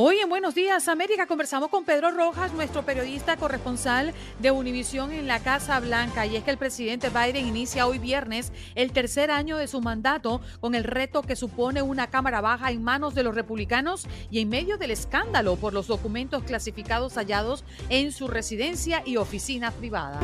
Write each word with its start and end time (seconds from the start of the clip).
Hoy 0.00 0.20
en 0.20 0.28
Buenos 0.28 0.54
Días 0.54 0.86
América 0.86 1.26
conversamos 1.26 1.70
con 1.70 1.84
Pedro 1.84 2.12
Rojas, 2.12 2.52
nuestro 2.52 2.84
periodista 2.84 3.36
corresponsal 3.36 4.14
de 4.38 4.52
Univisión 4.52 5.10
en 5.10 5.26
la 5.26 5.40
Casa 5.40 5.80
Blanca. 5.80 6.24
Y 6.24 6.36
es 6.36 6.44
que 6.44 6.52
el 6.52 6.56
presidente 6.56 7.08
Biden 7.08 7.48
inicia 7.48 7.88
hoy 7.88 7.98
viernes 7.98 8.52
el 8.76 8.92
tercer 8.92 9.32
año 9.32 9.56
de 9.56 9.66
su 9.66 9.80
mandato 9.80 10.40
con 10.60 10.76
el 10.76 10.84
reto 10.84 11.22
que 11.22 11.34
supone 11.34 11.82
una 11.82 12.06
Cámara 12.06 12.40
Baja 12.40 12.70
en 12.70 12.84
manos 12.84 13.16
de 13.16 13.24
los 13.24 13.34
republicanos 13.34 14.06
y 14.30 14.38
en 14.38 14.50
medio 14.50 14.78
del 14.78 14.92
escándalo 14.92 15.56
por 15.56 15.72
los 15.72 15.88
documentos 15.88 16.44
clasificados 16.44 17.14
hallados 17.14 17.64
en 17.88 18.12
su 18.12 18.28
residencia 18.28 19.02
y 19.04 19.16
oficina 19.16 19.72
privada. 19.72 20.20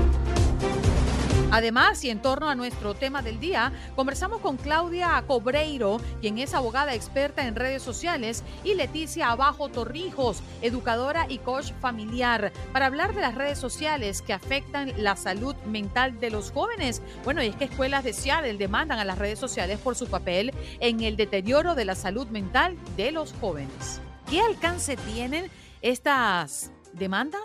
Además, 1.54 2.02
y 2.02 2.10
en 2.10 2.20
torno 2.20 2.48
a 2.50 2.56
nuestro 2.56 2.94
tema 2.94 3.22
del 3.22 3.38
día, 3.38 3.72
conversamos 3.94 4.40
con 4.40 4.56
Claudia 4.56 5.22
Cobreiro, 5.24 6.00
quien 6.20 6.38
es 6.38 6.52
abogada 6.52 6.94
experta 6.94 7.46
en 7.46 7.54
redes 7.54 7.80
sociales, 7.80 8.42
y 8.64 8.74
Leticia 8.74 9.30
Abajo 9.30 9.68
Torrijos, 9.68 10.42
educadora 10.62 11.26
y 11.28 11.38
coach 11.38 11.70
familiar, 11.80 12.52
para 12.72 12.86
hablar 12.86 13.14
de 13.14 13.20
las 13.20 13.36
redes 13.36 13.56
sociales 13.56 14.20
que 14.20 14.32
afectan 14.32 14.92
la 14.96 15.14
salud 15.14 15.54
mental 15.64 16.18
de 16.18 16.30
los 16.30 16.50
jóvenes. 16.50 17.02
Bueno, 17.22 17.40
y 17.40 17.46
es 17.46 17.54
que 17.54 17.66
escuelas 17.66 18.02
de 18.02 18.14
Seattle 18.14 18.54
demandan 18.54 18.98
a 18.98 19.04
las 19.04 19.18
redes 19.18 19.38
sociales 19.38 19.78
por 19.78 19.94
su 19.94 20.08
papel 20.08 20.52
en 20.80 21.02
el 21.02 21.14
deterioro 21.14 21.76
de 21.76 21.84
la 21.84 21.94
salud 21.94 22.26
mental 22.30 22.76
de 22.96 23.12
los 23.12 23.32
jóvenes. 23.40 24.00
¿Qué 24.28 24.40
alcance 24.40 24.96
tienen 24.96 25.48
estas 25.82 26.72
demandas? 26.94 27.44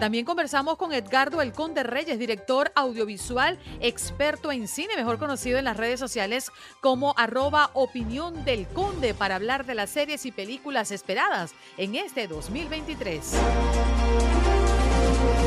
También 0.00 0.24
conversamos 0.24 0.76
con 0.76 0.92
Edgardo 0.92 1.42
El 1.42 1.52
Conde 1.52 1.82
Reyes, 1.82 2.20
director 2.20 2.70
audiovisual, 2.76 3.58
experto 3.80 4.52
en 4.52 4.68
cine, 4.68 4.96
mejor 4.96 5.18
conocido 5.18 5.58
en 5.58 5.64
las 5.64 5.76
redes 5.76 5.98
sociales 5.98 6.52
como 6.80 7.14
arroba 7.16 7.70
opinión 7.74 8.44
del 8.44 8.68
conde, 8.68 9.12
para 9.12 9.34
hablar 9.34 9.66
de 9.66 9.74
las 9.74 9.90
series 9.90 10.24
y 10.24 10.30
películas 10.30 10.92
esperadas 10.92 11.52
en 11.76 11.96
este 11.96 12.28
2023. 12.28 13.32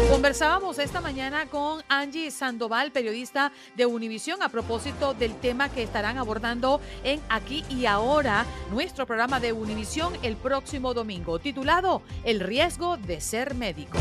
Conversábamos 0.10 0.80
esta 0.80 1.00
mañana 1.00 1.46
con 1.46 1.82
Angie 1.88 2.30
Sandoval, 2.30 2.92
periodista 2.92 3.54
de 3.78 3.86
Univisión, 3.86 4.44
a 4.44 4.50
propósito 4.50 5.14
del 5.14 5.34
tema 5.40 5.70
que 5.70 5.84
estarán 5.84 6.18
abordando 6.18 6.82
en 7.06 7.22
Aquí 7.30 7.64
y 7.70 7.86
Ahora, 7.86 8.46
nuestro 8.70 9.06
programa 9.06 9.40
de 9.40 9.54
Univisión 9.54 10.12
el 10.24 10.36
próximo 10.36 10.94
domingo, 10.94 11.40
titulado 11.40 12.02
El 12.26 12.42
riesgo 12.42 12.98
de 12.98 13.22
ser 13.22 13.56
médico. 13.56 13.98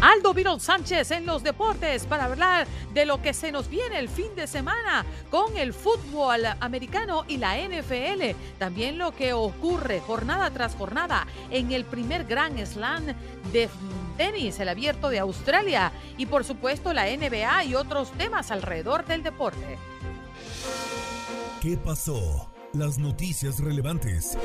Aldo 0.00 0.32
Virol 0.32 0.60
Sánchez 0.60 1.10
en 1.10 1.26
los 1.26 1.42
deportes 1.42 2.06
para 2.06 2.26
hablar 2.26 2.66
de 2.94 3.04
lo 3.04 3.20
que 3.20 3.34
se 3.34 3.50
nos 3.50 3.68
viene 3.68 3.98
el 3.98 4.08
fin 4.08 4.34
de 4.36 4.46
semana 4.46 5.04
con 5.30 5.56
el 5.56 5.72
fútbol 5.72 6.44
americano 6.60 7.24
y 7.26 7.36
la 7.36 7.56
NFL. 7.56 8.36
También 8.58 8.96
lo 8.96 9.12
que 9.12 9.32
ocurre 9.32 10.00
jornada 10.00 10.50
tras 10.50 10.76
jornada 10.76 11.26
en 11.50 11.72
el 11.72 11.84
primer 11.84 12.24
Gran 12.24 12.64
Slam 12.64 13.06
de 13.52 13.68
tenis, 14.16 14.60
el 14.60 14.68
abierto 14.68 15.08
de 15.10 15.18
Australia 15.18 15.92
y 16.16 16.26
por 16.26 16.44
supuesto 16.44 16.92
la 16.92 17.06
NBA 17.06 17.64
y 17.64 17.74
otros 17.74 18.12
temas 18.12 18.50
alrededor 18.50 19.04
del 19.04 19.22
deporte. 19.22 19.78
¿Qué 21.60 21.76
pasó? 21.76 22.50
Las 22.72 22.98
noticias 22.98 23.58
relevantes 23.58 24.38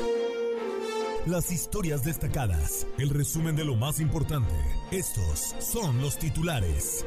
las 1.26 1.50
historias 1.50 2.04
destacadas, 2.04 2.86
el 2.98 3.08
resumen 3.08 3.56
de 3.56 3.64
lo 3.64 3.76
más 3.76 3.98
importante. 3.98 4.54
Estos 4.90 5.54
son 5.58 6.02
los 6.02 6.18
titulares. 6.18 7.06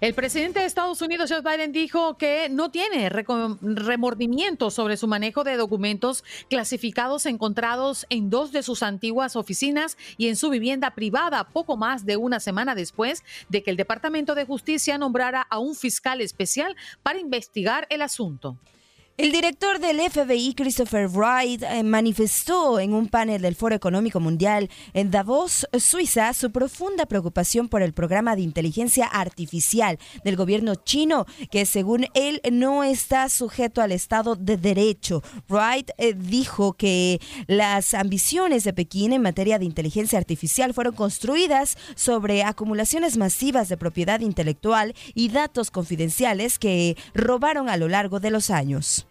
El 0.00 0.14
presidente 0.14 0.60
de 0.60 0.66
Estados 0.66 1.02
Unidos, 1.02 1.28
Joe 1.28 1.42
Biden, 1.42 1.72
dijo 1.72 2.16
que 2.16 2.48
no 2.48 2.70
tiene 2.70 3.10
remordimiento 3.10 4.70
sobre 4.70 4.96
su 4.96 5.08
manejo 5.08 5.42
de 5.42 5.56
documentos 5.56 6.22
clasificados 6.48 7.26
encontrados 7.26 8.06
en 8.08 8.30
dos 8.30 8.52
de 8.52 8.62
sus 8.62 8.84
antiguas 8.84 9.34
oficinas 9.34 9.98
y 10.16 10.28
en 10.28 10.36
su 10.36 10.50
vivienda 10.50 10.92
privada, 10.92 11.48
poco 11.48 11.76
más 11.76 12.06
de 12.06 12.16
una 12.16 12.38
semana 12.38 12.76
después 12.76 13.24
de 13.48 13.64
que 13.64 13.70
el 13.70 13.76
Departamento 13.76 14.36
de 14.36 14.46
Justicia 14.46 14.98
nombrara 14.98 15.42
a 15.50 15.58
un 15.58 15.74
fiscal 15.74 16.20
especial 16.20 16.76
para 17.02 17.18
investigar 17.18 17.88
el 17.90 18.00
asunto. 18.00 18.56
El 19.18 19.32
director 19.32 19.80
del 19.80 19.98
FBI, 19.98 20.54
Christopher 20.54 21.08
Wright, 21.08 21.64
eh, 21.64 21.82
manifestó 21.82 22.78
en 22.78 22.94
un 22.94 23.08
panel 23.08 23.42
del 23.42 23.56
Foro 23.56 23.74
Económico 23.74 24.20
Mundial 24.20 24.70
en 24.94 25.10
Davos, 25.10 25.66
Suiza, 25.76 26.32
su 26.34 26.52
profunda 26.52 27.04
preocupación 27.04 27.68
por 27.68 27.82
el 27.82 27.92
programa 27.92 28.36
de 28.36 28.42
inteligencia 28.42 29.06
artificial 29.06 29.98
del 30.22 30.36
gobierno 30.36 30.76
chino, 30.76 31.26
que 31.50 31.66
según 31.66 32.06
él 32.14 32.40
no 32.52 32.84
está 32.84 33.28
sujeto 33.28 33.82
al 33.82 33.90
Estado 33.90 34.36
de 34.36 34.56
Derecho. 34.56 35.24
Wright 35.48 35.90
eh, 35.98 36.14
dijo 36.14 36.74
que 36.74 37.20
las 37.48 37.94
ambiciones 37.94 38.62
de 38.62 38.72
Pekín 38.72 39.12
en 39.12 39.22
materia 39.22 39.58
de 39.58 39.64
inteligencia 39.64 40.20
artificial 40.20 40.74
fueron 40.74 40.94
construidas 40.94 41.76
sobre 41.96 42.44
acumulaciones 42.44 43.16
masivas 43.16 43.68
de 43.68 43.78
propiedad 43.78 44.20
intelectual 44.20 44.94
y 45.12 45.30
datos 45.30 45.72
confidenciales 45.72 46.60
que 46.60 46.96
robaron 47.14 47.68
a 47.68 47.76
lo 47.76 47.88
largo 47.88 48.20
de 48.20 48.30
los 48.30 48.50
años. 48.50 49.07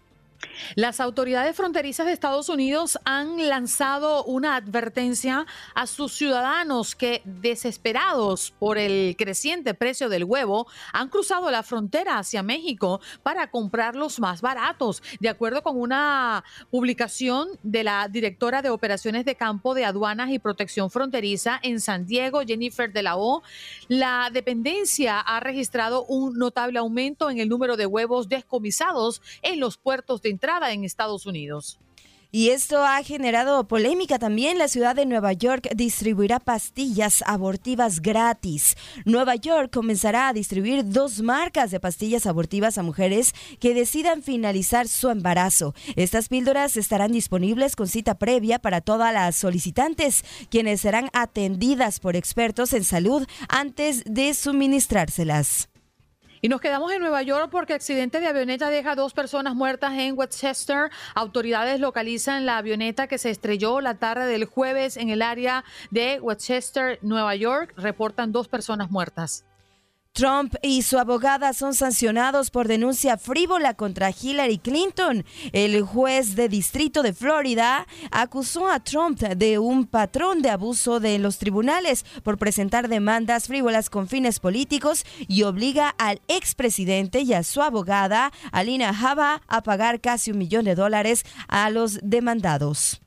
Las 0.76 1.00
autoridades 1.00 1.56
fronterizas 1.56 2.06
de 2.06 2.12
Estados 2.12 2.50
Unidos 2.50 3.00
han 3.06 3.48
lanzado 3.48 4.24
una 4.26 4.56
advertencia 4.56 5.46
a 5.74 5.88
sus 5.88 6.14
ciudadanos 6.14 6.96
que, 6.96 7.22
desesperados 7.26 8.54
por 8.60 8.78
el 8.78 9.16
creciente 9.18 9.74
precio 9.74 10.10
del 10.10 10.24
huevo, 10.24 10.68
han 10.94 11.10
cruzado 11.10 11.50
la 11.52 11.64
frontera 11.64 12.18
hacia 12.18 12.44
México 12.44 13.02
para 13.24 13.50
comprarlos 13.50 14.20
más 14.20 14.42
baratos. 14.42 15.02
De 15.20 15.30
acuerdo 15.30 15.64
con 15.64 15.80
una 15.80 16.44
publicación 16.70 17.50
de 17.64 17.84
la 17.84 18.08
directora 18.08 18.62
de 18.62 18.70
Operaciones 18.70 19.26
de 19.26 19.36
Campo 19.36 19.74
de 19.74 19.86
Aduanas 19.86 20.32
y 20.32 20.40
Protección 20.40 20.92
Fronteriza 20.92 21.60
en 21.64 21.80
San 21.80 22.06
Diego, 22.06 22.42
Jennifer 22.42 22.92
de 22.92 23.04
la 23.04 23.18
O, 23.18 23.44
la 23.88 24.30
dependencia 24.32 25.20
ha 25.20 25.40
registrado 25.40 26.06
un 26.06 26.38
notable 26.38 26.80
aumento 26.80 27.30
en 27.30 27.40
el 27.40 27.50
número 27.50 27.78
de 27.78 27.86
huevos 27.86 28.30
descomisados 28.30 29.22
en 29.42 29.60
los 29.60 29.78
puertos 29.78 30.22
de 30.22 30.30
en 30.72 30.84
Estados 30.84 31.26
Unidos. 31.26 31.80
Y 32.30 32.50
esto 32.50 32.84
ha 32.84 33.02
generado 33.04 33.70
polémica 33.70 34.20
también. 34.20 34.58
La 34.58 34.68
ciudad 34.68 34.96
de 34.96 35.06
Nueva 35.06 35.32
York 35.32 35.70
distribuirá 35.74 36.40
pastillas 36.40 37.24
abortivas 37.26 38.02
gratis. 38.02 38.76
Nueva 39.06 39.36
York 39.36 39.72
comenzará 39.74 40.28
a 40.28 40.34
distribuir 40.34 40.84
dos 40.84 41.22
marcas 41.22 41.72
de 41.72 41.80
pastillas 41.80 42.26
abortivas 42.26 42.78
a 42.78 42.84
mujeres 42.84 43.34
que 43.62 43.74
decidan 43.74 44.24
finalizar 44.24 44.90
su 44.90 45.10
embarazo. 45.10 45.74
Estas 45.96 46.28
píldoras 46.28 46.76
estarán 46.76 47.14
disponibles 47.14 47.78
con 47.78 47.88
cita 47.88 48.16
previa 48.16 48.60
para 48.60 48.82
todas 48.82 49.14
las 49.14 49.38
solicitantes, 49.38 50.26
quienes 50.52 50.82
serán 50.82 51.10
atendidas 51.14 52.02
por 52.02 52.18
expertos 52.18 52.74
en 52.74 52.84
salud 52.84 53.26
antes 53.48 54.04
de 54.06 54.34
suministrárselas. 54.34 55.70
Y 56.42 56.50
nos 56.50 56.62
quedamos 56.62 56.92
en 56.92 57.00
Nueva 57.00 57.24
York 57.24 57.50
porque 57.52 57.74
accidente 57.74 58.20
de 58.20 58.28
avioneta 58.28 58.70
deja 58.70 58.96
dos 58.96 59.14
personas 59.14 59.56
muertas 59.56 59.94
en 59.94 60.18
Westchester. 60.18 60.92
Autoridades 61.16 61.80
localizan 61.80 62.46
la 62.46 62.58
avioneta 62.58 63.08
que 63.08 63.18
se 63.18 63.32
estrelló 63.32 63.82
la 63.82 63.96
tarde 63.96 64.26
del 64.28 64.46
jueves 64.46 64.98
en 64.98 65.10
el 65.10 65.22
área 65.22 65.64
de 65.90 66.20
Westchester, 66.22 67.00
Nueva 67.02 67.36
York. 67.36 67.74
Reportan 67.78 68.32
dos 68.32 68.48
personas 68.48 68.92
muertas. 68.92 69.46
Trump 70.18 70.56
y 70.64 70.82
su 70.82 70.98
abogada 70.98 71.54
son 71.54 71.76
sancionados 71.76 72.50
por 72.50 72.68
denuncia 72.68 73.20
frívola 73.20 73.76
contra 73.76 74.10
Hillary 74.10 74.58
Clinton. 74.58 75.24
El 75.54 75.84
juez 75.84 76.36
de 76.36 76.50
distrito 76.50 77.04
de 77.04 77.14
Florida 77.14 77.86
acusó 78.10 78.68
a 78.68 78.80
Trump 78.80 79.20
de 79.20 79.60
un 79.60 79.86
patrón 79.86 80.42
de 80.42 80.50
abuso 80.50 81.00
de 81.00 81.20
los 81.20 81.38
tribunales 81.38 82.04
por 82.24 82.40
presentar 82.40 82.88
demandas 82.88 83.46
frívolas 83.46 83.92
con 83.92 84.08
fines 84.08 84.40
políticos 84.40 85.06
y 85.28 85.44
obliga 85.44 85.90
al 86.00 86.20
expresidente 86.28 87.22
y 87.22 87.34
a 87.34 87.44
su 87.44 87.62
abogada, 87.62 88.32
Alina 88.52 88.90
Haba, 88.90 89.44
a 89.48 89.62
pagar 89.62 90.02
casi 90.02 90.32
un 90.32 90.40
millón 90.40 90.66
de 90.66 90.74
dólares 90.74 91.26
a 91.48 91.70
los 91.70 92.00
demandados. 92.02 93.02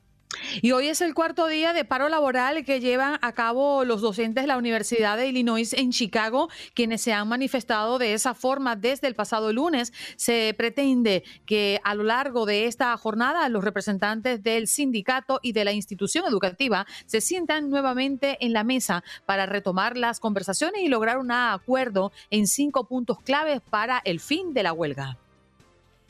Y 0.61 0.71
hoy 0.71 0.87
es 0.87 1.01
el 1.01 1.13
cuarto 1.13 1.47
día 1.47 1.73
de 1.73 1.85
paro 1.85 2.09
laboral 2.09 2.63
que 2.65 2.79
llevan 2.79 3.17
a 3.21 3.31
cabo 3.33 3.85
los 3.85 4.01
docentes 4.01 4.43
de 4.43 4.47
la 4.47 4.57
Universidad 4.57 5.17
de 5.17 5.27
Illinois 5.27 5.73
en 5.73 5.91
Chicago, 5.91 6.49
quienes 6.73 7.01
se 7.01 7.13
han 7.13 7.27
manifestado 7.27 7.99
de 7.99 8.13
esa 8.13 8.33
forma 8.33 8.75
desde 8.75 9.07
el 9.07 9.15
pasado 9.15 9.51
lunes. 9.53 9.93
Se 10.15 10.53
pretende 10.57 11.23
que 11.45 11.79
a 11.83 11.95
lo 11.95 12.03
largo 12.03 12.45
de 12.45 12.65
esta 12.65 12.95
jornada 12.97 13.47
los 13.49 13.63
representantes 13.63 14.43
del 14.43 14.67
sindicato 14.67 15.39
y 15.41 15.53
de 15.53 15.65
la 15.65 15.73
institución 15.73 16.25
educativa 16.27 16.85
se 17.05 17.21
sientan 17.21 17.69
nuevamente 17.69 18.37
en 18.45 18.53
la 18.53 18.63
mesa 18.63 19.03
para 19.25 19.45
retomar 19.45 19.97
las 19.97 20.19
conversaciones 20.19 20.81
y 20.81 20.87
lograr 20.87 21.17
un 21.17 21.31
acuerdo 21.31 22.11
en 22.29 22.47
cinco 22.47 22.87
puntos 22.87 23.19
claves 23.21 23.61
para 23.61 24.01
el 24.05 24.19
fin 24.19 24.53
de 24.53 24.63
la 24.63 24.73
huelga. 24.73 25.17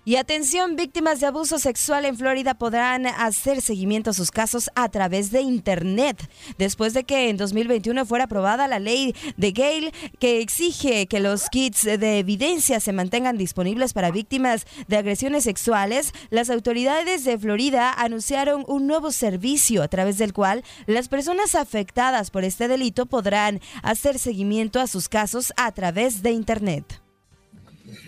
Y 0.03 0.15
atención, 0.15 0.75
víctimas 0.75 1.19
de 1.19 1.27
abuso 1.27 1.59
sexual 1.59 2.05
en 2.05 2.17
Florida 2.17 2.55
podrán 2.55 3.05
hacer 3.05 3.61
seguimiento 3.61 4.09
a 4.09 4.13
sus 4.13 4.31
casos 4.31 4.71
a 4.73 4.89
través 4.89 5.29
de 5.29 5.41
Internet, 5.41 6.27
después 6.57 6.95
de 6.95 7.03
que 7.03 7.29
en 7.29 7.37
2021 7.37 8.03
fuera 8.07 8.23
aprobada 8.23 8.67
la 8.67 8.79
ley 8.79 9.13
de 9.37 9.51
Gale 9.51 9.93
que 10.17 10.41
exige 10.41 11.05
que 11.05 11.19
los 11.19 11.49
kits 11.51 11.83
de 11.83 12.17
evidencia 12.17 12.79
se 12.79 12.93
mantengan 12.93 13.37
disponibles 13.37 13.93
para 13.93 14.09
víctimas 14.09 14.65
de 14.87 14.97
agresiones 14.97 15.43
sexuales. 15.43 16.13
Las 16.31 16.49
autoridades 16.49 17.23
de 17.23 17.37
Florida 17.37 17.93
anunciaron 17.93 18.65
un 18.67 18.87
nuevo 18.87 19.11
servicio 19.11 19.83
a 19.83 19.87
través 19.87 20.17
del 20.17 20.33
cual 20.33 20.63
las 20.87 21.09
personas 21.09 21.53
afectadas 21.53 22.31
por 22.31 22.43
este 22.43 22.67
delito 22.67 23.05
podrán 23.05 23.61
hacer 23.83 24.17
seguimiento 24.17 24.79
a 24.79 24.87
sus 24.87 25.07
casos 25.09 25.53
a 25.57 25.71
través 25.73 26.23
de 26.23 26.31
Internet. 26.31 27.00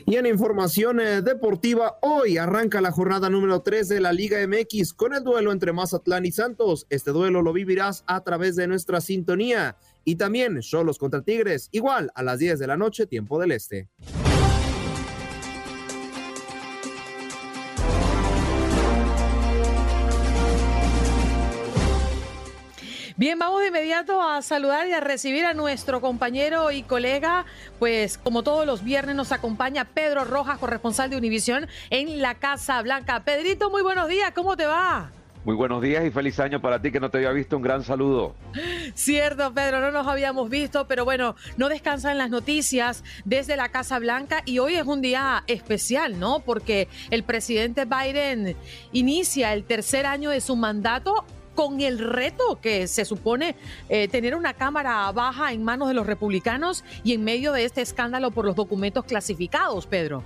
Y 0.06 0.16
en 0.16 0.26
información 0.26 1.00
eh, 1.00 1.22
deportiva, 1.22 1.98
hoy 2.02 2.38
arranca 2.38 2.82
la 2.82 2.92
jornada 2.92 3.30
número 3.30 3.62
3 3.62 3.88
de 3.88 4.00
la 4.00 4.14
Liga 4.14 4.38
MX 4.48 4.94
con 4.94 5.14
el 5.14 5.24
duelo 5.24 5.52
entre 5.52 5.74
Mazatlán 5.74 6.26
y 6.26 6.32
Santos. 6.32 6.86
Este 6.90 7.12
duelo 7.12 7.42
lo 7.42 7.54
vivirás 7.54 8.04
a 8.08 8.24
través 8.24 8.56
de 8.56 8.68
nuestra 8.68 9.02
sintonía. 9.02 9.78
Y 10.06 10.16
también 10.16 10.62
Solos 10.62 10.98
contra 10.98 11.22
Tigres, 11.22 11.70
igual 11.72 12.12
a 12.16 12.24
las 12.24 12.40
10 12.40 12.60
de 12.60 12.68
la 12.68 12.78
noche, 12.78 13.08
tiempo 13.08 13.40
del 13.40 13.52
Este. 13.52 13.90
Bien, 23.16 23.38
vamos 23.38 23.62
de 23.62 23.68
inmediato 23.68 24.24
a 24.24 24.42
saludar 24.42 24.88
y 24.88 24.94
a 24.94 25.00
recibir 25.00 25.46
a 25.46 25.54
nuestro 25.54 26.02
compañero 26.02 26.72
y 26.72 26.82
colega, 26.82 27.46
pues 27.78 28.18
como 28.18 28.42
todos 28.42 28.66
los 28.66 28.84
viernes 28.84 29.16
nos 29.16 29.32
acompaña 29.32 29.86
Pedro 29.86 30.26
Rojas, 30.26 30.58
corresponsal 30.58 31.12
de 31.12 31.18
Univisión 31.18 31.68
en 31.92 32.24
la 32.24 32.34
Casa 32.34 32.82
Blanca. 32.82 33.24
Pedrito, 33.24 33.70
muy 33.70 33.84
buenos 33.84 34.08
días, 34.08 34.32
¿cómo 34.34 34.58
te 34.58 34.66
va? 34.66 35.12
Muy 35.46 35.56
buenos 35.56 35.84
días 35.84 36.04
y 36.04 36.10
feliz 36.10 36.40
año 36.40 36.60
para 36.60 36.82
ti 36.82 36.92
que 36.92 37.00
no 37.00 37.12
te 37.12 37.18
había 37.18 37.32
visto. 37.32 37.56
Un 37.56 37.62
gran 37.62 37.84
saludo. 37.84 38.34
Cierto, 38.96 39.54
Pedro, 39.54 39.80
no 39.80 39.92
nos 39.92 40.08
habíamos 40.08 40.50
visto, 40.50 40.88
pero 40.88 41.06
bueno, 41.06 41.36
no 41.56 41.70
descansan 41.70 42.18
las 42.18 42.32
noticias 42.32 43.04
desde 43.26 43.58
la 43.58 43.70
Casa 43.70 44.00
Blanca 44.00 44.42
y 44.46 44.58
hoy 44.58 44.74
es 44.74 44.88
un 44.88 45.02
día 45.02 45.44
especial, 45.46 46.20
¿no? 46.20 46.40
Porque 46.40 46.88
el 47.12 47.22
presidente 47.22 47.86
Biden 47.86 48.56
inicia 48.92 49.54
el 49.54 49.66
tercer 49.66 50.08
año 50.08 50.32
de 50.32 50.42
su 50.42 50.56
mandato 50.56 51.26
con 51.56 51.82
el 51.82 52.00
reto 52.00 52.60
que 52.62 52.88
se 52.88 53.06
supone 53.06 53.56
eh, 53.90 54.08
tener 54.08 54.36
una 54.36 54.54
Cámara 54.54 55.12
baja 55.12 55.54
en 55.54 55.64
manos 55.64 55.88
de 55.88 55.94
los 55.94 56.06
republicanos 56.06 56.84
y 57.04 57.14
en 57.14 57.24
medio 57.24 57.52
de 57.52 57.66
este 57.66 57.82
escándalo 57.82 58.32
por 58.32 58.46
los 58.46 58.56
documentos 58.56 59.06
clasificados, 59.06 59.88
Pedro. 59.88 60.24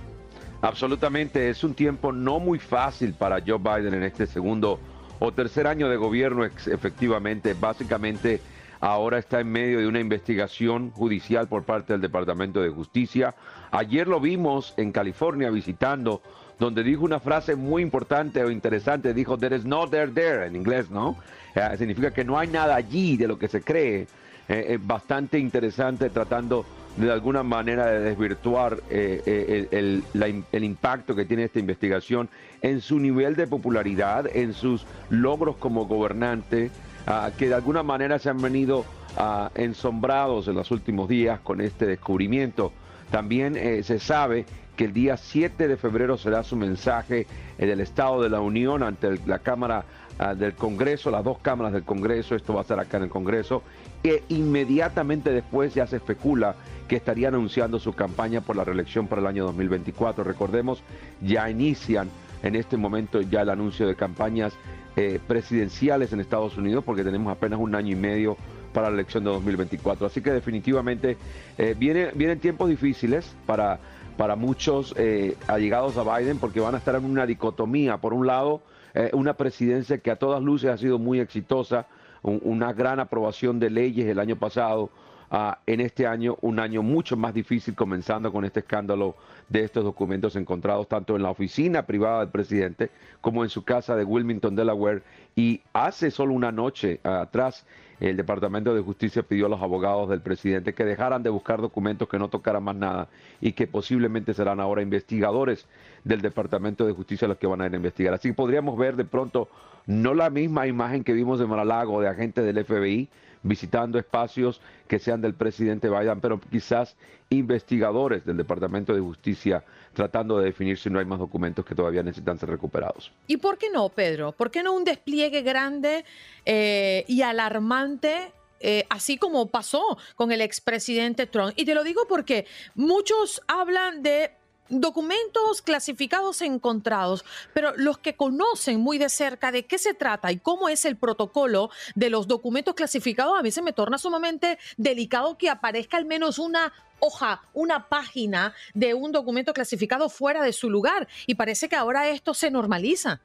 Absolutamente, 0.60 1.48
es 1.50 1.62
un 1.62 1.74
tiempo 1.74 2.12
no 2.12 2.40
muy 2.40 2.58
fácil 2.58 3.14
para 3.14 3.40
Joe 3.46 3.58
Biden 3.58 3.94
en 3.94 4.02
este 4.02 4.26
segundo 4.26 4.80
o 5.20 5.32
tercer 5.32 5.66
año 5.66 5.88
de 5.88 5.96
gobierno, 5.96 6.44
efectivamente, 6.44 7.54
básicamente 7.54 8.40
ahora 8.80 9.18
está 9.18 9.40
en 9.40 9.50
medio 9.50 9.78
de 9.78 9.86
una 9.86 10.00
investigación 10.00 10.90
judicial 10.90 11.48
por 11.48 11.64
parte 11.64 11.92
del 11.92 12.02
Departamento 12.02 12.60
de 12.60 12.70
Justicia. 12.70 13.34
Ayer 13.70 14.06
lo 14.06 14.20
vimos 14.20 14.74
en 14.76 14.92
California 14.92 15.50
visitando 15.50 16.22
donde 16.58 16.82
dijo 16.82 17.04
una 17.04 17.20
frase 17.20 17.54
muy 17.56 17.82
importante 17.82 18.42
o 18.42 18.50
interesante, 18.50 19.14
dijo, 19.14 19.38
there 19.38 19.56
is 19.56 19.64
no 19.64 19.88
there 19.88 20.10
there, 20.10 20.46
en 20.46 20.56
inglés, 20.56 20.90
¿no? 20.90 21.16
Eh, 21.54 21.76
significa 21.76 22.12
que 22.12 22.24
no 22.24 22.38
hay 22.38 22.48
nada 22.48 22.74
allí 22.74 23.16
de 23.16 23.28
lo 23.28 23.38
que 23.38 23.48
se 23.48 23.62
cree. 23.62 24.06
Eh, 24.48 24.66
es 24.70 24.86
bastante 24.86 25.38
interesante 25.38 26.10
tratando 26.10 26.64
de 26.96 27.12
alguna 27.12 27.42
manera 27.42 27.86
de 27.86 28.00
desvirtuar 28.00 28.78
eh, 28.90 29.68
el, 29.70 30.64
impacto 30.64 31.14
que 31.14 31.24
tiene 31.24 31.44
esta 31.44 31.60
investigación 31.60 32.28
en 32.62 32.80
su 32.80 32.98
nivel 32.98 33.36
de 33.36 33.46
popularidad, 33.46 34.26
en 34.34 34.52
sus 34.52 34.84
logros 35.10 35.56
como 35.56 35.86
gobernante, 35.86 36.70
ah, 37.06 37.30
que 37.36 37.48
de 37.48 37.54
alguna 37.54 37.84
manera 37.84 38.18
se 38.18 38.30
han 38.30 38.42
venido 38.42 38.84
ah, 39.16 39.50
ensombrados 39.54 40.48
en 40.48 40.54
los 40.54 40.70
últimos 40.72 41.08
días 41.08 41.38
con 41.40 41.60
este 41.60 41.86
descubrimiento. 41.86 42.72
También 43.10 43.54
se 43.84 43.98
sabe 43.98 44.44
que 44.78 44.84
el 44.84 44.92
día 44.92 45.16
7 45.16 45.66
de 45.66 45.76
febrero 45.76 46.16
será 46.16 46.44
su 46.44 46.54
mensaje 46.54 47.26
en 47.58 47.68
el 47.68 47.80
Estado 47.80 48.22
de 48.22 48.30
la 48.30 48.40
Unión 48.40 48.84
ante 48.84 49.18
la 49.26 49.40
Cámara 49.40 49.84
ah, 50.20 50.36
del 50.36 50.54
Congreso, 50.54 51.10
las 51.10 51.24
dos 51.24 51.38
cámaras 51.38 51.72
del 51.72 51.82
Congreso, 51.82 52.36
esto 52.36 52.54
va 52.54 52.60
a 52.60 52.64
ser 52.64 52.78
acá 52.78 52.98
en 52.98 53.02
el 53.02 53.08
Congreso, 53.08 53.64
e 54.04 54.22
inmediatamente 54.28 55.32
después 55.32 55.74
ya 55.74 55.88
se 55.88 55.96
especula 55.96 56.54
que 56.86 56.94
estaría 56.94 57.26
anunciando 57.26 57.80
su 57.80 57.92
campaña 57.92 58.40
por 58.40 58.54
la 58.54 58.62
reelección 58.62 59.08
para 59.08 59.20
el 59.20 59.26
año 59.26 59.46
2024. 59.46 60.22
Recordemos, 60.22 60.80
ya 61.20 61.50
inician 61.50 62.08
en 62.44 62.54
este 62.54 62.76
momento 62.76 63.20
ya 63.20 63.42
el 63.42 63.50
anuncio 63.50 63.84
de 63.88 63.96
campañas 63.96 64.52
eh, 64.94 65.18
presidenciales 65.26 66.12
en 66.12 66.20
Estados 66.20 66.56
Unidos 66.56 66.84
porque 66.84 67.02
tenemos 67.02 67.32
apenas 67.32 67.58
un 67.58 67.74
año 67.74 67.94
y 67.94 67.96
medio 67.96 68.36
para 68.72 68.90
la 68.90 68.94
elección 68.94 69.24
de 69.24 69.30
2024. 69.30 70.06
Así 70.06 70.20
que 70.20 70.30
definitivamente 70.30 71.16
eh, 71.56 71.74
vienen 71.76 72.38
tiempos 72.38 72.68
difíciles 72.68 73.34
para 73.44 73.80
para 74.18 74.34
muchos 74.34 74.94
eh, 74.98 75.36
allegados 75.46 75.96
a 75.96 76.02
Biden 76.02 76.38
porque 76.38 76.58
van 76.58 76.74
a 76.74 76.78
estar 76.78 76.96
en 76.96 77.04
una 77.04 77.24
dicotomía. 77.24 77.98
Por 77.98 78.12
un 78.12 78.26
lado, 78.26 78.62
eh, 78.92 79.10
una 79.12 79.34
presidencia 79.34 79.98
que 79.98 80.10
a 80.10 80.16
todas 80.16 80.42
luces 80.42 80.70
ha 80.70 80.76
sido 80.76 80.98
muy 80.98 81.20
exitosa, 81.20 81.86
una 82.22 82.72
gran 82.72 82.98
aprobación 82.98 83.60
de 83.60 83.70
leyes 83.70 84.08
el 84.08 84.18
año 84.18 84.34
pasado. 84.34 84.90
Ah, 85.30 85.60
en 85.66 85.80
este 85.80 86.06
año, 86.06 86.36
un 86.40 86.58
año 86.58 86.82
mucho 86.82 87.16
más 87.16 87.32
difícil, 87.32 87.76
comenzando 87.76 88.32
con 88.32 88.44
este 88.44 88.60
escándalo 88.60 89.14
de 89.48 89.62
estos 89.62 89.84
documentos 89.84 90.34
encontrados 90.34 90.88
tanto 90.88 91.14
en 91.14 91.22
la 91.22 91.30
oficina 91.30 91.86
privada 91.86 92.20
del 92.20 92.30
presidente 92.30 92.90
como 93.20 93.44
en 93.44 93.50
su 93.50 93.62
casa 93.62 93.94
de 93.94 94.02
Wilmington, 94.02 94.56
Delaware. 94.56 95.04
Y 95.36 95.60
hace 95.72 96.10
solo 96.10 96.32
una 96.32 96.50
noche 96.50 96.98
atrás, 97.04 97.66
el 98.00 98.16
Departamento 98.16 98.74
de 98.74 98.82
Justicia 98.82 99.22
pidió 99.22 99.46
a 99.46 99.48
los 99.48 99.62
abogados 99.62 100.08
del 100.08 100.20
presidente 100.20 100.74
que 100.74 100.84
dejaran 100.84 101.22
de 101.22 101.30
buscar 101.30 101.60
documentos 101.60 102.08
que 102.08 102.18
no 102.18 102.28
tocaran 102.28 102.62
más 102.62 102.76
nada 102.76 103.08
y 103.40 103.52
que 103.52 103.66
posiblemente 103.66 104.34
serán 104.34 104.60
ahora 104.60 104.82
investigadores 104.82 105.66
del 106.04 106.20
Departamento 106.20 106.86
de 106.86 106.92
Justicia 106.92 107.26
los 107.28 107.38
que 107.38 107.46
van 107.46 107.60
a 107.60 107.66
ir 107.66 107.72
a 107.72 107.76
investigar. 107.76 108.14
Así 108.14 108.32
podríamos 108.32 108.78
ver 108.78 108.96
de 108.96 109.04
pronto 109.04 109.48
no 109.86 110.14
la 110.14 110.30
misma 110.30 110.66
imagen 110.66 111.02
que 111.02 111.12
vimos 111.12 111.38
de 111.38 111.46
Maralago 111.46 112.00
de 112.00 112.08
agentes 112.08 112.44
del 112.44 112.64
FBI 112.64 113.08
visitando 113.42 113.98
espacios 113.98 114.60
que 114.86 114.98
sean 114.98 115.20
del 115.20 115.34
presidente 115.34 115.88
Biden, 115.88 116.20
pero 116.20 116.40
quizás 116.40 116.96
investigadores 117.30 118.24
del 118.24 118.36
Departamento 118.36 118.94
de 118.94 119.00
Justicia 119.00 119.64
tratando 119.98 120.38
de 120.38 120.44
definir 120.44 120.78
si 120.78 120.88
no 120.88 121.00
hay 121.00 121.04
más 121.04 121.18
documentos 121.18 121.64
que 121.64 121.74
todavía 121.74 122.04
necesitan 122.04 122.38
ser 122.38 122.50
recuperados. 122.50 123.10
¿Y 123.26 123.36
por 123.38 123.58
qué 123.58 123.68
no, 123.68 123.88
Pedro? 123.88 124.30
¿Por 124.30 124.48
qué 124.48 124.62
no 124.62 124.72
un 124.72 124.84
despliegue 124.84 125.42
grande 125.42 126.04
eh, 126.44 127.04
y 127.08 127.22
alarmante 127.22 128.30
eh, 128.60 128.86
así 128.90 129.18
como 129.18 129.46
pasó 129.46 129.98
con 130.14 130.32
el 130.32 130.40
expresidente 130.40 131.26
Trump. 131.26 131.52
Y 131.56 131.64
te 131.64 131.74
lo 131.74 131.84
digo 131.84 132.02
porque 132.08 132.46
muchos 132.74 133.40
hablan 133.46 134.02
de 134.02 134.32
documentos 134.68 135.62
clasificados 135.62 136.42
encontrados, 136.42 137.24
pero 137.54 137.72
los 137.76 137.98
que 137.98 138.16
conocen 138.16 138.80
muy 138.80 138.98
de 138.98 139.08
cerca 139.08 139.52
de 139.52 139.66
qué 139.66 139.78
se 139.78 139.94
trata 139.94 140.32
y 140.32 140.38
cómo 140.38 140.68
es 140.68 140.84
el 140.84 140.96
protocolo 140.96 141.70
de 141.94 142.10
los 142.10 142.26
documentos 142.26 142.74
clasificados, 142.74 143.38
a 143.38 143.42
mí 143.42 143.50
se 143.50 143.62
me 143.62 143.72
torna 143.72 143.98
sumamente 143.98 144.58
delicado 144.76 145.38
que 145.38 145.50
aparezca 145.50 145.96
al 145.96 146.04
menos 146.04 146.38
una 146.38 146.72
hoja, 147.00 147.42
una 147.54 147.88
página 147.88 148.54
de 148.74 148.94
un 148.94 149.12
documento 149.12 149.52
clasificado 149.52 150.08
fuera 150.08 150.42
de 150.42 150.52
su 150.52 150.68
lugar. 150.70 151.08
Y 151.26 151.34
parece 151.34 151.68
que 151.68 151.76
ahora 151.76 152.08
esto 152.08 152.34
se 152.34 152.50
normaliza. 152.50 153.20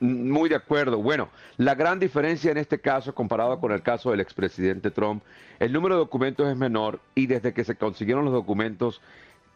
Muy 0.00 0.48
de 0.48 0.54
acuerdo. 0.54 0.98
Bueno, 0.98 1.28
la 1.56 1.74
gran 1.74 1.98
diferencia 1.98 2.52
en 2.52 2.58
este 2.58 2.80
caso, 2.80 3.12
comparado 3.12 3.58
con 3.58 3.72
el 3.72 3.82
caso 3.82 4.12
del 4.12 4.20
expresidente 4.20 4.92
Trump, 4.92 5.24
el 5.58 5.72
número 5.72 5.96
de 5.96 6.00
documentos 6.00 6.48
es 6.48 6.56
menor 6.56 7.00
y 7.16 7.26
desde 7.26 7.52
que 7.52 7.64
se 7.64 7.74
consiguieron 7.74 8.24
los 8.24 8.32
documentos, 8.32 9.00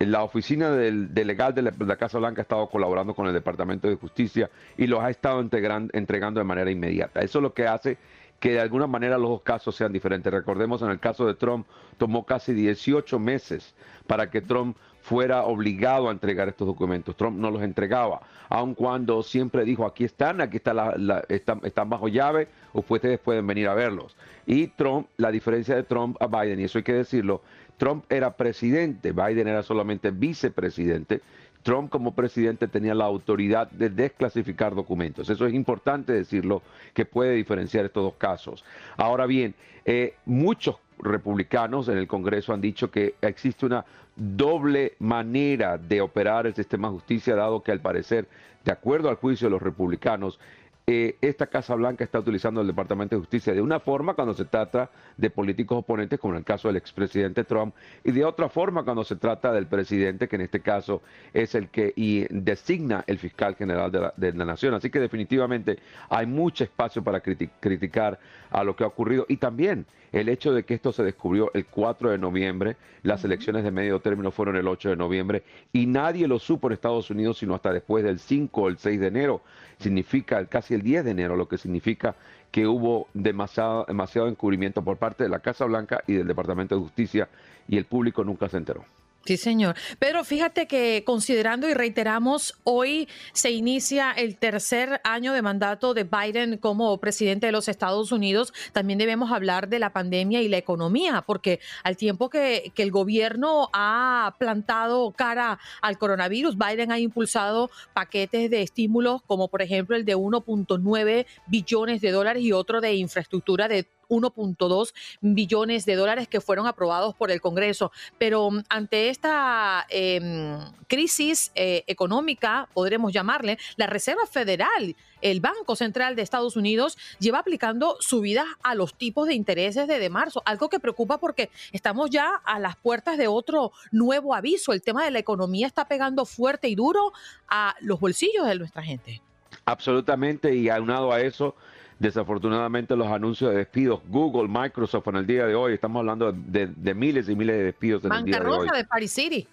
la 0.06 0.22
oficina 0.22 0.70
del, 0.70 1.10
legal 1.14 1.54
de 1.54 1.62
la, 1.62 1.96
Casa 1.96 2.18
Blanca 2.18 2.40
ha 2.40 2.42
estado 2.42 2.68
colaborando 2.68 3.14
con 3.14 3.26
el 3.26 3.32
Departamento 3.32 3.88
de 3.88 3.96
Justicia 3.96 4.50
y 4.76 4.86
los 4.86 5.00
ha 5.00 5.10
estado 5.10 5.40
entregando 5.40 6.40
de 6.40 6.44
manera 6.44 6.70
inmediata. 6.70 7.20
Eso 7.20 7.38
es 7.38 7.42
lo 7.42 7.52
que 7.52 7.66
hace 7.66 7.98
que 8.42 8.54
de 8.54 8.60
alguna 8.60 8.88
manera 8.88 9.18
los 9.18 9.30
dos 9.30 9.42
casos 9.42 9.76
sean 9.76 9.92
diferentes. 9.92 10.32
Recordemos, 10.32 10.82
en 10.82 10.90
el 10.90 10.98
caso 10.98 11.24
de 11.26 11.34
Trump, 11.34 11.64
tomó 11.96 12.26
casi 12.26 12.52
18 12.52 13.20
meses 13.20 13.72
para 14.08 14.30
que 14.30 14.40
Trump 14.40 14.76
fuera 15.02 15.44
obligado 15.44 16.08
a 16.08 16.12
entregar 16.12 16.48
estos 16.48 16.66
documentos. 16.66 17.16
Trump 17.16 17.38
no 17.38 17.52
los 17.52 17.62
entregaba, 17.62 18.22
aun 18.48 18.74
cuando 18.74 19.22
siempre 19.22 19.64
dijo, 19.64 19.86
aquí 19.86 20.02
están, 20.02 20.40
aquí 20.40 20.56
está 20.56 20.74
la, 20.74 21.24
están, 21.28 21.60
están, 21.62 21.88
bajo 21.88 22.08
llave, 22.08 22.48
ustedes 22.72 23.20
pueden 23.20 23.46
venir 23.46 23.68
a 23.68 23.74
verlos. 23.74 24.16
Y 24.44 24.66
Trump, 24.68 25.06
la 25.18 25.30
diferencia 25.30 25.76
de 25.76 25.84
Trump 25.84 26.16
a 26.20 26.26
Biden, 26.26 26.58
y 26.58 26.64
eso 26.64 26.78
hay 26.78 26.84
que 26.84 26.94
decirlo, 26.94 27.42
Trump 27.82 28.04
era 28.12 28.36
presidente, 28.36 29.10
Biden 29.10 29.48
era 29.48 29.64
solamente 29.64 30.12
vicepresidente. 30.12 31.20
Trump 31.64 31.90
como 31.90 32.14
presidente 32.14 32.68
tenía 32.68 32.94
la 32.94 33.06
autoridad 33.06 33.68
de 33.72 33.90
desclasificar 33.90 34.72
documentos. 34.72 35.28
Eso 35.28 35.46
es 35.46 35.52
importante 35.52 36.12
decirlo, 36.12 36.62
que 36.94 37.04
puede 37.04 37.34
diferenciar 37.34 37.84
estos 37.84 38.04
dos 38.04 38.14
casos. 38.14 38.64
Ahora 38.96 39.26
bien, 39.26 39.56
eh, 39.84 40.14
muchos 40.26 40.76
republicanos 41.00 41.88
en 41.88 41.98
el 41.98 42.06
Congreso 42.06 42.52
han 42.52 42.60
dicho 42.60 42.88
que 42.88 43.16
existe 43.20 43.66
una 43.66 43.84
doble 44.14 44.94
manera 45.00 45.76
de 45.76 46.02
operar 46.02 46.46
el 46.46 46.54
sistema 46.54 46.86
de 46.86 46.94
justicia, 46.94 47.34
dado 47.34 47.64
que 47.64 47.72
al 47.72 47.80
parecer, 47.80 48.28
de 48.64 48.70
acuerdo 48.70 49.08
al 49.08 49.16
juicio 49.16 49.48
de 49.48 49.50
los 49.50 49.62
republicanos, 49.62 50.38
eh, 50.86 51.16
esta 51.20 51.46
Casa 51.46 51.76
Blanca 51.76 52.02
está 52.02 52.18
utilizando 52.18 52.60
el 52.60 52.66
Departamento 52.66 53.14
de 53.14 53.20
Justicia 53.20 53.54
de 53.54 53.62
una 53.62 53.78
forma 53.78 54.14
cuando 54.14 54.34
se 54.34 54.44
trata 54.44 54.90
de 55.16 55.30
políticos 55.30 55.78
oponentes, 55.78 56.18
como 56.18 56.34
en 56.34 56.38
el 56.38 56.44
caso 56.44 56.68
del 56.68 56.76
expresidente 56.76 57.44
Trump, 57.44 57.74
y 58.02 58.10
de 58.10 58.24
otra 58.24 58.48
forma 58.48 58.84
cuando 58.84 59.04
se 59.04 59.16
trata 59.16 59.52
del 59.52 59.66
presidente, 59.66 60.26
que 60.26 60.36
en 60.36 60.42
este 60.42 60.60
caso 60.60 61.02
es 61.32 61.54
el 61.54 61.68
que 61.68 61.92
designa 62.30 63.04
el 63.06 63.18
fiscal 63.18 63.54
general 63.54 63.92
de 63.92 64.00
la, 64.00 64.14
de 64.16 64.32
la, 64.32 64.44
nación. 64.44 64.74
Así 64.74 64.90
que 64.90 64.98
definitivamente 64.98 65.78
hay 66.08 66.26
mucho 66.26 66.64
espacio 66.64 67.02
para 67.02 67.20
criticar 67.20 68.18
a 68.50 68.64
lo 68.64 68.74
que 68.74 68.82
ha 68.82 68.88
ocurrido 68.88 69.24
y 69.28 69.36
también 69.36 69.86
el 70.12 70.28
hecho 70.28 70.52
de 70.52 70.64
que 70.64 70.74
esto 70.74 70.92
se 70.92 71.02
descubrió 71.02 71.50
el 71.54 71.66
4 71.66 72.10
de 72.10 72.18
noviembre, 72.18 72.76
las 73.02 73.24
elecciones 73.24 73.64
de 73.64 73.70
medio 73.70 74.00
término 74.00 74.30
fueron 74.30 74.56
el 74.56 74.68
8 74.68 74.90
de 74.90 74.96
noviembre 74.96 75.42
y 75.72 75.86
nadie 75.86 76.28
lo 76.28 76.38
supo 76.38 76.68
en 76.68 76.74
Estados 76.74 77.10
Unidos 77.10 77.38
sino 77.38 77.54
hasta 77.54 77.72
después 77.72 78.04
del 78.04 78.18
5 78.18 78.60
o 78.60 78.68
el 78.68 78.78
6 78.78 79.00
de 79.00 79.06
enero. 79.06 79.40
Significa 79.78 80.44
casi 80.46 80.74
el 80.74 80.82
10 80.82 81.04
de 81.04 81.10
enero, 81.10 81.36
lo 81.36 81.48
que 81.48 81.58
significa 81.58 82.14
que 82.50 82.66
hubo 82.66 83.08
demasiado, 83.14 83.86
demasiado 83.88 84.28
encubrimiento 84.28 84.82
por 84.82 84.98
parte 84.98 85.24
de 85.24 85.30
la 85.30 85.40
Casa 85.40 85.64
Blanca 85.64 86.02
y 86.06 86.12
del 86.14 86.28
Departamento 86.28 86.74
de 86.74 86.82
Justicia 86.82 87.28
y 87.66 87.78
el 87.78 87.86
público 87.86 88.22
nunca 88.22 88.48
se 88.48 88.58
enteró. 88.58 88.84
Sí, 89.24 89.36
señor. 89.36 89.76
Pedro, 90.00 90.24
fíjate 90.24 90.66
que 90.66 91.04
considerando 91.06 91.68
y 91.68 91.74
reiteramos, 91.74 92.54
hoy 92.64 93.08
se 93.32 93.52
inicia 93.52 94.10
el 94.10 94.36
tercer 94.36 95.00
año 95.04 95.32
de 95.32 95.42
mandato 95.42 95.94
de 95.94 96.02
Biden 96.02 96.56
como 96.56 96.98
presidente 96.98 97.46
de 97.46 97.52
los 97.52 97.68
Estados 97.68 98.10
Unidos. 98.10 98.52
También 98.72 98.98
debemos 98.98 99.30
hablar 99.30 99.68
de 99.68 99.78
la 99.78 99.92
pandemia 99.92 100.42
y 100.42 100.48
la 100.48 100.56
economía, 100.56 101.22
porque 101.24 101.60
al 101.84 101.96
tiempo 101.96 102.30
que, 102.30 102.72
que 102.74 102.82
el 102.82 102.90
gobierno 102.90 103.70
ha 103.72 104.34
plantado 104.40 105.12
cara 105.12 105.60
al 105.82 105.98
coronavirus, 105.98 106.58
Biden 106.58 106.90
ha 106.90 106.98
impulsado 106.98 107.70
paquetes 107.94 108.50
de 108.50 108.62
estímulos 108.62 109.22
como 109.26 109.48
por 109.48 109.62
ejemplo 109.62 109.94
el 109.94 110.04
de 110.04 110.16
1.9 110.16 111.26
billones 111.46 112.00
de 112.00 112.10
dólares 112.10 112.42
y 112.42 112.52
otro 112.52 112.80
de 112.80 112.94
infraestructura 112.94 113.68
de 113.68 113.86
1.2 114.12 114.92
billones 115.20 115.86
de 115.86 115.96
dólares 115.96 116.28
que 116.28 116.40
fueron 116.40 116.66
aprobados 116.66 117.14
por 117.14 117.30
el 117.30 117.40
Congreso. 117.40 117.90
Pero 118.18 118.50
mm, 118.50 118.64
ante 118.68 119.08
esta 119.08 119.86
em, 119.88 120.58
crisis 120.86 121.50
eh, 121.54 121.84
económica, 121.86 122.68
podremos 122.74 123.12
llamarle, 123.12 123.58
la 123.76 123.86
Reserva 123.86 124.26
Federal, 124.26 124.94
el 125.22 125.40
Banco 125.40 125.76
Central 125.76 126.16
de 126.16 126.22
Estados 126.22 126.56
Unidos, 126.56 126.98
lleva 127.18 127.38
aplicando 127.38 127.96
subidas 128.00 128.46
a 128.62 128.74
los 128.74 128.94
tipos 128.94 129.28
de 129.28 129.34
intereses 129.34 129.88
desde 129.88 130.10
marzo, 130.10 130.42
algo 130.44 130.68
que 130.68 130.80
preocupa 130.80 131.18
porque 131.18 131.50
estamos 131.72 132.10
ya 132.10 132.34
a 132.44 132.58
las 132.58 132.76
puertas 132.76 133.16
de 133.16 133.28
otro 133.28 133.72
nuevo 133.90 134.34
aviso. 134.34 134.72
El 134.72 134.82
tema 134.82 135.04
de 135.04 135.10
la 135.10 135.18
economía 135.18 135.66
está 135.66 135.86
pegando 135.86 136.24
fuerte 136.26 136.68
y 136.68 136.74
duro 136.74 137.12
a 137.48 137.74
los 137.80 138.00
bolsillos 138.00 138.46
de 138.46 138.56
nuestra 138.56 138.82
gente. 138.82 139.22
Absolutamente, 139.64 140.54
y 140.54 140.68
aunado 140.68 141.12
a 141.12 141.20
eso, 141.20 141.54
desafortunadamente 142.02 142.96
los 142.96 143.06
anuncios 143.06 143.52
de 143.52 143.58
despidos, 143.58 144.00
Google, 144.08 144.48
Microsoft 144.48 145.06
en 145.06 145.16
el 145.16 145.26
día 145.26 145.46
de 145.46 145.54
hoy, 145.54 145.74
estamos 145.74 146.00
hablando 146.00 146.32
de, 146.32 146.94
miles 146.94 147.28
y 147.28 147.36
miles 147.36 147.56
de 147.56 147.62
despidos 147.62 148.04
en 148.04 148.12
el 148.12 148.24
día 148.24 148.40
de 148.40 148.46
hoy. 148.48 148.68
de 148.68 148.84
Paris 148.84 149.12
City. 149.12 149.46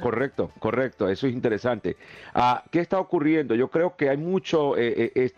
correcto, 0.00 0.50
correcto, 0.58 1.06
eso 1.06 1.26
es 1.26 1.34
interesante. 1.34 1.98
Ah, 2.34 2.64
¿Qué 2.70 2.80
está 2.80 2.98
ocurriendo? 2.98 3.54
Yo 3.54 3.68
creo 3.68 3.94
que 3.94 4.08
hay 4.08 4.16
mucho, 4.16 4.74
eh, 4.78 5.12
eh, 5.14 5.32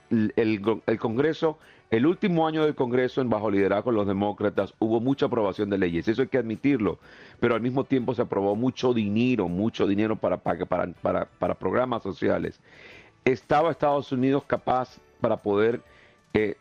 el, 0.87 0.99
Congreso, 1.01 1.59
el 1.91 2.07
último 2.07 2.47
año 2.47 2.65
del 2.65 2.77
Congreso 2.77 3.21
en 3.21 3.29
bajo 3.29 3.51
liderazgo 3.51 3.91
de 3.91 3.97
los 3.97 4.07
demócratas 4.07 4.75
hubo 4.79 5.01
mucha 5.01 5.27
aprobación 5.27 5.69
de 5.71 5.79
leyes, 5.79 6.07
eso 6.07 6.23
hay 6.23 6.29
que 6.29 6.39
admitirlo, 6.39 7.01
pero 7.41 7.57
al 7.57 7.63
mismo 7.63 7.83
tiempo 7.83 8.15
se 8.15 8.23
aprobó 8.23 8.55
mucho 8.55 8.95
dinero, 8.95 9.49
mucho 9.49 9.89
dinero 9.89 10.15
para, 10.15 10.37
para, 10.37 10.65
para, 10.67 11.25
para 11.25 11.55
programas 11.55 12.05
sociales. 12.05 12.61
¿Estaba 13.25 13.73
Estados 13.73 14.13
Unidos 14.13 14.45
capaz 14.47 14.99
para 15.21 15.39
poder 15.39 15.81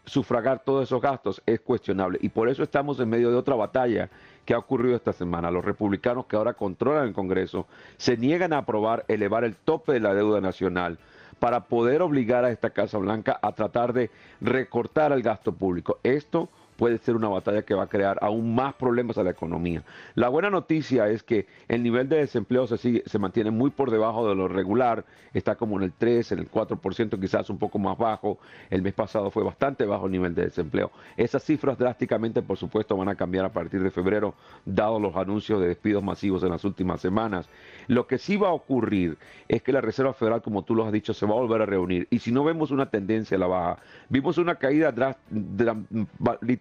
sufragar 0.05 0.63
todos 0.63 0.83
esos 0.83 1.01
gastos 1.01 1.41
es 1.45 1.59
cuestionable. 1.61 2.19
Y 2.21 2.29
por 2.29 2.47
eso 2.47 2.63
estamos 2.63 2.99
en 2.99 3.09
medio 3.09 3.31
de 3.31 3.37
otra 3.37 3.55
batalla 3.55 4.09
que 4.45 4.53
ha 4.53 4.59
ocurrido 4.59 4.95
esta 4.95 5.13
semana. 5.13 5.49
Los 5.49 5.65
republicanos 5.65 6.25
que 6.27 6.35
ahora 6.35 6.53
controlan 6.53 7.07
el 7.07 7.13
Congreso 7.13 7.65
se 7.97 8.17
niegan 8.17 8.53
a 8.53 8.59
aprobar 8.59 9.05
elevar 9.07 9.43
el 9.43 9.55
tope 9.55 9.93
de 9.93 9.99
la 9.99 10.13
deuda 10.13 10.41
nacional 10.41 10.99
para 11.39 11.61
poder 11.61 12.01
obligar 12.01 12.45
a 12.45 12.51
esta 12.51 12.69
Casa 12.69 12.97
Blanca 12.99 13.39
a 13.41 13.51
tratar 13.53 13.93
de 13.93 14.11
recortar 14.41 15.11
el 15.11 15.23
gasto 15.23 15.51
público. 15.51 15.99
Esto 16.03 16.49
puede 16.75 16.97
ser 16.97 17.15
una 17.15 17.27
batalla 17.27 17.63
que 17.63 17.73
va 17.73 17.83
a 17.83 17.87
crear 17.87 18.17
aún 18.21 18.55
más 18.55 18.73
problemas 18.75 19.17
a 19.17 19.23
la 19.23 19.31
economía. 19.31 19.83
La 20.15 20.29
buena 20.29 20.49
noticia 20.49 21.07
es 21.07 21.23
que 21.23 21.47
el 21.67 21.83
nivel 21.83 22.09
de 22.09 22.17
desempleo 22.17 22.67
se, 22.67 22.77
sigue, 22.77 23.03
se 23.05 23.19
mantiene 23.19 23.51
muy 23.51 23.69
por 23.69 23.91
debajo 23.91 24.27
de 24.27 24.35
lo 24.35 24.47
regular, 24.47 25.05
está 25.33 25.55
como 25.55 25.77
en 25.77 25.83
el 25.83 25.93
3, 25.93 26.33
en 26.33 26.39
el 26.39 26.51
4%, 26.51 27.19
quizás 27.19 27.49
un 27.49 27.57
poco 27.57 27.79
más 27.79 27.97
bajo. 27.97 28.39
El 28.69 28.81
mes 28.81 28.93
pasado 28.93 29.31
fue 29.31 29.43
bastante 29.43 29.85
bajo 29.85 30.05
el 30.05 30.11
nivel 30.11 30.35
de 30.35 30.43
desempleo. 30.43 30.91
Esas 31.17 31.43
cifras 31.43 31.77
drásticamente, 31.77 32.41
por 32.41 32.57
supuesto, 32.57 32.95
van 32.97 33.09
a 33.09 33.15
cambiar 33.15 33.45
a 33.45 33.53
partir 33.53 33.81
de 33.81 33.91
febrero, 33.91 34.35
dado 34.65 34.99
los 34.99 35.15
anuncios 35.15 35.59
de 35.59 35.67
despidos 35.67 36.03
masivos 36.03 36.43
en 36.43 36.49
las 36.49 36.63
últimas 36.63 37.01
semanas. 37.01 37.49
Lo 37.87 38.07
que 38.07 38.17
sí 38.17 38.37
va 38.37 38.49
a 38.49 38.53
ocurrir 38.53 39.17
es 39.47 39.61
que 39.61 39.71
la 39.71 39.81
Reserva 39.81 40.13
Federal, 40.13 40.41
como 40.41 40.63
tú 40.63 40.75
lo 40.75 40.85
has 40.85 40.91
dicho, 40.91 41.13
se 41.13 41.25
va 41.25 41.33
a 41.33 41.39
volver 41.39 41.61
a 41.61 41.65
reunir. 41.65 42.07
Y 42.09 42.19
si 42.19 42.31
no 42.31 42.43
vemos 42.43 42.71
una 42.71 42.89
tendencia 42.89 43.37
a 43.37 43.39
la 43.39 43.47
baja, 43.47 43.77
vimos 44.09 44.37
una 44.37 44.55
caída 44.55 44.91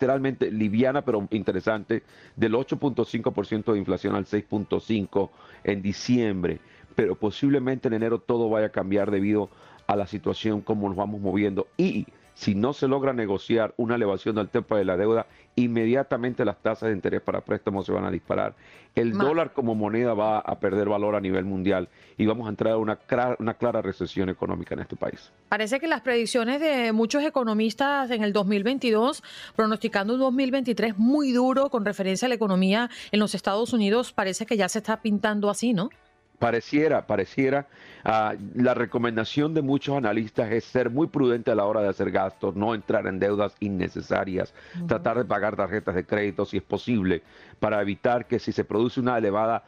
literalmente 0.02 0.50
liviana, 0.50 1.02
pero 1.02 1.28
interesante, 1.30 2.02
del 2.35 2.54
8.5% 2.54 3.73
de 3.73 3.78
inflación 3.78 4.16
al 4.16 4.26
6.5% 4.26 5.30
en 5.62 5.80
diciembre. 5.80 6.59
Pero 6.97 7.14
posiblemente 7.14 7.87
en 7.87 7.94
enero 7.94 8.18
todo 8.18 8.50
vaya 8.50 8.66
a 8.66 8.71
cambiar 8.71 9.12
debido 9.12 9.49
a 9.87 9.94
la 9.94 10.09
situación 10.09 10.61
como 10.61 10.88
nos 10.88 10.97
vamos 10.97 11.21
moviendo. 11.21 11.68
Y 11.76 12.06
si 12.42 12.56
no 12.56 12.72
se 12.72 12.88
logra 12.88 13.12
negociar 13.12 13.72
una 13.76 13.94
elevación 13.94 14.34
del 14.34 14.49
tema 14.49 14.76
de 14.76 14.84
la 14.84 14.96
deuda, 14.96 15.26
inmediatamente 15.54 16.44
las 16.44 16.61
tasas 16.61 16.88
de 16.88 16.94
interés 16.96 17.20
para 17.20 17.40
préstamos 17.40 17.87
se 17.87 17.92
van 17.92 18.04
a 18.04 18.11
disparar. 18.11 18.56
El 18.96 19.12
dólar 19.12 19.52
como 19.52 19.76
moneda 19.76 20.12
va 20.12 20.40
a 20.40 20.58
perder 20.58 20.88
valor 20.88 21.14
a 21.14 21.20
nivel 21.20 21.44
mundial 21.44 21.88
y 22.18 22.26
vamos 22.26 22.49
a 22.49 22.50
entrar 22.50 22.72
a 22.72 22.78
una, 22.78 22.99
una 23.38 23.54
clara 23.54 23.80
recesión 23.80 24.28
económica 24.28 24.75
en 24.75 24.80
este 24.80 24.96
país. 24.96 25.30
Parece 25.49 25.78
que 25.78 25.87
las 25.87 26.00
predicciones 26.00 26.61
de 26.61 26.90
muchos 26.90 27.22
economistas 27.22 28.11
en 28.11 28.25
el 28.25 28.32
2022, 28.32 29.22
pronosticando 29.54 30.14
un 30.14 30.20
2023 30.20 30.99
muy 30.99 31.30
duro 31.30 31.70
con 31.70 31.84
referencia 31.84 32.26
a 32.26 32.28
la 32.28 32.34
economía 32.34 32.90
en 33.12 33.20
los 33.20 33.37
Estados 33.37 33.72
Unidos, 33.72 34.12
parece 34.12 34.46
que 34.46 34.56
ya 34.56 34.68
se 34.68 34.80
está 34.80 35.00
pintando 35.00 35.49
así, 35.49 35.75
¿no? 35.75 35.90
Pareciera, 36.42 37.06
pareciera. 37.06 37.68
Ah, 38.02 38.34
la 38.56 38.75
recomendación 38.75 39.54
de 39.54 39.62
muchos 39.62 39.96
analistas 39.96 40.50
es 40.50 40.64
ser 40.64 40.90
muy 40.90 41.06
prudente 41.06 41.52
a 41.52 41.54
la 41.54 41.66
hora 41.66 41.82
de 41.82 41.88
hacer 41.88 42.11
gastos, 42.11 42.56
no 42.56 42.75
entrar 42.75 43.06
en 43.06 43.20
deudas 43.20 43.54
innecesarias, 43.61 44.52
tratar 44.88 45.18
de 45.18 45.25
pagar 45.25 45.54
tarjetas 45.54 45.94
de 45.94 46.04
crédito 46.04 46.44
si 46.44 46.56
es 46.56 46.64
posible, 46.64 47.22
para 47.61 47.80
evitar 47.80 48.26
que 48.26 48.40
si 48.40 48.50
se 48.50 48.64
produce 48.64 48.99
una 48.99 49.18
elevada 49.18 49.62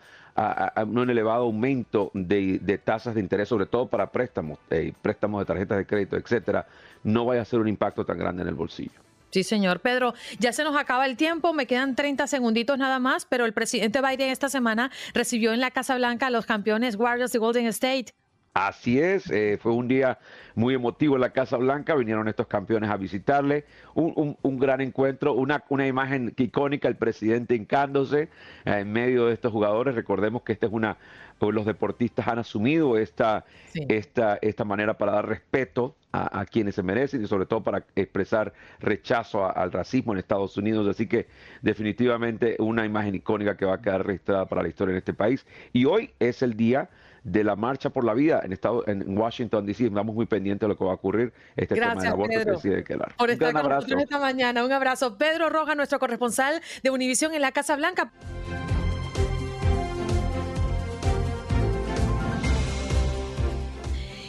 un 0.88 1.08
elevado 1.10 1.44
aumento 1.44 2.10
de, 2.12 2.80
tasas 2.84 3.14
de 3.14 3.20
interés, 3.20 3.48
sobre 3.48 3.66
todo 3.66 3.86
para 3.86 4.10
préstamos, 4.10 4.58
eh, 4.68 4.92
préstamos 5.00 5.42
de 5.42 5.44
tarjetas 5.44 5.78
de 5.78 5.86
crédito, 5.86 6.16
etcétera, 6.16 6.66
no 7.04 7.24
vaya 7.24 7.42
a 7.42 7.44
ser 7.44 7.60
un 7.60 7.68
impacto 7.68 8.04
tan 8.04 8.18
grande 8.18 8.42
en 8.42 8.48
el 8.48 8.54
bolsillo. 8.56 9.00
Sí, 9.34 9.42
señor. 9.42 9.80
Pedro, 9.80 10.14
ya 10.38 10.52
se 10.52 10.62
nos 10.62 10.76
acaba 10.76 11.06
el 11.06 11.16
tiempo, 11.16 11.52
me 11.52 11.66
quedan 11.66 11.96
30 11.96 12.28
segunditos 12.28 12.78
nada 12.78 13.00
más, 13.00 13.26
pero 13.26 13.46
el 13.46 13.52
presidente 13.52 14.00
Biden 14.00 14.30
esta 14.30 14.48
semana 14.48 14.92
recibió 15.12 15.52
en 15.52 15.58
la 15.58 15.72
Casa 15.72 15.96
Blanca 15.96 16.28
a 16.28 16.30
los 16.30 16.46
campeones 16.46 16.94
Warriors 16.94 17.32
de 17.32 17.40
Golden 17.40 17.66
State. 17.66 18.12
Así 18.52 19.00
es, 19.00 19.28
eh, 19.32 19.58
fue 19.60 19.72
un 19.72 19.88
día 19.88 20.20
muy 20.54 20.74
emotivo 20.74 21.16
en 21.16 21.22
la 21.22 21.30
Casa 21.30 21.56
Blanca, 21.56 21.96
vinieron 21.96 22.28
estos 22.28 22.46
campeones 22.46 22.88
a 22.88 22.96
visitarle, 22.96 23.64
un, 23.94 24.36
gran 24.60 24.80
encuentro, 24.80 25.32
una, 25.32 25.64
una, 25.68 25.88
imagen 25.88 26.32
icónica, 26.36 26.86
el 26.86 26.94
presidente 26.94 27.56
hincándose 27.56 28.28
eh, 28.64 28.78
en 28.78 28.92
medio 28.92 29.26
de 29.26 29.34
estos 29.34 29.50
jugadores, 29.50 29.96
recordemos 29.96 30.42
que 30.42 30.52
esta 30.52 30.66
es 30.66 30.72
una, 30.72 30.96
pues, 31.44 31.54
los 31.54 31.66
deportistas 31.66 32.26
han 32.26 32.38
asumido 32.38 32.96
esta, 32.96 33.44
esta, 33.74 34.38
esta 34.40 34.64
manera 34.64 34.96
para 34.96 35.12
dar 35.12 35.28
respeto 35.28 35.94
a, 36.10 36.44
quienes 36.46 36.76
se 36.76 36.82
merecen 36.82 37.22
y 37.22 37.26
sobre 37.26 37.44
todo 37.44 37.62
para 37.62 37.84
expresar 37.96 38.52
rechazo 38.78 39.44
al 39.44 39.72
racismo 39.72 40.12
en 40.12 40.20
Estados 40.20 40.56
Unidos, 40.56 40.86
así 40.88 41.08
que 41.08 41.26
definitivamente 41.60 42.56
una 42.60 42.86
imagen 42.86 43.16
icónica 43.16 43.56
que 43.56 43.66
va 43.66 43.74
a 43.74 43.82
quedar 43.82 44.06
registrada 44.06 44.46
para 44.46 44.62
la 44.62 44.68
historia 44.68 44.92
en 44.92 44.98
este 44.98 45.12
país 45.12 45.44
y 45.72 45.84
hoy 45.86 46.12
es 46.20 46.42
el 46.42 46.56
día 46.56 46.88
de 47.24 47.42
la 47.42 47.56
marcha 47.56 47.90
por 47.90 48.04
la 48.04 48.14
vida 48.14 48.40
en 48.44 48.52
estado 48.52 48.84
en 48.86 49.18
Washington 49.18 49.66
DC. 49.66 49.86
Estamos 49.86 50.14
muy 50.14 50.26
pendientes 50.26 50.60
de 50.60 50.68
lo 50.68 50.78
que 50.78 50.84
va 50.84 50.92
a 50.92 50.94
ocurrir 50.94 51.32
este 51.56 51.74
tema 51.74 51.94
del 51.96 52.12
aborto 52.12 52.60
Pedro, 52.62 53.06
Por 53.18 53.30
estar 53.30 53.52
con 53.52 53.68
nosotros 53.68 54.02
esta 54.02 54.18
mañana. 54.18 54.64
Un 54.64 54.72
abrazo. 54.72 55.18
Pedro 55.18 55.50
Roja, 55.50 55.74
nuestro 55.74 55.98
corresponsal 55.98 56.62
de 56.82 56.90
Univisión 56.90 57.34
en 57.34 57.40
la 57.40 57.50
Casa 57.52 57.76
Blanca. 57.76 58.12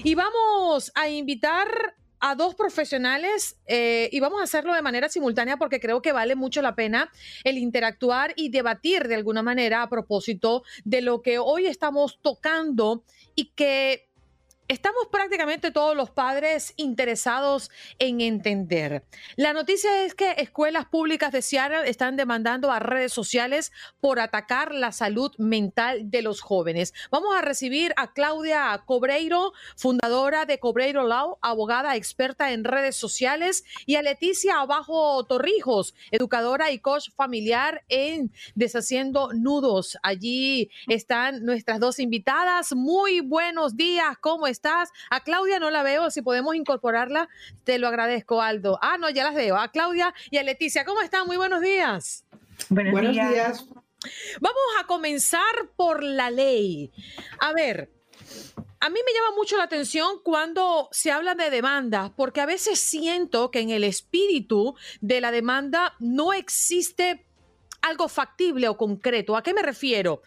Y 0.06 0.14
vamos 0.14 0.92
a 0.94 1.10
invitar 1.10 1.96
a 2.20 2.36
dos 2.36 2.54
profesionales 2.54 3.58
eh, 3.66 4.08
y 4.12 4.20
vamos 4.20 4.40
a 4.40 4.44
hacerlo 4.44 4.72
de 4.76 4.84
manera 4.84 5.10
simultánea 5.10 5.58
porque 5.58 5.80
creo 5.80 6.04
que 6.04 6.12
vale 6.12 6.36
mucho 6.36 6.62
la 6.62 6.76
pena 6.76 7.10
el 7.44 7.58
interactuar 7.58 8.32
y 8.36 8.50
debatir 8.50 9.08
de 9.08 9.16
alguna 9.16 9.42
manera 9.42 9.82
a 9.82 9.90
propósito 9.90 10.62
de 10.84 11.02
lo 11.02 11.24
que 11.24 11.40
hoy 11.40 11.66
estamos 11.66 12.20
tocando 12.22 13.04
y 13.34 13.46
que 13.56 14.08
Estamos 14.68 15.10
prácticamente 15.12 15.70
todos 15.70 15.96
los 15.96 16.10
padres 16.10 16.74
interesados 16.76 17.70
en 18.00 18.20
entender. 18.20 19.04
La 19.36 19.54
noticia 19.54 20.04
es 20.06 20.16
que 20.16 20.32
escuelas 20.38 20.88
públicas 20.88 21.32
de 21.32 21.44
Seattle 21.44 21.88
están 21.88 22.16
demandando 22.16 22.72
a 22.72 22.80
redes 22.80 23.14
sociales 23.14 23.72
por 24.00 24.20
atacar 24.20 24.74
la 24.74 24.92
salud 24.92 25.32
mental 25.38 26.10
de 26.10 26.24
los 26.24 26.42
jóvenes. 26.42 26.96
Vamos 27.12 27.36
a 27.36 27.44
recibir 27.44 27.94
a 27.96 28.12
Claudia 28.14 28.82
Cobreiro, 28.88 29.54
fundadora 29.78 30.46
de 30.46 30.58
Cobreiro 30.58 31.04
Law, 31.04 31.38
abogada 31.44 31.96
experta 31.96 32.52
en 32.52 32.64
redes 32.64 32.96
sociales, 32.96 33.66
y 33.86 33.98
a 33.98 34.02
Leticia 34.02 34.62
Abajo 34.62 35.24
Torrijos, 35.26 35.94
educadora 36.10 36.72
y 36.72 36.80
coach 36.80 37.12
familiar 37.16 37.84
en 37.88 38.32
Deshaciendo 38.56 39.30
Nudos. 39.32 39.96
Allí 40.02 40.72
están 40.88 41.46
nuestras 41.46 41.80
dos 41.80 42.00
invitadas. 42.00 42.74
Muy 42.74 43.20
buenos 43.20 43.78
días, 43.78 44.18
¿cómo 44.20 44.48
estás? 44.56 44.90
A 45.10 45.22
Claudia 45.24 45.60
no 45.60 45.70
la 45.70 45.84
veo, 45.84 46.10
si 46.10 46.22
podemos 46.22 46.56
incorporarla, 46.56 47.30
te 47.64 47.78
lo 47.78 47.88
agradezco, 47.88 48.42
Aldo. 48.42 48.80
Ah, 48.82 48.98
no, 48.98 49.10
ya 49.10 49.24
las 49.24 49.36
veo. 49.36 49.58
A 49.58 49.72
Claudia 49.72 50.14
y 50.32 50.38
a 50.38 50.44
Leticia, 50.44 50.86
¿cómo 50.86 51.02
están? 51.02 51.28
Muy 51.28 51.38
buenos 51.38 51.62
días. 51.62 52.26
Buenos, 52.70 53.12
días. 53.12 53.66
Vamos 54.40 54.64
a 54.80 54.88
comenzar 54.88 55.72
por 55.76 56.04
la 56.04 56.30
ley. 56.30 56.92
A 57.40 57.54
ver, 57.54 57.92
a 58.80 58.90
mí 58.90 59.00
me 59.06 59.14
llama 59.14 59.36
mucho 59.36 59.58
la 59.58 59.64
atención 59.64 60.20
cuando 60.24 60.90
se 60.92 61.12
habla 61.12 61.36
de 61.36 61.50
demanda, 61.50 62.14
porque 62.16 62.42
a 62.42 62.46
veces 62.46 62.80
siento 62.80 63.52
que 63.52 63.60
en 63.60 63.72
el 63.72 63.84
espíritu 63.84 64.76
de 65.02 65.22
la 65.22 65.32
demanda 65.32 65.96
no 66.00 66.34
existe 66.34 67.26
algo 67.82 68.08
factible 68.08 68.68
o 68.68 68.78
concreto. 68.78 69.36
¿A 69.36 69.44
qué 69.44 69.54
me 69.54 69.62
refiero? 69.62 70.22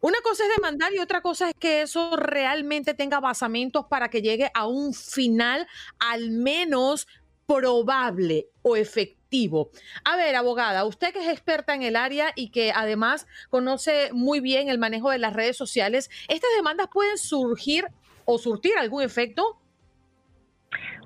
Una 0.00 0.18
cosa 0.22 0.44
es 0.44 0.50
demandar 0.56 0.92
y 0.92 1.00
otra 1.00 1.20
cosa 1.22 1.48
es 1.48 1.54
que 1.58 1.82
eso 1.82 2.16
realmente 2.16 2.94
tenga 2.94 3.18
basamentos 3.18 3.86
para 3.86 4.08
que 4.08 4.22
llegue 4.22 4.48
a 4.54 4.66
un 4.66 4.94
final 4.94 5.66
al 5.98 6.30
menos 6.30 7.08
probable 7.46 8.46
o 8.62 8.76
efectivo. 8.76 9.70
A 10.04 10.16
ver, 10.16 10.36
abogada, 10.36 10.84
usted 10.84 11.12
que 11.12 11.18
es 11.18 11.28
experta 11.28 11.74
en 11.74 11.82
el 11.82 11.96
área 11.96 12.32
y 12.36 12.50
que 12.50 12.72
además 12.72 13.26
conoce 13.50 14.10
muy 14.12 14.38
bien 14.38 14.68
el 14.68 14.78
manejo 14.78 15.10
de 15.10 15.18
las 15.18 15.32
redes 15.32 15.56
sociales, 15.56 16.10
¿estas 16.28 16.50
demandas 16.56 16.88
pueden 16.92 17.18
surgir 17.18 17.86
o 18.24 18.38
surtir 18.38 18.72
algún 18.78 19.02
efecto? 19.02 19.58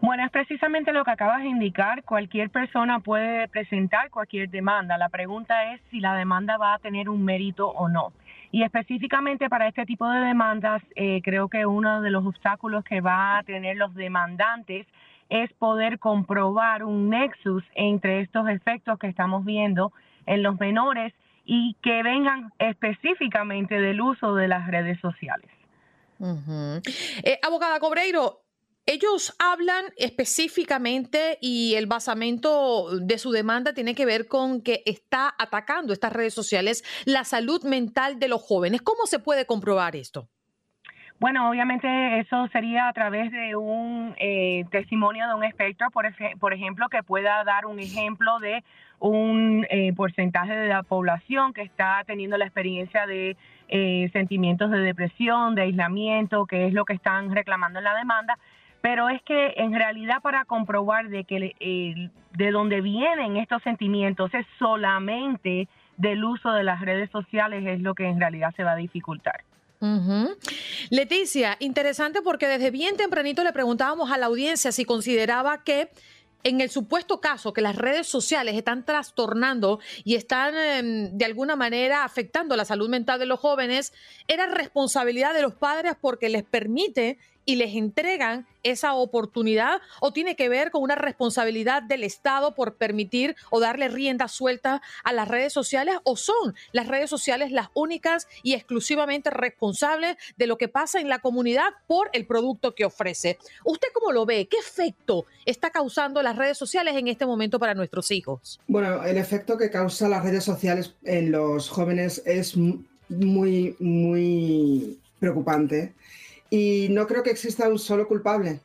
Bueno, 0.02 0.24
es 0.24 0.32
precisamente 0.32 0.92
lo 0.92 1.04
que 1.04 1.12
acabas 1.12 1.42
de 1.42 1.48
indicar. 1.48 2.02
Cualquier 2.02 2.50
persona 2.50 2.98
puede 2.98 3.46
presentar 3.46 4.10
cualquier 4.10 4.50
demanda. 4.50 4.98
La 4.98 5.08
pregunta 5.08 5.72
es 5.72 5.80
si 5.92 6.00
la 6.00 6.16
demanda 6.16 6.56
va 6.58 6.74
a 6.74 6.78
tener 6.80 7.08
un 7.08 7.24
mérito 7.24 7.68
o 7.68 7.88
no. 7.88 8.12
Y 8.52 8.62
específicamente 8.62 9.48
para 9.48 9.66
este 9.66 9.86
tipo 9.86 10.08
de 10.08 10.20
demandas, 10.20 10.82
eh, 10.94 11.22
creo 11.24 11.48
que 11.48 11.64
uno 11.64 12.02
de 12.02 12.10
los 12.10 12.24
obstáculos 12.26 12.84
que 12.84 13.00
va 13.00 13.38
a 13.38 13.42
tener 13.42 13.78
los 13.78 13.94
demandantes 13.94 14.86
es 15.30 15.50
poder 15.54 15.98
comprobar 15.98 16.84
un 16.84 17.08
nexus 17.08 17.64
entre 17.74 18.20
estos 18.20 18.46
efectos 18.50 18.98
que 18.98 19.06
estamos 19.06 19.46
viendo 19.46 19.90
en 20.26 20.42
los 20.42 20.60
menores 20.60 21.14
y 21.46 21.74
que 21.82 22.02
vengan 22.02 22.52
específicamente 22.58 23.80
del 23.80 24.02
uso 24.02 24.34
de 24.34 24.48
las 24.48 24.66
redes 24.66 25.00
sociales. 25.00 25.50
Eh, 27.24 27.38
abogada 27.42 27.80
Cobreiro, 27.80 28.41
ellos 28.86 29.34
hablan 29.38 29.84
específicamente 29.96 31.38
y 31.40 31.74
el 31.74 31.86
basamento 31.86 32.98
de 32.98 33.18
su 33.18 33.30
demanda 33.30 33.74
tiene 33.74 33.94
que 33.94 34.06
ver 34.06 34.26
con 34.26 34.62
que 34.62 34.82
está 34.86 35.34
atacando 35.38 35.92
estas 35.92 36.12
redes 36.12 36.34
sociales 36.34 36.82
la 37.04 37.24
salud 37.24 37.62
mental 37.64 38.18
de 38.18 38.28
los 38.28 38.42
jóvenes. 38.42 38.82
¿Cómo 38.82 39.06
se 39.06 39.18
puede 39.18 39.46
comprobar 39.46 39.94
esto? 39.94 40.28
Bueno, 41.20 41.48
obviamente 41.48 42.18
eso 42.18 42.48
sería 42.48 42.88
a 42.88 42.92
través 42.92 43.30
de 43.30 43.54
un 43.54 44.12
eh, 44.18 44.64
testimonio 44.72 45.28
de 45.28 45.34
un 45.34 45.44
espectro, 45.44 45.86
por, 45.92 46.52
ejemplo, 46.52 46.88
que 46.88 47.04
pueda 47.04 47.44
dar 47.44 47.66
un 47.66 47.78
ejemplo 47.78 48.40
de 48.40 48.64
un 48.98 49.64
eh, 49.70 49.92
porcentaje 49.94 50.52
de 50.52 50.66
la 50.66 50.82
población 50.82 51.52
que 51.52 51.62
está 51.62 52.02
teniendo 52.08 52.36
la 52.38 52.46
experiencia 52.46 53.06
de 53.06 53.36
eh, 53.68 54.10
sentimientos 54.12 54.72
de 54.72 54.80
depresión, 54.80 55.54
de 55.54 55.62
aislamiento, 55.62 56.44
que 56.46 56.66
es 56.66 56.72
lo 56.72 56.84
que 56.84 56.94
están 56.94 57.32
reclamando 57.32 57.78
en 57.78 57.84
la 57.84 57.94
demanda 57.94 58.36
pero 58.82 59.08
es 59.08 59.22
que 59.22 59.54
en 59.56 59.72
realidad 59.72 60.20
para 60.22 60.44
comprobar 60.44 61.08
de 61.08 61.24
que 61.24 61.54
de 62.36 62.50
dónde 62.50 62.80
vienen 62.82 63.36
estos 63.36 63.62
sentimientos 63.62 64.34
es 64.34 64.44
solamente 64.58 65.68
del 65.96 66.22
uso 66.24 66.50
de 66.50 66.64
las 66.64 66.80
redes 66.80 67.08
sociales 67.10 67.64
es 67.66 67.80
lo 67.80 67.94
que 67.94 68.06
en 68.06 68.18
realidad 68.18 68.52
se 68.56 68.64
va 68.64 68.72
a 68.72 68.76
dificultar. 68.76 69.44
Leticia, 70.90 71.56
interesante 71.58 72.22
porque 72.22 72.46
desde 72.46 72.70
bien 72.70 72.96
tempranito 72.96 73.42
le 73.42 73.52
preguntábamos 73.52 74.12
a 74.12 74.18
la 74.18 74.26
audiencia 74.26 74.70
si 74.70 74.84
consideraba 74.84 75.64
que 75.64 75.88
en 76.44 76.60
el 76.60 76.70
supuesto 76.70 77.20
caso 77.20 77.52
que 77.52 77.60
las 77.60 77.76
redes 77.76 78.08
sociales 78.08 78.56
están 78.56 78.84
trastornando 78.84 79.80
y 80.04 80.16
están 80.16 80.54
em, 80.56 81.16
de 81.16 81.24
alguna 81.24 81.56
manera 81.56 82.04
afectando 82.04 82.56
la 82.56 82.64
salud 82.64 82.88
mental 82.88 83.18
de 83.18 83.26
los 83.26 83.38
jóvenes, 83.38 83.92
era 84.28 84.46
responsabilidad 84.46 85.34
de 85.34 85.42
los 85.42 85.54
padres 85.54 85.94
porque 86.00 86.28
les 86.28 86.42
permite 86.42 87.18
y 87.44 87.56
les 87.56 87.74
entregan 87.74 88.46
esa 88.62 88.94
oportunidad 88.94 89.80
o 90.00 90.12
tiene 90.12 90.36
que 90.36 90.48
ver 90.48 90.70
con 90.70 90.82
una 90.82 90.94
responsabilidad 90.94 91.82
del 91.82 92.04
Estado 92.04 92.54
por 92.54 92.76
permitir 92.76 93.34
o 93.50 93.60
darle 93.60 93.88
rienda 93.88 94.28
suelta 94.28 94.82
a 95.04 95.12
las 95.12 95.28
redes 95.28 95.52
sociales 95.52 95.96
o 96.04 96.16
son 96.16 96.54
las 96.72 96.86
redes 96.86 97.10
sociales 97.10 97.50
las 97.50 97.68
únicas 97.74 98.28
y 98.42 98.54
exclusivamente 98.54 99.30
responsables 99.30 100.16
de 100.36 100.46
lo 100.46 100.58
que 100.58 100.68
pasa 100.68 101.00
en 101.00 101.08
la 101.08 101.18
comunidad 101.18 101.70
por 101.86 102.10
el 102.12 102.26
producto 102.26 102.74
que 102.74 102.84
ofrece. 102.84 103.38
¿Usted 103.64 103.88
cómo 103.92 104.12
lo 104.12 104.26
ve? 104.26 104.46
¿Qué 104.48 104.58
efecto 104.58 105.26
está 105.44 105.70
causando 105.70 106.22
las 106.22 106.36
redes 106.36 106.58
sociales 106.58 106.94
en 106.96 107.08
este 107.08 107.26
momento 107.26 107.58
para 107.58 107.74
nuestros 107.74 108.10
hijos? 108.10 108.60
Bueno, 108.68 109.02
el 109.04 109.16
efecto 109.16 109.58
que 109.58 109.70
causa 109.70 110.08
las 110.08 110.22
redes 110.22 110.44
sociales 110.44 110.94
en 111.04 111.32
los 111.32 111.68
jóvenes 111.68 112.22
es 112.24 112.56
muy, 112.56 113.76
muy 113.78 114.98
preocupante 115.18 115.94
y 116.52 116.88
no 116.90 117.06
creo 117.06 117.22
que 117.22 117.30
exista 117.30 117.66
un 117.66 117.78
solo 117.78 118.06
culpable, 118.06 118.60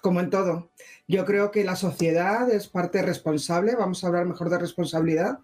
como 0.00 0.20
en 0.20 0.30
todo. 0.30 0.70
Yo 1.06 1.26
creo 1.26 1.50
que 1.50 1.64
la 1.64 1.76
sociedad 1.76 2.50
es 2.50 2.66
parte 2.66 3.02
responsable, 3.02 3.76
vamos 3.76 4.02
a 4.02 4.06
hablar 4.06 4.24
mejor 4.24 4.48
de 4.48 4.56
responsabilidad. 4.56 5.40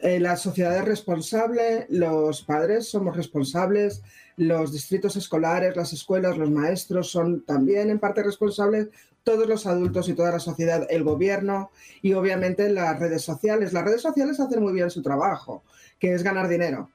Eh, 0.00 0.18
la 0.18 0.36
sociedad 0.36 0.76
es 0.76 0.84
responsable, 0.84 1.86
los 1.90 2.42
padres 2.42 2.88
somos 2.88 3.16
responsables, 3.16 4.02
los 4.36 4.72
distritos 4.72 5.14
escolares, 5.14 5.76
las 5.76 5.92
escuelas, 5.92 6.36
los 6.36 6.50
maestros 6.50 7.08
son 7.12 7.44
también 7.44 7.90
en 7.90 8.00
parte 8.00 8.24
responsables, 8.24 8.88
todos 9.22 9.46
los 9.46 9.64
adultos 9.64 10.08
y 10.08 10.14
toda 10.14 10.32
la 10.32 10.40
sociedad, 10.40 10.88
el 10.90 11.04
gobierno 11.04 11.70
y 12.02 12.14
obviamente 12.14 12.68
las 12.68 12.98
redes 12.98 13.22
sociales. 13.22 13.72
Las 13.72 13.84
redes 13.84 14.02
sociales 14.02 14.40
hacen 14.40 14.60
muy 14.60 14.72
bien 14.72 14.90
su 14.90 15.02
trabajo, 15.02 15.62
que 16.00 16.14
es 16.14 16.24
ganar 16.24 16.48
dinero, 16.48 16.90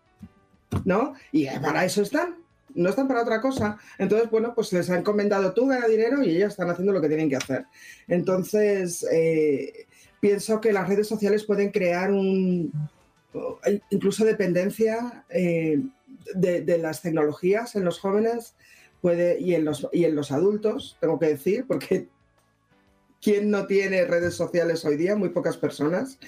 ¿no? 0.84 1.14
Y 1.32 1.48
para 1.62 1.86
eso 1.86 2.02
están, 2.02 2.43
no 2.76 2.90
están 2.90 3.08
para 3.08 3.22
otra 3.22 3.42
cosa. 3.42 3.78
Entonces, 3.98 4.30
bueno, 4.30 4.54
pues 4.56 4.72
les 4.74 4.90
ha 4.90 4.98
encomendado 4.98 5.54
tú 5.54 5.68
gana 5.68 5.88
dinero 5.88 6.24
y 6.24 6.36
ellas 6.36 6.52
están 6.52 6.70
haciendo 6.70 6.94
lo 6.94 7.02
que 7.02 7.08
tienen 7.08 7.30
que 7.30 7.36
hacer. 7.36 7.66
Entonces, 8.08 9.06
eh, 9.12 9.88
pienso 10.20 10.62
que 10.62 10.74
las 10.74 10.88
redes 10.88 11.08
sociales 11.08 11.44
pueden 11.44 11.72
crear 11.72 12.12
un 12.12 12.72
incluso 13.90 14.26
dependencia 14.26 15.26
eh, 15.30 15.82
de, 16.36 16.78
las 16.78 17.02
tecnologías 17.02 17.76
en 17.76 17.84
los 17.84 18.00
jóvenes 18.00 18.56
puede, 19.02 19.40
y 19.40 19.56
en 19.56 19.66
los, 19.66 19.88
y 19.92 20.06
en 20.06 20.16
los 20.16 20.32
adultos, 20.32 20.98
tengo 21.02 21.20
que 21.20 21.28
decir, 21.28 21.66
porque 21.68 22.08
¿quién 23.22 23.50
no 23.50 23.66
tiene 23.66 24.06
redes 24.06 24.36
sociales 24.36 24.86
hoy 24.86 24.98
día? 24.98 25.16
Muy 25.16 25.30
pocas 25.30 25.58
personas. 25.58 26.20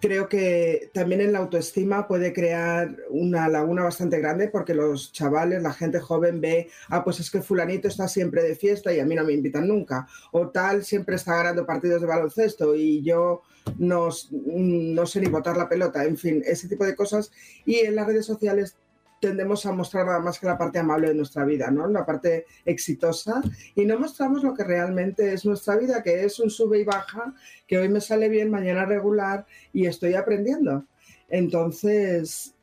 Creo 0.00 0.28
que 0.28 0.90
también 0.94 1.20
en 1.20 1.32
la 1.32 1.40
autoestima 1.40 2.06
puede 2.06 2.32
crear 2.32 2.96
una 3.08 3.48
laguna 3.48 3.82
bastante 3.82 4.18
grande 4.18 4.48
porque 4.48 4.74
los 4.74 5.12
chavales, 5.12 5.62
la 5.62 5.72
gente 5.72 5.98
joven 5.98 6.40
ve, 6.40 6.68
ah, 6.88 7.02
pues 7.02 7.18
es 7.18 7.30
que 7.30 7.42
fulanito 7.42 7.88
está 7.88 8.06
siempre 8.06 8.42
de 8.42 8.54
fiesta 8.54 8.92
y 8.92 9.00
a 9.00 9.04
mí 9.04 9.14
no 9.14 9.24
me 9.24 9.32
invitan 9.32 9.66
nunca, 9.66 10.06
o 10.30 10.48
tal 10.48 10.84
siempre 10.84 11.16
está 11.16 11.36
ganando 11.36 11.66
partidos 11.66 12.00
de 12.00 12.06
baloncesto 12.06 12.76
y 12.76 13.02
yo 13.02 13.42
no, 13.78 14.08
no 14.30 15.06
sé 15.06 15.20
ni 15.20 15.28
botar 15.28 15.56
la 15.56 15.68
pelota, 15.68 16.04
en 16.04 16.16
fin, 16.16 16.42
ese 16.46 16.68
tipo 16.68 16.84
de 16.84 16.94
cosas. 16.94 17.32
Y 17.64 17.76
en 17.80 17.96
las 17.96 18.06
redes 18.06 18.26
sociales 18.26 18.76
tendemos 19.20 19.66
a 19.66 19.72
mostrar 19.72 20.06
nada 20.06 20.18
más 20.18 20.40
que 20.40 20.46
la 20.46 20.58
parte 20.58 20.78
amable 20.78 21.08
de 21.08 21.14
nuestra 21.14 21.44
vida, 21.44 21.70
¿no? 21.70 21.86
La 21.86 22.04
parte 22.04 22.46
exitosa 22.64 23.42
y 23.74 23.84
no 23.84 23.98
mostramos 23.98 24.42
lo 24.42 24.54
que 24.54 24.64
realmente 24.64 25.32
es 25.32 25.44
nuestra 25.44 25.76
vida, 25.76 26.02
que 26.02 26.24
es 26.24 26.40
un 26.40 26.50
sube 26.50 26.80
y 26.80 26.84
baja, 26.84 27.34
que 27.66 27.78
hoy 27.78 27.88
me 27.88 28.00
sale 28.00 28.28
bien, 28.28 28.50
mañana 28.50 28.86
regular 28.86 29.46
y 29.72 29.86
estoy 29.86 30.14
aprendiendo. 30.14 30.84
Entonces, 31.28 32.54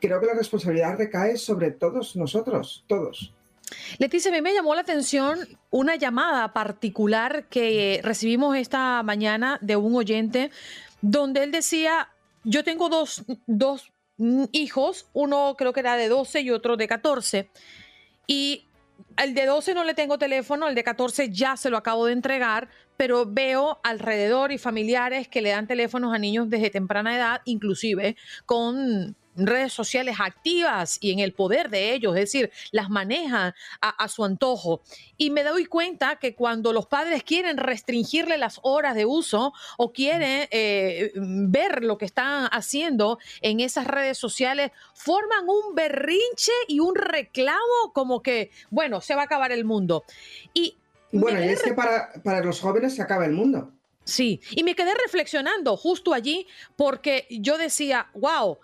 creo 0.00 0.20
que 0.20 0.26
la 0.26 0.34
responsabilidad 0.34 0.96
recae 0.96 1.36
sobre 1.36 1.72
todos 1.72 2.16
nosotros, 2.16 2.84
todos. 2.86 3.34
Leticia, 3.98 4.30
a 4.30 4.34
mí 4.34 4.42
me 4.42 4.54
llamó 4.54 4.74
la 4.74 4.80
atención 4.80 5.38
una 5.70 5.96
llamada 5.96 6.52
particular 6.52 7.44
que 7.48 8.00
recibimos 8.02 8.56
esta 8.56 9.02
mañana 9.02 9.58
de 9.60 9.76
un 9.76 9.94
oyente 9.94 10.50
donde 11.02 11.42
él 11.44 11.52
decía, 11.52 12.08
yo 12.44 12.64
tengo 12.64 12.88
dos, 12.88 13.24
dos 13.46 13.92
hijos, 14.52 15.08
uno 15.12 15.54
creo 15.56 15.72
que 15.72 15.80
era 15.80 15.96
de 15.96 16.08
12 16.08 16.40
y 16.40 16.50
otro 16.50 16.76
de 16.76 16.88
14. 16.88 17.50
Y 18.26 18.66
el 19.16 19.34
de 19.34 19.46
12 19.46 19.74
no 19.74 19.84
le 19.84 19.94
tengo 19.94 20.18
teléfono, 20.18 20.68
el 20.68 20.74
de 20.74 20.84
14 20.84 21.30
ya 21.30 21.56
se 21.56 21.70
lo 21.70 21.76
acabo 21.76 22.06
de 22.06 22.12
entregar, 22.12 22.68
pero 22.96 23.26
veo 23.26 23.80
alrededor 23.82 24.52
y 24.52 24.58
familiares 24.58 25.28
que 25.28 25.42
le 25.42 25.50
dan 25.50 25.66
teléfonos 25.66 26.14
a 26.14 26.18
niños 26.18 26.50
desde 26.50 26.70
temprana 26.70 27.16
edad, 27.16 27.40
inclusive 27.44 28.16
con 28.46 29.16
redes 29.36 29.72
sociales 29.72 30.16
activas 30.18 30.98
y 31.00 31.12
en 31.12 31.20
el 31.20 31.32
poder 31.32 31.70
de 31.70 31.94
ellos, 31.94 32.14
es 32.16 32.22
decir, 32.22 32.50
las 32.72 32.90
manejan 32.90 33.54
a, 33.80 34.08
su 34.08 34.24
antojo. 34.24 34.82
Y 35.16 35.30
me 35.30 35.44
doy 35.44 35.66
cuenta 35.66 36.16
que 36.16 36.34
cuando 36.34 36.72
los 36.72 36.86
padres 36.86 37.22
quieren 37.22 37.56
restringirle 37.56 38.38
las 38.38 38.60
horas 38.62 38.94
de 38.94 39.06
uso 39.06 39.52
o 39.76 39.92
quieren 39.92 40.48
eh, 40.50 41.12
ver 41.14 41.84
lo 41.84 41.98
que 41.98 42.06
están 42.06 42.48
haciendo 42.52 43.18
en 43.40 43.60
esas 43.60 43.86
redes 43.86 44.18
sociales, 44.18 44.72
forman 44.94 45.48
un 45.48 45.74
berrinche 45.74 46.52
y 46.68 46.80
un 46.80 46.94
reclamo 46.94 47.92
como 47.94 48.22
que, 48.22 48.50
bueno, 48.70 49.00
se 49.00 49.14
va 49.14 49.22
a 49.22 49.24
acabar 49.24 49.52
el 49.52 49.64
mundo. 49.64 50.04
Y 50.52 50.76
bueno, 51.12 51.44
y 51.44 51.48
es 51.48 51.62
que 51.62 51.74
para, 51.74 52.12
para 52.22 52.40
los 52.40 52.60
jóvenes 52.60 52.94
se 52.94 53.02
acaba 53.02 53.24
el 53.24 53.32
mundo. 53.32 53.72
Sí, 54.04 54.40
y 54.50 54.64
me 54.64 54.74
quedé 54.74 54.92
reflexionando 54.94 55.76
justo 55.76 56.12
allí 56.12 56.46
porque 56.76 57.26
yo 57.30 57.58
decía, 57.58 58.08
wow, 58.14 58.58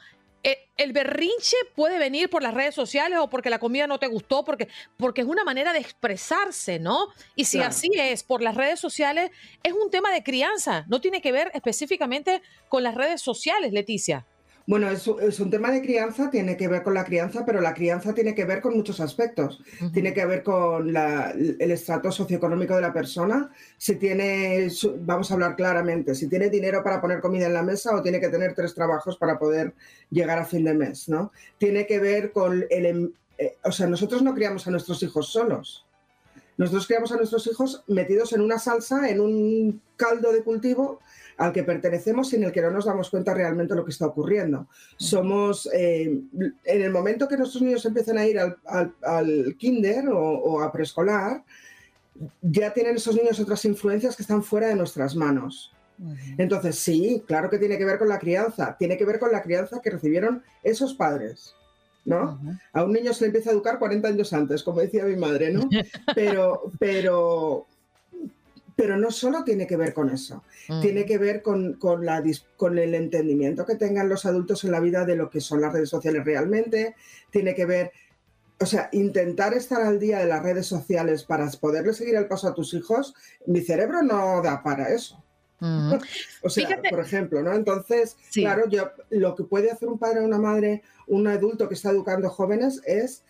el 0.77 0.93
berrinche 0.93 1.57
puede 1.75 1.99
venir 1.99 2.29
por 2.29 2.43
las 2.43 2.55
redes 2.55 2.75
sociales 2.75 3.19
o 3.21 3.29
porque 3.29 3.51
la 3.51 3.59
comida 3.59 3.87
no 3.87 3.99
te 3.99 4.07
gustó, 4.07 4.45
porque, 4.45 4.69
porque 4.97 5.23
es 5.23 5.27
una 5.27 5.45
manera 5.45 5.73
de 5.73 5.79
expresarse, 5.79 6.79
¿no? 6.79 7.09
Y 7.35 7.47
si 7.47 7.61
así 7.61 7.91
es, 7.95 8.23
por 8.23 8.43
las 8.43 8.55
redes 8.55 8.79
sociales, 8.79 9.31
es 9.63 9.73
un 9.73 9.91
tema 9.91 10.13
de 10.13 10.23
crianza, 10.23 10.85
no 10.89 11.01
tiene 11.01 11.21
que 11.21 11.33
ver 11.33 11.51
específicamente 11.55 12.43
con 12.69 12.83
las 12.83 12.95
redes 12.95 13.23
sociales, 13.23 13.73
Leticia. 13.73 14.27
Bueno, 14.69 14.91
es, 14.91 15.07
un 15.07 15.49
tema 15.49 15.71
de 15.71 15.81
crianza, 15.81 16.29
tiene 16.29 16.57
que 16.57 16.67
ver 16.67 16.83
con 16.83 16.93
la 16.93 17.05
crianza, 17.05 17.45
pero 17.47 17.61
la 17.61 17.73
crianza 17.73 18.13
tiene 18.13 18.35
que 18.35 18.45
ver 18.45 18.61
con 18.61 18.75
muchos 18.75 18.99
aspectos. 18.99 19.63
Tiene 19.93 20.13
que 20.13 20.27
ver 20.27 20.43
con 20.43 20.89
el 20.89 21.71
estrato 21.71 22.11
socioeconómico 22.11 22.75
de 22.75 22.81
la 22.81 22.93
persona, 22.93 23.53
si 23.77 23.95
tiene, 23.95 24.69
vamos 25.03 25.31
a 25.31 25.35
hablar 25.35 25.55
claramente, 25.55 26.17
si 26.17 26.27
tiene 26.29 26.51
dinero 26.51 26.83
para 26.83 27.01
poner 27.01 27.21
comida 27.21 27.47
en 27.47 27.55
la 27.55 27.63
mesa 27.63 27.95
o 27.95 28.03
tiene 28.03 28.19
que 28.19 28.29
tener 28.29 28.55
tres 28.55 28.75
trabajos 28.75 29.17
para 29.17 29.39
poder 29.39 29.73
llegar 30.11 30.41
a 30.41 30.45
fin 30.45 30.65
de 30.65 30.75
mes, 30.75 31.09
¿no? 31.09 31.31
Tiene 31.59 31.87
que 31.87 32.01
ver 32.01 32.33
con 32.33 32.65
el... 32.69 32.87
Em, 32.87 33.13
eh, 33.39 33.57
o 33.63 33.71
sea, 33.71 33.87
nosotros 33.87 34.23
no 34.23 34.35
criamos 34.35 34.67
a 34.67 34.73
nuestros 34.73 35.01
hijos 35.05 35.29
solos. 35.29 35.87
Nosotros 36.57 36.87
criamos 36.87 37.13
a 37.13 37.17
nuestros 37.17 37.47
hijos 37.47 37.85
metidos 37.87 38.33
en 38.33 38.41
una 38.41 38.59
salsa, 38.59 39.09
en 39.11 39.21
un 39.21 39.81
caldo 39.97 40.33
de 40.33 40.43
cultivo 40.43 41.01
al 41.39 41.53
que 41.53 41.63
pertenecemos 41.63 42.33
y 42.33 42.37
en 42.37 42.45
el 42.45 42.53
que 42.53 42.63
no 42.63 42.71
nos 42.71 42.87
damos 42.87 43.11
cuenta 43.11 43.35
realmente 43.35 43.75
de 43.75 43.81
lo 43.81 43.85
que 43.85 43.91
está 43.91 44.07
ocurriendo. 44.07 44.69
Somos, 44.97 45.69
eh, 45.73 46.21
en 46.65 46.83
el 46.83 46.91
momento 46.91 47.29
que 47.29 47.37
nuestros 47.37 47.63
niños 47.63 47.85
empiezan 47.85 48.19
a 48.19 48.27
ir 48.27 48.39
al, 48.39 49.57
kinder 49.59 50.09
o, 50.09 50.63
a 50.63 50.73
preescolar, 50.73 51.45
ya 52.41 52.73
tienen 52.73 52.97
esos 52.97 53.15
niños 53.15 53.39
otras 53.39 53.65
influencias 53.65 54.17
que 54.17 54.23
están 54.23 54.43
fuera 54.43 54.69
de 54.69 54.77
nuestras 54.77 55.15
manos. 55.15 55.73
Entonces, 56.37 56.79
sí, 56.79 57.23
claro 57.27 57.49
que 57.49 57.59
tiene 57.59 57.79
que 57.79 57.85
ver 57.85 57.99
con 57.99 58.09
la 58.09 58.19
crianza, 58.19 58.77
tiene 58.79 58.97
que 58.99 59.07
ver 59.07 59.19
con 59.19 59.33
la 59.33 59.43
crianza 59.43 59.81
que 59.83 59.91
recibieron 59.91 60.43
esos 60.63 60.95
padres. 60.95 61.55
¿no? 62.07 62.41
A 62.73 62.85
un 62.85 62.93
niño 62.93 63.13
se 63.13 63.23
le 63.23 63.27
empieza 63.27 63.51
a 63.51 63.53
educar 63.53 63.79
40 63.79 64.09
años 64.09 64.33
antes, 64.33 64.63
como 64.63 64.81
decía 64.81 65.05
mi 65.05 65.17
madre, 65.17 65.53
¿no? 65.53 65.69
Pero, 66.15 66.71
pero, 66.79 67.67
pero 68.77 68.99
no 68.99 69.11
solo 69.11 69.43
tiene 69.43 69.67
que 69.67 69.79
ver 69.79 69.95
con 69.95 70.11
eso, 70.11 70.45
mm. 70.69 70.81
tiene 70.83 71.07
que 71.07 71.17
ver 71.17 71.43
con, 71.43 71.79
la, 72.03 72.23
con 72.57 72.79
el 72.79 72.95
entendimiento 72.95 73.65
que 73.65 73.75
tengan 73.75 74.11
los 74.11 74.27
adultos 74.27 74.63
en 74.65 74.73
la 74.73 74.81
vida 74.81 75.07
de 75.07 75.17
lo 75.17 75.31
que 75.31 75.41
son 75.41 75.63
las 75.63 75.73
redes 75.73 75.89
sociales 75.89 76.25
realmente, 76.25 76.95
tiene 77.31 77.55
que 77.55 77.65
ver, 77.65 77.93
o 78.61 78.67
sea, 78.67 78.91
intentar 78.93 79.55
estar 79.55 79.81
al 79.81 79.99
día 79.99 80.19
de 80.19 80.27
las 80.27 80.43
redes 80.43 80.67
sociales 80.67 81.25
para 81.25 81.51
poderle 81.53 81.95
seguir 81.95 82.17
el 82.17 82.29
paso 82.29 82.49
a 82.49 82.55
tus 82.55 82.75
hijos, 82.75 83.15
mi 83.47 83.63
cerebro 83.63 84.03
no 84.03 84.43
da 84.43 84.63
para 84.63 84.91
eso. 84.91 85.25
Mm. 85.61 85.95
o 86.43 86.51
sea, 86.51 86.81
por 86.91 87.01
ejemplo, 87.01 87.43
¿no? 87.43 87.55
Entonces, 87.55 88.19
claro, 88.35 88.69
yo, 88.69 88.91
lo 89.09 89.35
que 89.35 89.45
puede 89.45 89.71
hacer 89.71 89.89
un 89.89 89.99
padre 89.99 90.21
o 90.21 90.25
una 90.25 90.39
madre, 90.39 90.83
un 91.07 91.27
adulto 91.27 91.67
que 91.67 91.75
está 91.75 91.91
educando 91.91 92.29
jóvenes 92.29 92.83
es 92.85 93.23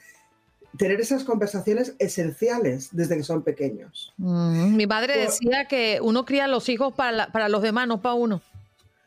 tener 0.78 1.00
esas 1.00 1.24
conversaciones 1.24 1.94
esenciales 1.98 2.90
desde 2.92 3.16
que 3.16 3.22
son 3.22 3.42
pequeños. 3.42 4.12
Mm, 4.16 4.76
mi 4.76 4.86
padre 4.86 5.18
decía 5.18 5.66
que 5.66 5.98
uno 6.02 6.24
cría 6.24 6.44
a 6.44 6.48
los 6.48 6.68
hijos 6.68 6.94
para, 6.94 7.32
para 7.32 7.48
los 7.48 7.62
demás, 7.62 7.88
no 7.88 8.02
para 8.02 8.14
uno. 8.14 8.42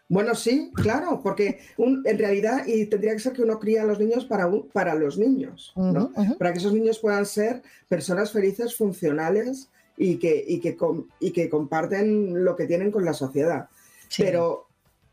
Bueno, 0.10 0.34
sí, 0.34 0.72
claro, 0.74 1.22
porque 1.22 1.60
en 1.78 2.18
realidad 2.18 2.66
y 2.66 2.88
tendría 2.88 3.14
que 3.14 3.20
ser 3.20 3.34
que 3.34 3.44
uno 3.44 3.60
cría 3.60 3.84
a 3.84 3.86
los 3.86 4.00
niños 4.00 4.26
para, 4.26 4.50
para 4.74 4.96
los 4.96 5.20
niños, 5.20 5.72
¿no? 5.76 6.12
Para 6.40 6.52
que 6.52 6.58
esos 6.58 6.74
niños 6.74 6.98
puedan 6.98 7.28
ser 7.28 7.62
personas 7.88 8.32
felices, 8.32 8.76
funcionales 8.76 9.70
y 9.96 10.18
que, 10.18 10.44
y 10.48 10.60
que, 10.62 10.76
y 11.20 11.32
que 11.32 11.48
comparten 11.48 12.44
lo 12.44 12.56
que 12.56 12.66
tienen 12.66 12.90
con 12.90 13.06
la 13.06 13.14
sociedad. 13.14 13.70
Pero 14.18 14.66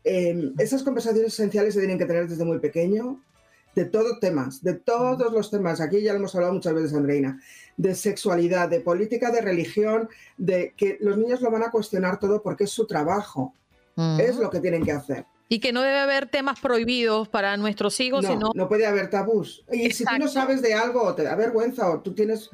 em, 0.03 0.55
esas 0.57 0.81
conversaciones 0.81 1.33
esenciales 1.33 1.75
se 1.75 1.79
tienen 1.79 1.99
que 1.99 2.05
tener 2.05 2.27
desde 2.27 2.43
muy 2.43 2.57
pequeño, 2.57 3.21
de 3.77 3.85
todos 3.85 4.19
temas, 4.19 4.63
de 4.63 4.73
todos 4.73 5.31
los 5.31 5.51
temas. 5.51 5.79
Aquí 5.81 6.01
ya 6.01 6.11
lo 6.13 6.17
hemos 6.17 6.33
hablado 6.33 6.51
muchas 6.51 6.73
veces, 6.73 6.95
Andreina, 6.95 7.39
de 7.77 7.93
sexualidad, 7.93 8.67
de 8.67 8.79
política, 8.79 9.29
de 9.29 9.39
religión, 9.39 10.09
de 10.35 10.73
que 10.75 10.97
los 10.99 11.15
niños 11.15 11.41
lo 11.41 11.51
van 11.51 11.61
a 11.61 11.69
cuestionar 11.69 12.19
todo 12.19 12.41
porque 12.41 12.63
es 12.63 12.71
su 12.71 12.87
trabajo, 12.87 13.53
es 14.17 14.35
lo 14.37 14.49
que 14.49 14.61
tienen 14.61 14.83
que 14.83 14.93
hacer. 14.93 15.25
Y 15.47 15.59
que 15.59 15.71
no 15.71 15.83
debe 15.83 15.99
haber 15.99 16.27
temas 16.27 16.59
prohibidos 16.59 17.29
para 17.29 17.55
nuestros 17.55 17.99
hijos, 17.99 18.23
no, 18.23 18.29
sino... 18.29 18.51
No 18.55 18.67
puede 18.67 18.87
haber 18.87 19.11
tabús. 19.11 19.63
Y 19.71 19.91
si 19.91 20.05
tú 20.05 20.17
no 20.17 20.27
sabes 20.27 20.63
de 20.63 20.73
algo 20.73 21.03
o 21.03 21.13
te 21.13 21.21
da 21.21 21.35
vergüenza 21.35 21.87
o 21.87 21.99
tú 21.99 22.15
tienes... 22.15 22.49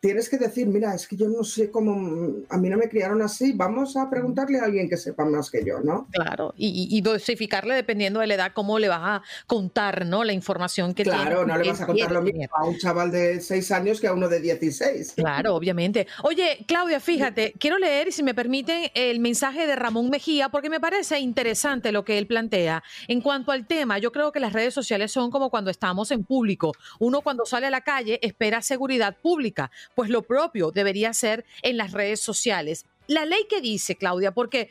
tienes 0.00 0.28
que 0.28 0.36
decir, 0.36 0.66
mira, 0.66 0.94
es 0.94 1.08
que 1.08 1.16
yo 1.16 1.28
no 1.28 1.44
sé 1.44 1.70
cómo, 1.70 2.44
a 2.48 2.58
mí 2.58 2.68
no 2.68 2.76
me 2.76 2.88
criaron 2.88 3.22
así, 3.22 3.52
vamos 3.52 3.96
a 3.96 4.10
preguntarle 4.10 4.58
a 4.58 4.64
alguien 4.64 4.88
que 4.88 4.96
sepa 4.96 5.24
más 5.24 5.50
que 5.50 5.64
yo, 5.64 5.80
¿no? 5.80 6.08
Claro, 6.10 6.52
y, 6.56 7.00
dosificarle 7.00 7.74
dependiendo 7.74 8.20
de 8.20 8.26
la 8.26 8.34
edad, 8.34 8.52
cómo 8.54 8.78
le 8.78 8.88
vas 8.88 9.00
a 9.02 9.22
contar, 9.46 10.06
¿no? 10.06 10.24
La 10.24 10.32
información 10.32 10.94
que 10.94 11.04
tiene. 11.04 11.18
Claro, 11.18 11.46
no 11.46 11.56
le 11.56 11.68
vas 11.68 11.80
a 11.80 11.86
contar 11.86 12.12
lo 12.12 12.22
mismo 12.22 12.44
a 12.52 12.66
un 12.66 12.78
chaval 12.78 13.10
de 13.10 13.40
6 13.40 13.70
años 13.72 14.00
que 14.00 14.06
a 14.06 14.12
uno 14.12 14.28
de 14.28 14.40
16. 14.40 15.14
Claro, 15.16 15.54
obviamente. 15.54 16.06
Oye, 16.22 16.64
Claudia, 16.66 17.00
fíjate, 17.00 17.54
quiero 17.58 17.78
leer, 17.78 18.12
si 18.12 18.22
me 18.22 18.34
permiten, 18.34 18.90
el 18.94 19.20
mensaje 19.20 19.66
de 19.66 19.76
Ramón 19.76 20.10
Mejía, 20.10 20.48
porque 20.48 20.70
me 20.70 20.80
parece 20.80 21.18
interesante 21.18 21.92
lo 21.92 22.04
que 22.04 22.18
él 22.18 22.26
plantea. 22.26 22.82
En 23.08 23.20
cuanto 23.20 23.52
al 23.52 23.66
tema, 23.66 23.98
yo 23.98 24.12
creo 24.12 24.32
que 24.32 24.40
las 24.40 24.52
redes 24.52 24.74
sociales 24.74 25.12
son 25.12 25.30
como 25.30 25.50
cuando 25.50 25.70
estamos 25.70 26.10
en 26.10 26.24
público. 26.24 26.72
Uno 26.98 27.20
cuando 27.20 27.44
sale 27.44 27.66
a 27.66 27.70
la 27.70 27.82
calle 27.82 28.18
espera 28.22 28.62
seguridad 28.62 29.13
pública, 29.14 29.70
pues 29.94 30.10
lo 30.10 30.22
propio 30.22 30.70
debería 30.70 31.12
ser 31.14 31.44
en 31.62 31.76
las 31.76 31.92
redes 31.92 32.20
sociales. 32.20 32.86
La 33.06 33.24
ley 33.24 33.46
que 33.48 33.60
dice, 33.60 33.96
Claudia, 33.96 34.32
porque 34.32 34.70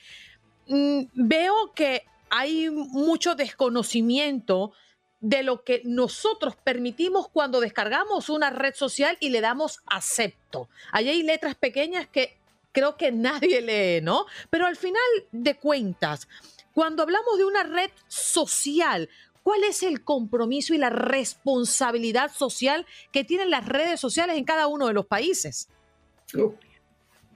mm, 0.67 1.03
veo 1.13 1.73
que 1.73 2.03
hay 2.29 2.69
mucho 2.69 3.35
desconocimiento 3.35 4.73
de 5.19 5.41
lo 5.41 5.63
que 5.63 5.81
nosotros 5.85 6.55
permitimos 6.55 7.29
cuando 7.29 7.61
descargamos 7.61 8.29
una 8.29 8.49
red 8.49 8.73
social 8.75 9.17
y 9.21 9.29
le 9.29 9.39
damos 9.39 9.79
acepto. 9.85 10.67
Ahí 10.91 11.07
hay 11.07 11.23
letras 11.23 11.55
pequeñas 11.55 12.07
que 12.07 12.37
creo 12.73 12.97
que 12.97 13.11
nadie 13.13 13.61
lee, 13.99 14.01
¿no? 14.03 14.25
Pero 14.49 14.67
al 14.67 14.75
final 14.75 15.01
de 15.31 15.55
cuentas, 15.55 16.27
cuando 16.73 17.03
hablamos 17.03 17.37
de 17.37 17.45
una 17.45 17.63
red 17.63 17.91
social, 18.07 19.09
¿Cuál 19.43 19.63
es 19.63 19.83
el 19.83 20.03
compromiso 20.03 20.73
y 20.73 20.77
la 20.77 20.89
responsabilidad 20.89 22.31
social 22.31 22.85
que 23.11 23.23
tienen 23.23 23.49
las 23.49 23.67
redes 23.67 23.99
sociales 23.99 24.37
en 24.37 24.45
cada 24.45 24.67
uno 24.67 24.87
de 24.87 24.93
los 24.93 25.05
países? 25.05 25.69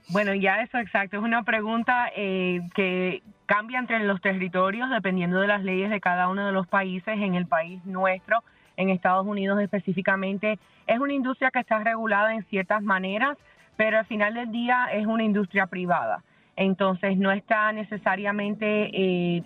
Bueno, 0.08 0.34
ya 0.34 0.62
eso 0.62 0.78
exacto. 0.78 1.18
Es 1.18 1.22
una 1.22 1.42
pregunta 1.42 2.10
eh, 2.16 2.60
que 2.74 3.22
cambia 3.44 3.78
entre 3.78 3.98
los 4.00 4.20
territorios 4.22 4.88
dependiendo 4.90 5.40
de 5.40 5.46
las 5.46 5.62
leyes 5.62 5.90
de 5.90 6.00
cada 6.00 6.28
uno 6.28 6.46
de 6.46 6.52
los 6.52 6.66
países. 6.66 7.18
En 7.18 7.34
el 7.34 7.46
país 7.46 7.84
nuestro, 7.84 8.42
en 8.76 8.88
Estados 8.88 9.26
Unidos 9.26 9.60
específicamente, 9.60 10.58
es 10.86 10.98
una 10.98 11.12
industria 11.12 11.50
que 11.50 11.60
está 11.60 11.78
regulada 11.78 12.34
en 12.34 12.42
ciertas 12.44 12.82
maneras, 12.82 13.36
pero 13.76 13.98
al 13.98 14.06
final 14.06 14.32
del 14.32 14.50
día 14.50 14.86
es 14.92 15.06
una 15.06 15.24
industria 15.24 15.66
privada. 15.66 16.22
Entonces 16.56 17.18
no 17.18 17.30
está 17.30 17.70
necesariamente, 17.72 18.90
eh, 18.92 19.42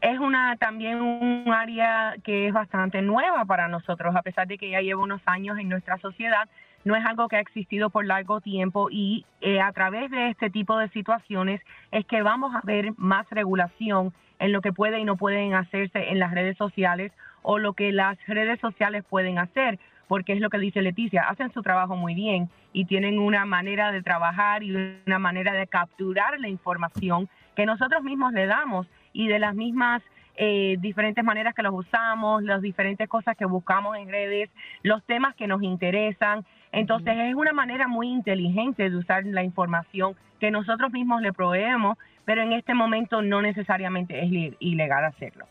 es 0.00 0.18
una 0.18 0.56
también 0.56 1.00
un 1.00 1.52
área 1.52 2.14
que 2.22 2.46
es 2.48 2.52
bastante 2.52 3.02
nueva 3.02 3.44
para 3.44 3.68
nosotros, 3.68 4.14
a 4.14 4.22
pesar 4.22 4.46
de 4.46 4.58
que 4.58 4.70
ya 4.70 4.80
lleva 4.80 5.02
unos 5.02 5.22
años 5.26 5.58
en 5.58 5.68
nuestra 5.68 5.98
sociedad 5.98 6.48
no 6.84 6.96
es 6.96 7.04
algo 7.04 7.28
que 7.28 7.36
ha 7.36 7.40
existido 7.40 7.90
por 7.90 8.06
largo 8.06 8.40
tiempo 8.40 8.88
y 8.90 9.26
eh, 9.40 9.60
a 9.60 9.72
través 9.72 10.10
de 10.10 10.30
este 10.30 10.50
tipo 10.50 10.78
de 10.78 10.88
situaciones 10.90 11.60
es 11.90 12.06
que 12.06 12.22
vamos 12.22 12.54
a 12.54 12.60
ver 12.64 12.92
más 12.96 13.28
regulación 13.30 14.12
en 14.38 14.52
lo 14.52 14.60
que 14.60 14.72
puede 14.72 15.00
y 15.00 15.04
no 15.04 15.16
pueden 15.16 15.54
hacerse 15.54 16.10
en 16.10 16.18
las 16.18 16.32
redes 16.32 16.56
sociales 16.56 17.12
o 17.42 17.58
lo 17.58 17.72
que 17.72 17.92
las 17.92 18.16
redes 18.26 18.60
sociales 18.60 19.04
pueden 19.08 19.38
hacer, 19.38 19.78
porque 20.06 20.32
es 20.32 20.40
lo 20.40 20.50
que 20.50 20.58
dice 20.58 20.82
Leticia, 20.82 21.28
hacen 21.28 21.52
su 21.52 21.62
trabajo 21.62 21.96
muy 21.96 22.14
bien 22.14 22.48
y 22.72 22.84
tienen 22.84 23.18
una 23.18 23.44
manera 23.44 23.90
de 23.90 24.02
trabajar 24.02 24.62
y 24.62 25.00
una 25.06 25.18
manera 25.18 25.52
de 25.52 25.66
capturar 25.66 26.38
la 26.38 26.48
información 26.48 27.28
que 27.56 27.66
nosotros 27.66 28.02
mismos 28.02 28.32
le 28.32 28.46
damos 28.46 28.86
y 29.18 29.26
de 29.26 29.40
las 29.40 29.52
mismas 29.56 30.00
eh, 30.36 30.76
diferentes 30.78 31.24
maneras 31.24 31.52
que 31.52 31.64
los 31.64 31.74
usamos, 31.74 32.44
las 32.44 32.62
diferentes 32.62 33.08
cosas 33.08 33.36
que 33.36 33.46
buscamos 33.46 33.96
en 33.96 34.08
redes, 34.08 34.48
los 34.84 35.04
temas 35.06 35.34
que 35.34 35.48
nos 35.48 35.60
interesan. 35.60 36.46
Entonces 36.70 37.14
es 37.18 37.34
una 37.34 37.52
manera 37.52 37.88
muy 37.88 38.08
inteligente 38.08 38.88
de 38.88 38.96
usar 38.96 39.26
la 39.26 39.42
información 39.42 40.14
que 40.38 40.52
nosotros 40.52 40.92
mismos 40.92 41.20
le 41.20 41.32
proveemos, 41.32 41.98
pero 42.24 42.42
en 42.42 42.52
este 42.52 42.74
momento 42.74 43.20
no 43.20 43.42
necesariamente 43.42 44.22
es 44.22 44.54
ilegal 44.60 45.04
hacerlo. 45.04 45.46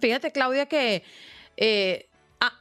Fíjate, 0.00 0.30
Claudia, 0.30 0.66
que 0.66 1.02
eh, 1.56 2.06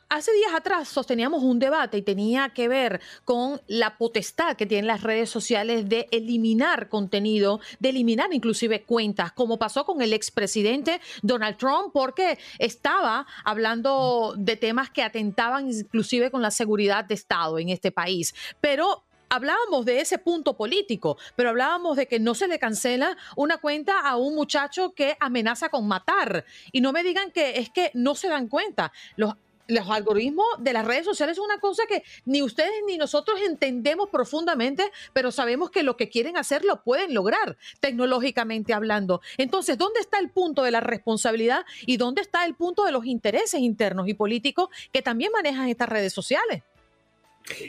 hace 0.09 0.33
días 0.33 0.53
atrás 0.53 0.89
sosteníamos 0.89 1.43
un 1.43 1.59
debate 1.59 1.97
y 1.97 2.01
tenía 2.01 2.49
que 2.49 2.67
ver 2.67 2.99
con 3.23 3.61
la 3.67 3.97
potestad 3.97 4.57
que 4.57 4.65
tienen 4.65 4.87
las 4.87 5.03
redes 5.03 5.29
sociales 5.29 5.87
de 5.87 6.07
eliminar 6.11 6.89
contenido, 6.89 7.59
de 7.79 7.89
eliminar 7.89 8.33
inclusive 8.33 8.83
cuentas, 8.83 9.31
como 9.31 9.57
pasó 9.57 9.85
con 9.85 10.01
el 10.01 10.13
expresidente 10.13 10.99
Donald 11.21 11.57
Trump, 11.57 11.91
porque 11.93 12.39
estaba 12.57 13.27
hablando 13.45 14.33
de 14.37 14.55
temas 14.55 14.89
que 14.89 15.03
atentaban 15.03 15.69
inclusive 15.69 16.31
con 16.31 16.41
la 16.41 16.51
seguridad 16.51 17.05
de 17.05 17.13
Estado 17.13 17.59
en 17.59 17.69
este 17.69 17.91
país. 17.91 18.33
Pero 18.59 19.03
hablábamos 19.29 19.85
de 19.85 20.01
ese 20.01 20.17
punto 20.17 20.57
político, 20.57 21.17
pero 21.35 21.49
hablábamos 21.49 21.95
de 21.95 22.07
que 22.07 22.19
no 22.19 22.33
se 22.33 22.47
le 22.47 22.57
cancela 22.57 23.15
una 23.35 23.57
cuenta 23.57 23.99
a 23.99 24.17
un 24.17 24.35
muchacho 24.35 24.93
que 24.93 25.15
amenaza 25.19 25.69
con 25.69 25.87
matar. 25.87 26.45
Y 26.71 26.81
no 26.81 26.91
me 26.91 27.03
digan 27.03 27.31
que 27.31 27.59
es 27.59 27.69
que 27.69 27.91
no 27.93 28.15
se 28.15 28.27
dan 28.27 28.47
cuenta. 28.47 28.91
Los 29.15 29.35
los 29.69 29.89
algoritmos 29.89 30.45
de 30.59 30.73
las 30.73 30.85
redes 30.85 31.05
sociales 31.05 31.37
es 31.37 31.43
una 31.43 31.59
cosa 31.59 31.83
que 31.87 32.03
ni 32.25 32.41
ustedes 32.41 32.71
ni 32.87 32.97
nosotros 32.97 33.39
entendemos 33.41 34.09
profundamente, 34.09 34.91
pero 35.13 35.31
sabemos 35.31 35.69
que 35.69 35.83
lo 35.83 35.95
que 35.95 36.09
quieren 36.09 36.37
hacer 36.37 36.65
lo 36.65 36.83
pueden 36.83 37.13
lograr 37.13 37.57
tecnológicamente 37.79 38.73
hablando. 38.73 39.21
Entonces, 39.37 39.77
¿dónde 39.77 39.99
está 39.99 40.19
el 40.19 40.29
punto 40.29 40.63
de 40.63 40.71
la 40.71 40.81
responsabilidad 40.81 41.65
y 41.85 41.97
dónde 41.97 42.21
está 42.21 42.45
el 42.45 42.55
punto 42.55 42.83
de 42.83 42.91
los 42.91 43.05
intereses 43.05 43.61
internos 43.61 44.07
y 44.07 44.13
políticos 44.13 44.69
que 44.91 45.01
también 45.01 45.31
manejan 45.31 45.69
estas 45.69 45.89
redes 45.89 46.13
sociales? 46.13 46.63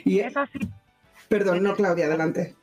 Y 0.03 0.19
es 0.19 0.35
así. 0.35 0.59
Perdón, 1.29 1.63
no, 1.63 1.75
Claudia, 1.75 2.05
adelante. 2.05 2.55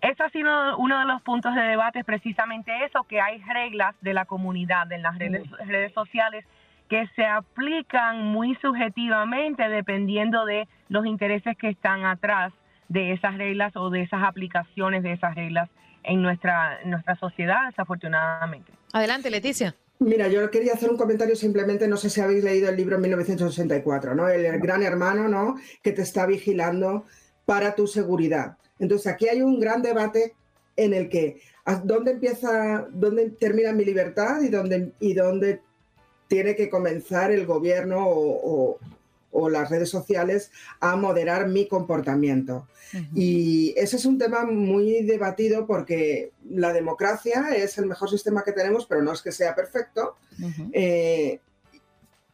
Eso 0.00 0.24
ha 0.24 0.30
sido 0.30 0.78
uno 0.78 0.98
de 0.98 1.04
los 1.04 1.20
puntos 1.22 1.54
de 1.54 1.60
debate, 1.60 2.04
precisamente 2.04 2.72
eso, 2.84 3.04
que 3.04 3.20
hay 3.20 3.42
reglas 3.42 3.94
de 4.00 4.14
la 4.14 4.24
comunidad 4.24 4.90
en 4.92 5.02
las 5.02 5.18
redes, 5.18 5.42
redes 5.66 5.92
sociales 5.92 6.46
que 6.90 7.06
se 7.14 7.24
aplican 7.24 8.26
muy 8.26 8.56
subjetivamente 8.56 9.62
dependiendo 9.68 10.44
de 10.44 10.66
los 10.88 11.06
intereses 11.06 11.56
que 11.56 11.68
están 11.68 12.04
atrás 12.04 12.52
de 12.88 13.12
esas 13.12 13.38
reglas 13.38 13.74
o 13.76 13.90
de 13.90 14.02
esas 14.02 14.24
aplicaciones 14.24 15.04
de 15.04 15.12
esas 15.12 15.36
reglas 15.36 15.70
en 16.02 16.20
nuestra, 16.20 16.84
nuestra 16.84 17.14
sociedad, 17.16 17.68
desafortunadamente. 17.68 18.72
Adelante, 18.92 19.30
Leticia. 19.30 19.76
Mira, 20.00 20.26
yo 20.26 20.50
quería 20.50 20.72
hacer 20.72 20.90
un 20.90 20.96
comentario 20.96 21.36
simplemente, 21.36 21.86
no 21.86 21.96
sé 21.96 22.10
si 22.10 22.20
habéis 22.20 22.42
leído 22.42 22.68
el 22.68 22.76
libro 22.76 22.96
en 22.96 23.02
1984, 23.02 24.14
¿no? 24.16 24.28
El, 24.28 24.58
gran 24.58 24.82
hermano, 24.82 25.28
¿no? 25.28 25.56
Que 25.82 25.92
te 25.92 26.02
está 26.02 26.26
vigilando 26.26 27.04
para 27.44 27.76
tu 27.76 27.86
seguridad. 27.86 28.56
Entonces, 28.80 29.06
aquí 29.12 29.28
hay 29.28 29.42
un 29.42 29.60
gran 29.60 29.82
debate 29.82 30.34
en 30.74 30.94
el 30.94 31.08
que 31.08 31.40
dónde 31.84 32.12
empieza, 32.12 32.88
dónde 32.90 33.30
termina 33.30 33.72
mi 33.72 33.84
libertad 33.84 34.40
y 34.40 34.48
dónde, 34.48 34.92
y 34.98 35.14
dónde 35.14 35.60
tiene 36.30 36.54
que 36.54 36.70
comenzar 36.70 37.32
el 37.32 37.44
gobierno 37.44 38.06
o, 38.06 38.78
las 39.50 39.68
redes 39.70 39.88
sociales 39.88 40.50
a 40.80 40.96
moderar 40.96 41.48
mi 41.48 41.66
comportamiento. 41.66 42.68
Y 43.14 43.74
ese 43.76 43.96
es 43.96 44.04
un 44.04 44.18
tema 44.18 44.44
muy 44.44 45.02
debatido 45.02 45.66
porque 45.66 46.30
la 46.48 46.72
democracia 46.72 47.48
es 47.56 47.78
el 47.78 47.86
mejor 47.86 48.10
sistema 48.10 48.44
que 48.44 48.52
tenemos, 48.52 48.86
pero 48.86 49.02
no 49.02 49.12
es 49.12 49.22
que 49.22 49.32
sea 49.32 49.54
perfecto. 49.54 50.16
Eh, 50.72 51.40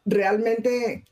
realmente, 0.05 1.05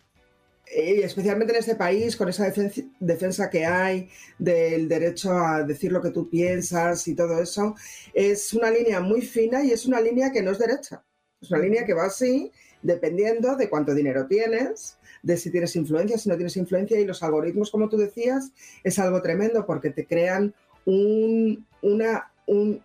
eh, 0.68 1.02
especialmente 1.04 1.54
en 1.54 1.60
este 1.60 1.76
país, 1.76 2.16
con 2.16 2.30
esa 2.30 2.52
defensa 3.00 3.50
que 3.50 3.66
hay 3.66 4.10
del 4.38 4.88
derecho 4.88 5.32
a 5.32 5.64
decir 5.64 5.92
lo 5.92 6.02
que 6.02 6.12
tú 6.12 6.30
piensas 6.30 7.08
y 7.08 7.16
todo 7.16 7.42
eso, 7.42 7.76
es 8.14 8.54
una 8.54 8.70
línea 8.70 9.00
muy 9.00 9.22
fina 9.22 9.64
y 9.64 9.72
es 9.72 9.86
una 9.86 10.02
línea 10.02 10.32
que 10.32 10.44
no 10.44 10.52
es 10.52 10.60
derecha. 10.60 11.04
Es 11.42 11.50
una 11.50 11.60
línea 11.60 11.86
que 11.86 11.94
va 11.94 12.06
así 12.06 12.52
dependiendo 12.86 13.56
de 13.56 13.70
cuánto 13.70 13.94
dinero 13.94 14.28
tienes, 14.28 14.98
de 15.24 15.38
si 15.38 15.50
tienes 15.50 15.76
influencia, 15.76 16.18
si 16.18 16.30
no 16.30 16.36
tienes 16.36 16.56
influencia. 16.56 17.00
Y 17.00 17.06
los 17.06 17.24
algoritmos, 17.24 17.72
como 17.72 17.90
tú 17.90 17.98
decías, 17.98 18.52
es 18.84 19.00
algo 19.00 19.22
tremendo 19.22 19.66
porque 19.66 19.90
te 19.90 20.06
crean 20.06 20.54
una, 20.86 22.32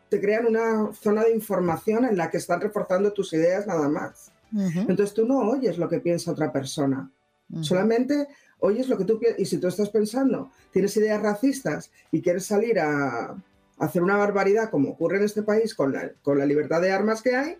te 0.09 0.21
crean 0.21 0.47
una 0.47 0.93
zona 0.95 1.25
de 1.25 1.35
información 1.35 2.07
en 2.07 2.17
la 2.17 2.31
que 2.31 2.39
están 2.39 2.61
reforzando 2.61 3.13
tus 3.13 3.33
ideas 3.35 3.67
nada 3.67 3.89
más. 3.89 4.33
Entonces 4.53 5.15
tú 5.15 5.27
no 5.27 5.39
oyes 5.51 5.79
lo 5.79 5.89
que 5.89 6.01
piensa 6.01 6.33
otra 6.33 6.51
persona. 6.51 7.11
Solamente 7.61 8.27
oyes 8.59 8.89
lo 8.89 8.97
que 8.97 9.05
tú 9.05 9.19
piensas. 9.19 9.41
Y 9.41 9.45
si 9.45 9.59
tú 9.59 9.69
estás 9.69 9.91
pensando, 9.91 10.51
tienes 10.73 10.97
ideas 10.97 11.23
racistas 11.23 11.91
y 12.11 12.23
quieres 12.23 12.47
salir 12.47 12.81
a, 12.81 13.37
hacer 13.79 14.03
una 14.03 14.17
barbaridad 14.17 14.71
como 14.71 14.91
ocurre 14.91 15.19
en 15.19 15.25
este 15.25 15.43
país 15.43 15.75
con 15.75 15.93
la, 15.93 16.11
con 16.23 16.39
la 16.39 16.45
libertad 16.45 16.83
de 16.83 16.93
armas 16.93 17.23
que 17.23 17.35
hay, 17.35 17.57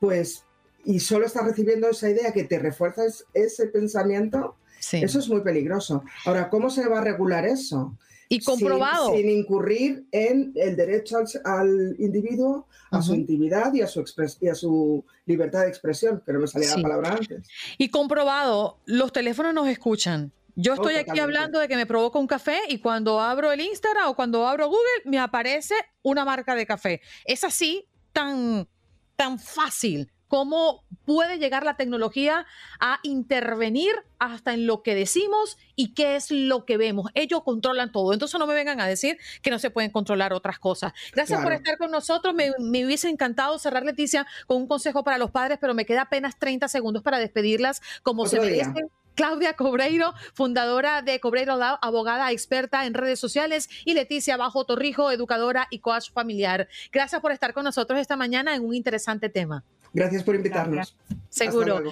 pues 0.00 0.44
y 0.84 1.00
solo 1.00 1.26
estás 1.26 1.44
recibiendo 1.44 1.88
esa 1.88 2.08
idea 2.10 2.32
que 2.32 2.44
te 2.44 2.58
refuerza 2.58 3.02
ese 3.34 3.66
pensamiento, 3.66 4.56
eso 4.92 5.18
es 5.18 5.28
muy 5.28 5.42
peligroso. 5.42 6.02
Ahora, 6.24 6.48
¿cómo 6.48 6.70
se 6.70 6.88
va 6.88 6.98
a 6.98 7.04
regular 7.04 7.44
eso? 7.44 7.96
Y 8.28 8.40
comprobado. 8.40 9.12
Sin, 9.12 9.28
incurrir 9.28 10.06
en 10.12 10.52
el 10.54 10.76
derecho 10.76 11.18
al, 11.44 11.96
individuo, 11.98 12.66
a 12.90 13.02
su 13.02 13.14
intimidad 13.14 13.74
y 13.74 13.82
a 13.82 13.88
su, 13.88 14.04
y 14.40 14.48
a 14.48 14.54
su 14.54 15.04
libertad 15.26 15.62
de 15.62 15.68
expresión, 15.68 16.22
que 16.24 16.32
no 16.32 16.40
me 16.40 16.46
salía 16.46 16.76
la 16.76 16.82
palabra 16.82 17.10
antes. 17.10 17.48
Y 17.76 17.88
comprobado, 17.90 18.78
los 18.86 19.12
teléfonos 19.12 19.52
nos 19.52 19.68
escuchan. 19.68 20.32
Yo 20.54 20.74
estoy 20.74 20.94
aquí 20.94 21.18
hablando 21.18 21.58
de 21.58 21.68
que 21.68 21.76
me 21.76 21.86
provoca 21.86 22.18
un 22.18 22.26
café 22.26 22.60
y 22.68 22.78
cuando 22.78 23.20
abro 23.20 23.50
el 23.50 23.60
Instagram 23.60 24.10
o 24.10 24.14
cuando 24.14 24.46
abro 24.46 24.66
Google 24.66 25.02
me 25.06 25.18
aparece 25.18 25.74
una 26.02 26.24
marca 26.24 26.54
de 26.54 26.66
café. 26.66 27.00
Es 27.24 27.44
así 27.44 27.86
tan, 28.12 28.68
tan 29.16 29.38
fácil 29.38 30.10
cómo 30.30 30.84
puede 31.04 31.38
llegar 31.38 31.64
la 31.64 31.76
tecnología 31.76 32.46
a 32.78 33.00
intervenir 33.02 33.90
hasta 34.20 34.54
en 34.54 34.64
lo 34.64 34.84
que 34.84 34.94
decimos 34.94 35.58
y 35.74 35.92
qué 35.92 36.14
es 36.14 36.30
lo 36.30 36.64
que 36.64 36.76
vemos. 36.76 37.10
Ellos 37.14 37.42
controlan 37.42 37.90
todo. 37.90 38.12
Entonces 38.12 38.38
no 38.38 38.46
me 38.46 38.54
vengan 38.54 38.80
a 38.80 38.86
decir 38.86 39.18
que 39.42 39.50
no 39.50 39.58
se 39.58 39.70
pueden 39.70 39.90
controlar 39.90 40.32
otras 40.32 40.60
cosas. 40.60 40.92
Gracias 41.12 41.42
por 41.42 41.52
estar 41.52 41.76
con 41.78 41.90
nosotros. 41.90 42.32
Me, 42.32 42.52
hubiese 42.86 43.08
encantado 43.08 43.58
cerrar, 43.58 43.84
Leticia, 43.84 44.24
con 44.46 44.58
un 44.58 44.68
consejo 44.68 45.02
para 45.02 45.18
los 45.18 45.32
padres, 45.32 45.58
pero 45.60 45.74
me 45.74 45.84
queda 45.84 46.02
apenas 46.02 46.38
30 46.38 46.68
segundos 46.68 47.02
para 47.02 47.18
despedirlas 47.18 47.82
como 48.04 48.26
se 48.26 48.38
merecen. 48.38 48.88
Claudia 49.16 49.54
Cobreiro, 49.54 50.14
fundadora 50.32 51.02
de 51.02 51.18
Cobreiro 51.18 51.56
Lab, 51.56 51.78
abogada 51.82 52.30
experta 52.30 52.86
en 52.86 52.94
redes 52.94 53.18
sociales, 53.18 53.68
y 53.84 53.94
Leticia 53.94 54.36
Bajo 54.36 54.64
Torrijo, 54.64 55.10
educadora 55.10 55.66
y 55.70 55.80
coach 55.80 56.12
familiar. 56.12 56.68
Gracias 56.92 57.20
por 57.20 57.32
estar 57.32 57.52
con 57.52 57.64
nosotros 57.64 57.98
esta 57.98 58.14
mañana 58.14 58.54
en 58.54 58.64
un 58.64 58.74
interesante 58.74 59.28
tema. 59.28 59.64
Gracias 59.92 60.22
por 60.22 60.34
invitarnos. 60.34 60.96
Seguro. 61.28 61.82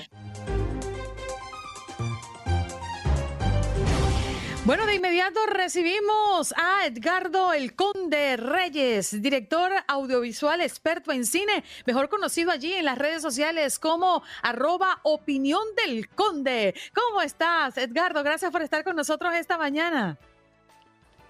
Bueno, 4.68 4.84
de 4.84 4.96
inmediato 4.96 5.40
recibimos 5.46 6.52
a 6.54 6.84
Edgardo 6.84 7.54
El 7.54 7.74
Conde 7.74 8.36
Reyes, 8.36 9.22
director 9.22 9.72
audiovisual 9.86 10.60
experto 10.60 11.10
en 11.10 11.24
cine, 11.24 11.64
mejor 11.86 12.10
conocido 12.10 12.50
allí 12.50 12.74
en 12.74 12.84
las 12.84 12.98
redes 12.98 13.22
sociales 13.22 13.78
como 13.78 14.22
arroba 14.42 15.00
opinión 15.04 15.62
del 15.82 16.06
Conde. 16.10 16.74
¿Cómo 16.94 17.22
estás, 17.22 17.78
Edgardo? 17.78 18.22
Gracias 18.22 18.52
por 18.52 18.60
estar 18.60 18.84
con 18.84 18.94
nosotros 18.94 19.32
esta 19.34 19.56
mañana. 19.56 20.18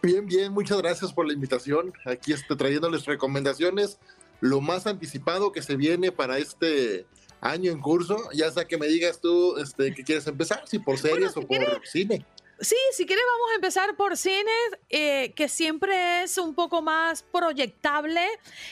Bien, 0.03 0.27
bien, 0.27 0.53
muchas 0.53 0.79
gracias 0.79 1.13
por 1.13 1.25
la 1.25 1.33
invitación. 1.33 1.93
Aquí 2.07 2.33
estoy 2.33 2.57
trayéndoles 2.57 3.05
recomendaciones, 3.05 4.01
lo 4.41 4.61
más 4.61 4.87
anticipado 4.87 5.53
que 5.53 5.63
se 5.63 5.77
viene 5.77 6.13
para 6.13 6.39
este 6.39 7.07
año 7.41 7.71
en 7.71 7.81
curso, 7.81 8.17
ya 8.33 8.51
sea 8.51 8.67
que 8.67 8.79
me 8.79 8.87
digas 8.87 9.21
tú 9.21 9.57
este, 9.59 9.95
que 9.95 10.05
quieres 10.05 10.27
empezar, 10.27 10.63
si 10.67 10.79
por 10.79 10.99
series 10.99 11.37
o 11.37 11.43
por 11.43 11.87
cine. 11.87 12.25
Sí, 12.61 12.77
si 12.93 13.07
quieres 13.07 13.25
vamos 13.25 13.53
a 13.53 13.55
empezar 13.55 13.97
por 13.97 14.17
cine, 14.17 14.51
eh, 14.89 15.33
que 15.37 15.49
siempre 15.49 16.25
es 16.25 16.39
un 16.39 16.55
poco 16.55 16.83
más 16.83 17.23
proyectable. 17.23 18.21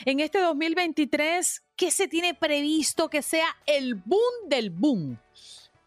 En 0.04 0.18
este 0.18 0.40
2023, 0.40 1.62
¿qué 1.76 1.90
se 1.92 2.08
tiene 2.08 2.34
previsto 2.34 3.08
que 3.08 3.22
sea 3.22 3.46
el 3.64 3.94
boom 3.94 4.48
del 4.48 4.70
boom? 4.70 5.20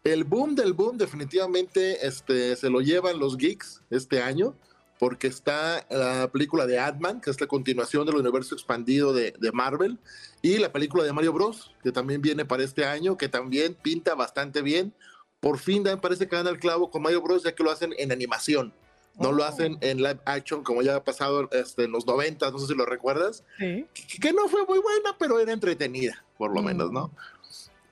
El 0.05 0.23
boom 0.23 0.55
del 0.55 0.71
boom 0.71 0.97
definitivamente 0.97 2.07
este, 2.07 2.55
se 2.55 2.69
lo 2.69 2.79
llevan 2.79 3.19
los 3.19 3.35
geeks 3.35 3.81
este 3.89 4.21
año, 4.21 4.55
porque 4.99 5.27
está 5.27 5.87
la 5.89 6.29
película 6.31 6.67
de 6.67 6.77
Ant-Man, 6.77 7.21
que 7.21 7.31
es 7.31 7.41
la 7.41 7.47
continuación 7.47 8.05
del 8.05 8.17
universo 8.17 8.53
expandido 8.53 9.13
de, 9.13 9.33
de 9.39 9.51
Marvel, 9.51 9.97
y 10.41 10.57
la 10.57 10.71
película 10.71 11.03
de 11.03 11.13
Mario 11.13 11.33
Bros, 11.33 11.73
que 11.81 11.91
también 11.91 12.21
viene 12.21 12.45
para 12.45 12.63
este 12.63 12.85
año, 12.85 13.17
que 13.17 13.29
también 13.29 13.75
pinta 13.75 14.13
bastante 14.13 14.61
bien 14.61 14.93
por 15.39 15.57
fin 15.57 15.83
parece 16.01 16.27
que 16.27 16.35
dan 16.35 16.47
el 16.47 16.59
clavo 16.59 16.91
con 16.91 17.01
Mario 17.01 17.21
Bros. 17.21 17.43
ya 17.43 17.53
que 17.53 17.63
lo 17.63 17.71
hacen 17.71 17.93
en 17.97 18.11
animación. 18.11 18.73
No 19.15 19.31
lo 19.31 19.43
oh. 19.43 19.45
hacen 19.45 19.77
en 19.81 19.97
live 19.97 20.19
action 20.25 20.63
como 20.63 20.81
ya 20.81 20.95
ha 20.95 21.03
pasado 21.03 21.49
este, 21.51 21.83
en 21.83 21.91
los 21.91 22.05
90, 22.05 22.51
no 22.51 22.59
sé 22.59 22.67
si 22.67 22.75
lo 22.75 22.85
recuerdas. 22.85 23.43
Que, 23.57 24.33
no 24.33 24.47
fue 24.47 24.65
muy 24.65 24.79
buena, 24.79 25.15
pero 25.17 25.39
era 25.39 25.51
entretenida, 25.51 26.23
por 26.37 26.53
lo 26.53 26.61
menos, 26.61 26.91
¿no? 26.91 27.11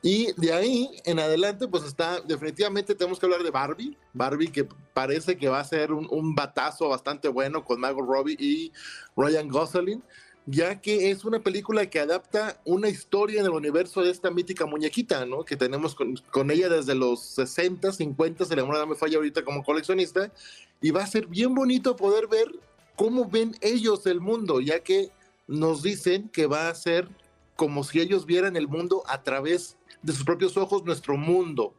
Y 0.01 0.31
de 0.33 0.53
ahí 0.53 0.89
en 1.05 1.19
adelante, 1.19 1.67
pues 1.67 1.83
está, 1.83 2.21
definitivamente 2.21 2.95
tenemos 2.95 3.19
que 3.19 3.25
hablar 3.25 3.43
de 3.43 3.51
Barbie. 3.51 3.97
Barbie 4.13 4.51
que 4.51 4.67
parece 4.93 5.37
que 5.37 5.49
va 5.49 5.59
a 5.59 5.63
ser 5.63 5.91
un, 5.91 6.35
batazo 6.35 6.87
bastante 6.89 7.27
bueno 7.27 7.65
con 7.65 7.79
Margot 7.79 8.05
Robbie 8.07 8.37
y 8.39 8.71
Ryan 9.15 9.47
Gosling 9.49 10.03
ya 10.49 10.79
que 10.79 11.11
es 11.11 11.25
una 11.25 11.41
película 11.41 11.89
que 11.89 11.99
adapta 11.99 12.61
una 12.63 12.87
historia 12.87 13.41
en 13.41 13.45
el 13.45 13.51
universo 13.51 14.01
de 14.01 14.11
esta 14.11 14.31
mítica 14.31 14.65
muñequita, 14.65 15.25
¿no? 15.25 15.43
Que 15.43 15.57
tenemos 15.57 15.93
con, 15.93 16.51
ella 16.51 16.69
desde 16.69 16.95
los 16.95 17.19
60, 17.19 17.91
50, 17.91 18.45
se 18.45 18.55
le 18.55 18.63
me 18.63 18.95
falla 18.95 19.17
ahorita 19.17 19.43
como 19.43 19.61
coleccionista, 19.61 20.31
y 20.81 20.91
va 20.91 21.03
a 21.03 21.07
ser 21.07 21.27
bien 21.27 21.53
bonito 21.53 21.97
poder 21.97 22.27
ver 22.27 22.47
cómo 22.95 23.29
ven 23.29 23.57
ellos 23.59 24.05
el 24.07 24.21
mundo, 24.21 24.61
ya 24.61 24.79
que 24.79 25.11
nos 25.47 25.83
dicen 25.83 26.29
que 26.29 26.47
va 26.47 26.69
a 26.69 26.75
ser 26.75 27.09
como 27.57 27.83
si 27.83 27.99
ellos 27.99 28.25
vieran 28.25 28.55
el 28.55 28.69
mundo 28.69 29.03
a 29.07 29.23
través 29.23 29.75
de 30.01 30.13
sus 30.13 30.23
propios 30.23 30.57
ojos, 30.57 30.83
nuestro 30.85 31.17
mundo. 31.17 31.73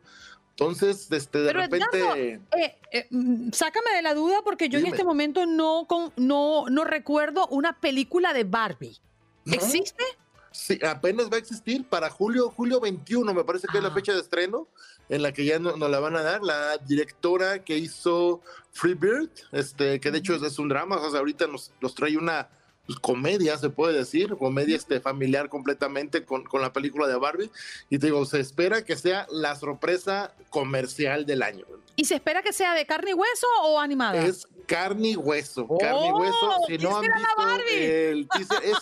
Entonces, 0.50 1.10
este, 1.12 1.38
de 1.38 1.52
repente... 1.52 2.40
Eh, 2.56 2.78
eh, 2.90 3.06
mm, 3.10 3.52
sácame 3.52 3.92
de 3.94 4.02
la 4.02 4.14
duda 4.14 4.42
porque 4.42 4.68
yo 4.68 4.80
en 4.80 4.86
este 4.86 5.04
momento 5.04 5.46
no, 5.46 5.86
no, 6.16 6.64
no 6.68 6.84
recuerdo 6.84 7.46
una 7.48 7.78
película 7.78 8.32
de 8.32 8.42
Barbie. 8.44 8.98
¿Existe? 9.46 10.02
Sí, 10.50 10.78
apenas 10.84 11.30
va 11.30 11.36
a 11.36 11.38
existir 11.38 11.84
para 11.84 12.10
julio, 12.10 12.50
julio 12.50 12.80
21, 12.80 13.32
me 13.32 13.44
parece 13.44 13.68
que 13.70 13.76
es 13.76 13.82
la 13.82 13.90
ah. 13.90 13.94
fecha 13.94 14.12
de 14.12 14.20
estreno, 14.20 14.66
en 15.08 15.22
la 15.22 15.32
que 15.32 15.44
ya 15.44 15.60
nos 15.60 15.78
no 15.78 15.86
la 15.88 16.00
van 16.00 16.16
a 16.16 16.22
dar. 16.22 16.42
La 16.42 16.76
directora 16.78 17.62
que 17.62 17.78
hizo 17.78 18.40
Free 18.72 18.94
Bird, 18.94 19.30
este, 19.52 20.00
que 20.00 20.10
de 20.10 20.18
hecho 20.18 20.34
es, 20.34 20.58
un 20.58 20.68
drama, 20.68 20.96
o 20.96 21.10
sea, 21.10 21.20
ahorita 21.20 21.46
nos, 21.46 21.70
nos 21.80 21.94
trae 21.94 22.16
una 22.16 22.48
pues, 22.88 22.98
comedia, 23.00 23.58
se 23.58 23.68
puede 23.68 23.98
decir, 23.98 24.34
comedia 24.38 24.74
este, 24.74 24.98
familiar 24.98 25.50
completamente 25.50 26.24
con, 26.24 26.42
con, 26.44 26.62
la 26.62 26.72
película 26.72 27.06
de 27.06 27.16
Barbie. 27.16 27.50
Y 27.90 27.98
te 27.98 28.06
digo, 28.06 28.24
se 28.24 28.40
espera 28.40 28.82
que 28.82 28.96
sea 28.96 29.26
la 29.30 29.54
sorpresa 29.56 30.34
comercial 30.48 31.26
del 31.26 31.42
año. 31.42 31.66
¿Y 31.96 32.06
se 32.06 32.14
espera 32.14 32.40
que 32.40 32.54
sea 32.54 32.72
de 32.72 32.86
carne 32.86 33.10
y 33.10 33.14
hueso 33.14 33.46
o 33.62 33.78
animada? 33.78 34.16
Es 34.24 34.48
carne 34.66 35.08
y 35.08 35.16
hueso, 35.16 35.68
carne 35.78 36.08
y 36.08 36.12
hueso. 36.12 36.38
Oh, 36.40 36.66
si 36.66 36.78
no 36.78 36.96
han 36.96 37.02
visto 37.02 37.74
el 37.74 38.28
teaser, 38.28 38.64
es 38.64 38.78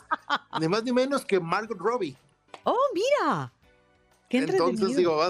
ni 0.61 0.69
más 0.69 0.85
ni 0.85 0.93
menos 0.93 1.25
que 1.25 1.41
Margot 1.41 1.77
Robbie. 1.77 2.17
Oh, 2.63 2.79
mira. 2.95 3.53
Entonces 4.29 4.97
digo, 4.97 5.21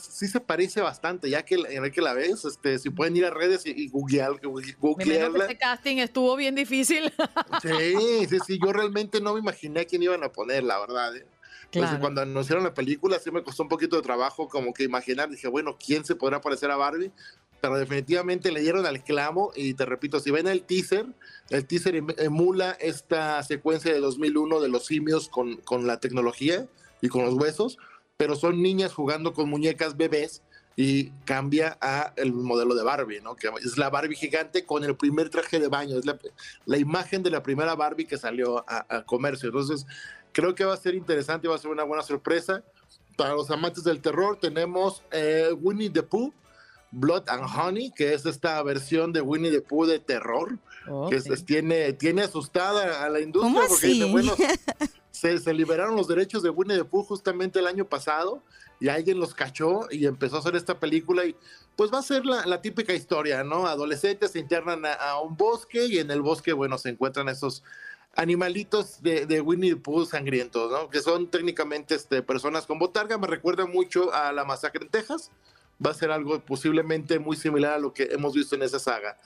sí 0.00 0.28
se 0.28 0.40
parece 0.40 0.80
bastante, 0.80 1.28
ya 1.28 1.44
que, 1.44 1.56
que 1.92 2.00
la 2.00 2.14
ves, 2.14 2.44
este, 2.46 2.78
si 2.78 2.88
pueden 2.88 3.14
ir 3.16 3.26
a 3.26 3.30
redes 3.30 3.66
y, 3.66 3.70
y 3.70 3.88
googlear, 3.88 4.40
googlearla. 4.80 5.44
Este 5.44 5.58
casting 5.58 5.98
estuvo 5.98 6.34
bien 6.36 6.54
difícil. 6.54 7.12
Sí, 7.62 8.26
sí, 8.28 8.38
sí, 8.46 8.58
yo 8.62 8.72
realmente 8.72 9.20
no 9.20 9.34
me 9.34 9.40
imaginé 9.40 9.80
a 9.80 9.84
quién 9.84 10.02
iban 10.02 10.22
a 10.22 10.30
poner, 10.30 10.62
la 10.62 10.78
verdad. 10.78 11.16
¿eh? 11.16 11.26
Entonces, 11.72 11.98
cuando 11.98 12.20
anunciaron 12.20 12.64
la 12.64 12.74
película, 12.74 13.18
sí 13.18 13.30
me 13.30 13.42
costó 13.42 13.62
un 13.62 13.68
poquito 13.68 13.96
de 13.96 14.02
trabajo 14.02 14.48
como 14.48 14.72
que 14.72 14.84
imaginar, 14.84 15.28
dije, 15.28 15.48
bueno, 15.48 15.76
¿quién 15.84 16.04
se 16.04 16.14
podrá 16.14 16.40
parecer 16.40 16.70
a 16.70 16.76
Barbie? 16.76 17.12
Pero 17.60 17.76
definitivamente 17.76 18.52
le 18.52 18.60
dieron 18.60 18.86
al 18.86 19.02
clamo 19.02 19.50
y 19.54 19.74
te 19.74 19.84
repito, 19.84 20.20
si 20.20 20.30
ven 20.30 20.46
el 20.46 20.62
teaser, 20.62 21.06
el 21.50 21.66
teaser 21.66 21.96
em, 21.96 22.06
emula 22.18 22.72
esta 22.72 23.42
secuencia 23.42 23.92
de 23.92 24.00
2001 24.00 24.60
de 24.60 24.68
los 24.68 24.86
simios 24.86 25.28
con, 25.28 25.56
con 25.58 25.86
la 25.86 25.98
tecnología 25.98 26.66
y 27.00 27.08
con 27.08 27.24
los 27.24 27.34
huesos 27.34 27.78
pero 28.16 28.34
son 28.34 28.62
niñas 28.62 28.94
jugando 28.94 29.32
con 29.32 29.48
muñecas 29.48 29.96
bebés 29.96 30.42
y 30.74 31.10
cambia 31.24 31.78
a 31.80 32.12
el 32.16 32.32
modelo 32.32 32.74
de 32.74 32.82
Barbie, 32.82 33.20
¿no? 33.20 33.34
Que 33.34 33.48
es 33.64 33.78
la 33.78 33.88
Barbie 33.88 34.16
gigante 34.16 34.64
con 34.64 34.84
el 34.84 34.96
primer 34.96 35.30
traje 35.30 35.58
de 35.58 35.68
baño, 35.68 35.98
es 35.98 36.04
la, 36.04 36.78
imagen 36.78 37.22
de 37.22 37.30
la 37.30 37.42
primera 37.42 37.74
Barbie 37.74 38.06
que 38.06 38.18
salió 38.18 38.64
a, 38.68 39.02
comercio. 39.04 39.48
Entonces, 39.48 39.86
creo 40.32 40.54
que 40.54 40.64
va 40.64 40.74
a 40.74 40.78
ser 40.78 40.94
interesante, 40.94 41.48
va 41.48 41.54
a 41.54 41.58
ser 41.58 41.70
una 41.70 41.84
buena 41.84 42.02
sorpresa. 42.02 42.62
Para 43.16 43.32
los 43.32 43.50
amantes 43.50 43.84
del 43.84 44.02
terror 44.02 44.38
tenemos 44.38 45.02
eh, 45.10 45.50
Winnie 45.58 45.88
the 45.88 46.02
Pooh, 46.02 46.34
Blood 46.90 47.24
and 47.28 47.44
Honey, 47.44 47.90
que 47.92 48.12
es 48.12 48.26
esta 48.26 48.62
versión 48.62 49.14
de 49.14 49.22
Winnie 49.22 49.50
the 49.50 49.62
Pooh 49.62 49.86
de 49.86 49.98
terror, 49.98 50.58
que 51.08 51.20
tiene, 51.46 51.94
tiene 51.94 52.22
asustada 52.22 53.02
a 53.02 53.08
la 53.08 53.20
industria 53.20 53.62
porque 53.66 53.86
dice, 53.86 54.04
bueno, 54.10 54.34
se, 55.16 55.54
liberaron 55.54 55.96
los 55.96 56.08
derechos 56.08 56.42
de 56.42 56.50
Winnie 56.50 56.76
the 56.76 56.84
Pooh 56.84 57.02
justamente 57.02 57.58
el 57.58 57.66
año 57.66 57.88
pasado 57.88 58.42
y 58.78 58.88
alguien 58.88 59.18
los 59.18 59.34
cachó 59.34 59.86
y 59.90 60.04
empezó 60.04 60.36
a 60.36 60.38
hacer 60.40 60.56
esta 60.56 60.78
película 60.78 61.24
y 61.24 61.34
pues 61.74 61.90
va 61.92 61.98
a 61.98 62.02
ser 62.02 62.26
la, 62.26 62.60
típica 62.60 62.92
historia, 62.92 63.42
¿no? 63.42 63.66
Adolescentes 63.66 64.32
se 64.32 64.38
internan 64.38 64.84
a, 64.84 65.20
un 65.20 65.36
bosque 65.36 65.86
y 65.86 65.98
en 65.98 66.10
el 66.10 66.20
bosque, 66.20 66.52
bueno, 66.52 66.76
se 66.76 66.90
encuentran 66.90 67.28
esos 67.30 67.62
animalitos 68.14 69.02
de, 69.02 69.40
Winnie 69.40 69.74
the 69.74 69.80
Pooh 69.80 70.04
sangrientos, 70.04 70.70
¿no? 70.70 70.90
Que 70.90 71.00
son 71.00 71.30
técnicamente 71.30 71.94
este, 71.94 72.22
personas 72.22 72.66
con 72.66 72.78
botarga, 72.78 73.16
me 73.16 73.26
recuerda 73.26 73.64
mucho 73.64 74.12
a 74.12 74.32
la 74.32 74.44
masacre 74.44 74.84
en 74.84 74.90
Texas, 74.90 75.30
va 75.84 75.92
a 75.92 75.94
ser 75.94 76.10
algo 76.10 76.38
posiblemente 76.40 77.18
muy 77.18 77.36
similar 77.36 77.74
a 77.74 77.78
lo 77.78 77.94
que 77.94 78.08
hemos 78.10 78.34
visto 78.34 78.54
en 78.54 78.62
esa 78.62 78.78
saga. 78.78 79.16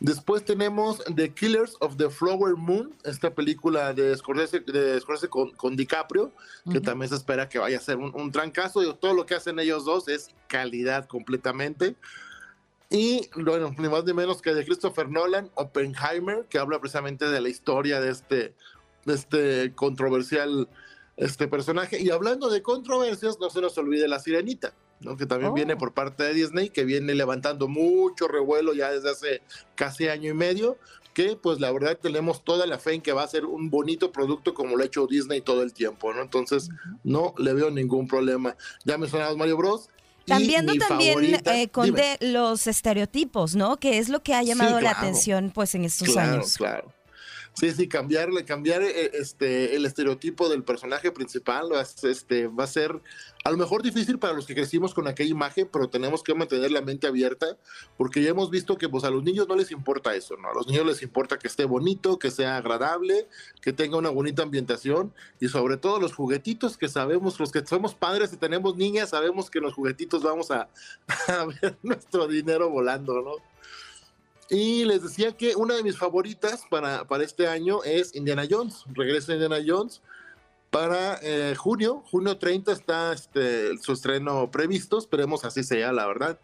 Después 0.00 0.44
tenemos 0.44 1.02
The 1.16 1.34
Killers 1.34 1.76
of 1.80 1.96
the 1.96 2.08
Flower 2.08 2.54
Moon, 2.54 2.94
esta 3.04 3.34
película 3.34 3.92
de 3.92 4.16
Scorsese, 4.16 4.60
de 4.60 5.02
con, 5.28 5.76
DiCaprio, 5.76 6.30
que 6.70 6.80
también 6.80 7.08
se 7.08 7.16
espera 7.16 7.48
que 7.48 7.58
vaya 7.58 7.78
a 7.78 7.80
ser 7.80 7.96
un, 7.96 8.14
un 8.14 8.30
trancazo. 8.30 8.82
Y 8.82 8.94
todo 8.94 9.12
lo 9.12 9.26
que 9.26 9.34
hacen 9.34 9.58
ellos 9.58 9.84
dos 9.84 10.06
es 10.06 10.30
calidad 10.46 11.06
completamente. 11.06 11.96
Y 12.90 13.28
bueno, 13.34 13.74
ni 13.76 13.88
más 13.88 14.04
ni 14.04 14.12
menos 14.12 14.40
que 14.40 14.54
de 14.54 14.64
Christopher 14.64 15.08
Nolan, 15.08 15.50
Oppenheimer, 15.54 16.46
que 16.48 16.58
habla 16.58 16.78
precisamente 16.78 17.28
de 17.28 17.40
la 17.40 17.48
historia 17.48 18.00
de 18.00 18.10
este, 18.10 18.54
de 19.04 19.14
este 19.14 19.74
controversial 19.74 20.68
este 21.16 21.48
personaje. 21.48 22.00
Y 22.00 22.10
hablando 22.10 22.48
de 22.48 22.62
controversias, 22.62 23.40
no 23.40 23.50
se 23.50 23.60
nos 23.60 23.76
olvide 23.76 24.06
la 24.06 24.20
sirenita 24.20 24.72
que 25.16 25.26
también 25.26 25.54
viene 25.54 25.74
oh. 25.74 25.78
por 25.78 25.94
parte 25.94 26.24
de 26.24 26.34
Disney, 26.34 26.70
que 26.70 26.84
viene 26.84 27.14
levantando 27.14 27.68
mucho 27.68 28.28
revuelo 28.28 28.74
ya 28.74 28.90
desde 28.90 29.10
hace 29.10 29.42
casi 29.74 30.08
año 30.08 30.30
y 30.30 30.34
medio, 30.34 30.76
que 31.14 31.36
pues 31.36 31.60
la 31.60 31.72
verdad 31.72 31.98
tenemos 32.00 32.44
toda 32.44 32.66
la 32.66 32.78
fe 32.78 32.94
en 32.94 33.02
que 33.02 33.12
va 33.12 33.22
a 33.22 33.28
ser 33.28 33.44
un 33.44 33.70
bonito 33.70 34.12
producto 34.12 34.54
como 34.54 34.76
lo 34.76 34.82
ha 34.82 34.86
hecho 34.86 35.06
Disney 35.06 35.40
todo 35.40 35.62
el 35.62 35.72
tiempo, 35.72 36.12
¿no? 36.12 36.22
Entonces 36.22 36.68
no 37.04 37.34
le 37.38 37.54
veo 37.54 37.70
ningún 37.70 38.06
problema. 38.06 38.56
Ya 38.84 38.98
mencionamos 38.98 39.36
Mario 39.36 39.56
Bros. 39.56 39.88
Cambiando 40.26 40.74
también 40.74 41.40
eh, 41.46 41.68
con 41.70 41.92
de 41.92 42.18
los 42.20 42.66
estereotipos, 42.66 43.56
¿no? 43.56 43.78
Que 43.78 43.98
es 43.98 44.10
lo 44.10 44.22
que 44.22 44.34
ha 44.34 44.42
llamado 44.42 44.80
la 44.80 44.90
atención 44.90 45.50
pues 45.54 45.74
en 45.74 45.86
estos 45.86 46.16
años. 46.16 46.56
Claro. 46.56 46.92
Sí, 47.54 47.72
sí, 47.72 47.88
cambiarle, 47.88 48.44
cambiar 48.44 48.82
eh, 48.82 49.10
este, 49.14 49.74
el 49.74 49.84
estereotipo 49.84 50.48
del 50.48 50.62
personaje 50.62 51.10
principal 51.10 51.70
este, 52.02 52.46
va 52.46 52.64
a 52.64 52.68
ser 52.68 53.00
a 53.44 53.50
lo 53.50 53.56
mejor 53.56 53.82
difícil 53.82 54.18
para 54.18 54.34
los 54.34 54.46
que 54.46 54.54
crecimos 54.54 54.94
con 54.94 55.08
aquella 55.08 55.30
imagen, 55.30 55.68
pero 55.72 55.88
tenemos 55.88 56.22
que 56.22 56.34
mantener 56.34 56.70
la 56.70 56.82
mente 56.82 57.06
abierta, 57.06 57.56
porque 57.96 58.22
ya 58.22 58.30
hemos 58.30 58.50
visto 58.50 58.76
que 58.76 58.88
pues, 58.88 59.04
a 59.04 59.10
los 59.10 59.22
niños 59.22 59.48
no 59.48 59.56
les 59.56 59.70
importa 59.70 60.14
eso, 60.14 60.36
¿no? 60.36 60.50
A 60.50 60.54
los 60.54 60.66
niños 60.66 60.86
les 60.86 61.02
importa 61.02 61.38
que 61.38 61.48
esté 61.48 61.64
bonito, 61.64 62.18
que 62.18 62.30
sea 62.30 62.56
agradable, 62.58 63.28
que 63.62 63.72
tenga 63.72 63.96
una 63.96 64.10
bonita 64.10 64.42
ambientación 64.42 65.12
y 65.40 65.48
sobre 65.48 65.76
todo 65.76 65.98
los 66.00 66.14
juguetitos 66.14 66.76
que 66.76 66.88
sabemos, 66.88 67.40
los 67.40 67.52
que 67.52 67.64
somos 67.64 67.94
padres 67.94 68.32
y 68.32 68.36
tenemos 68.36 68.76
niñas, 68.76 69.10
sabemos 69.10 69.50
que 69.50 69.60
los 69.60 69.74
juguetitos 69.74 70.22
vamos 70.22 70.50
a, 70.50 70.68
a 71.28 71.44
ver 71.46 71.78
nuestro 71.82 72.26
dinero 72.26 72.68
volando, 72.70 73.22
¿no? 73.22 73.57
Y 74.50 74.84
les 74.84 75.02
decía 75.02 75.36
que 75.36 75.54
una 75.56 75.74
de 75.74 75.82
mis 75.82 75.98
favoritas 75.98 76.62
para, 76.70 77.06
para 77.06 77.24
este 77.24 77.46
año 77.46 77.82
es 77.84 78.14
Indiana 78.14 78.46
Jones. 78.48 78.84
Regresa 78.94 79.34
Indiana 79.34 79.58
Jones 79.66 80.00
para 80.70 81.18
eh, 81.22 81.54
junio, 81.56 82.02
junio 82.10 82.36
30 82.36 82.72
está 82.72 83.12
este, 83.12 83.78
su 83.78 83.92
estreno 83.92 84.50
previsto, 84.50 84.98
esperemos 84.98 85.44
así 85.44 85.62
sea, 85.62 85.92
la 85.92 86.06
verdad. 86.06 86.38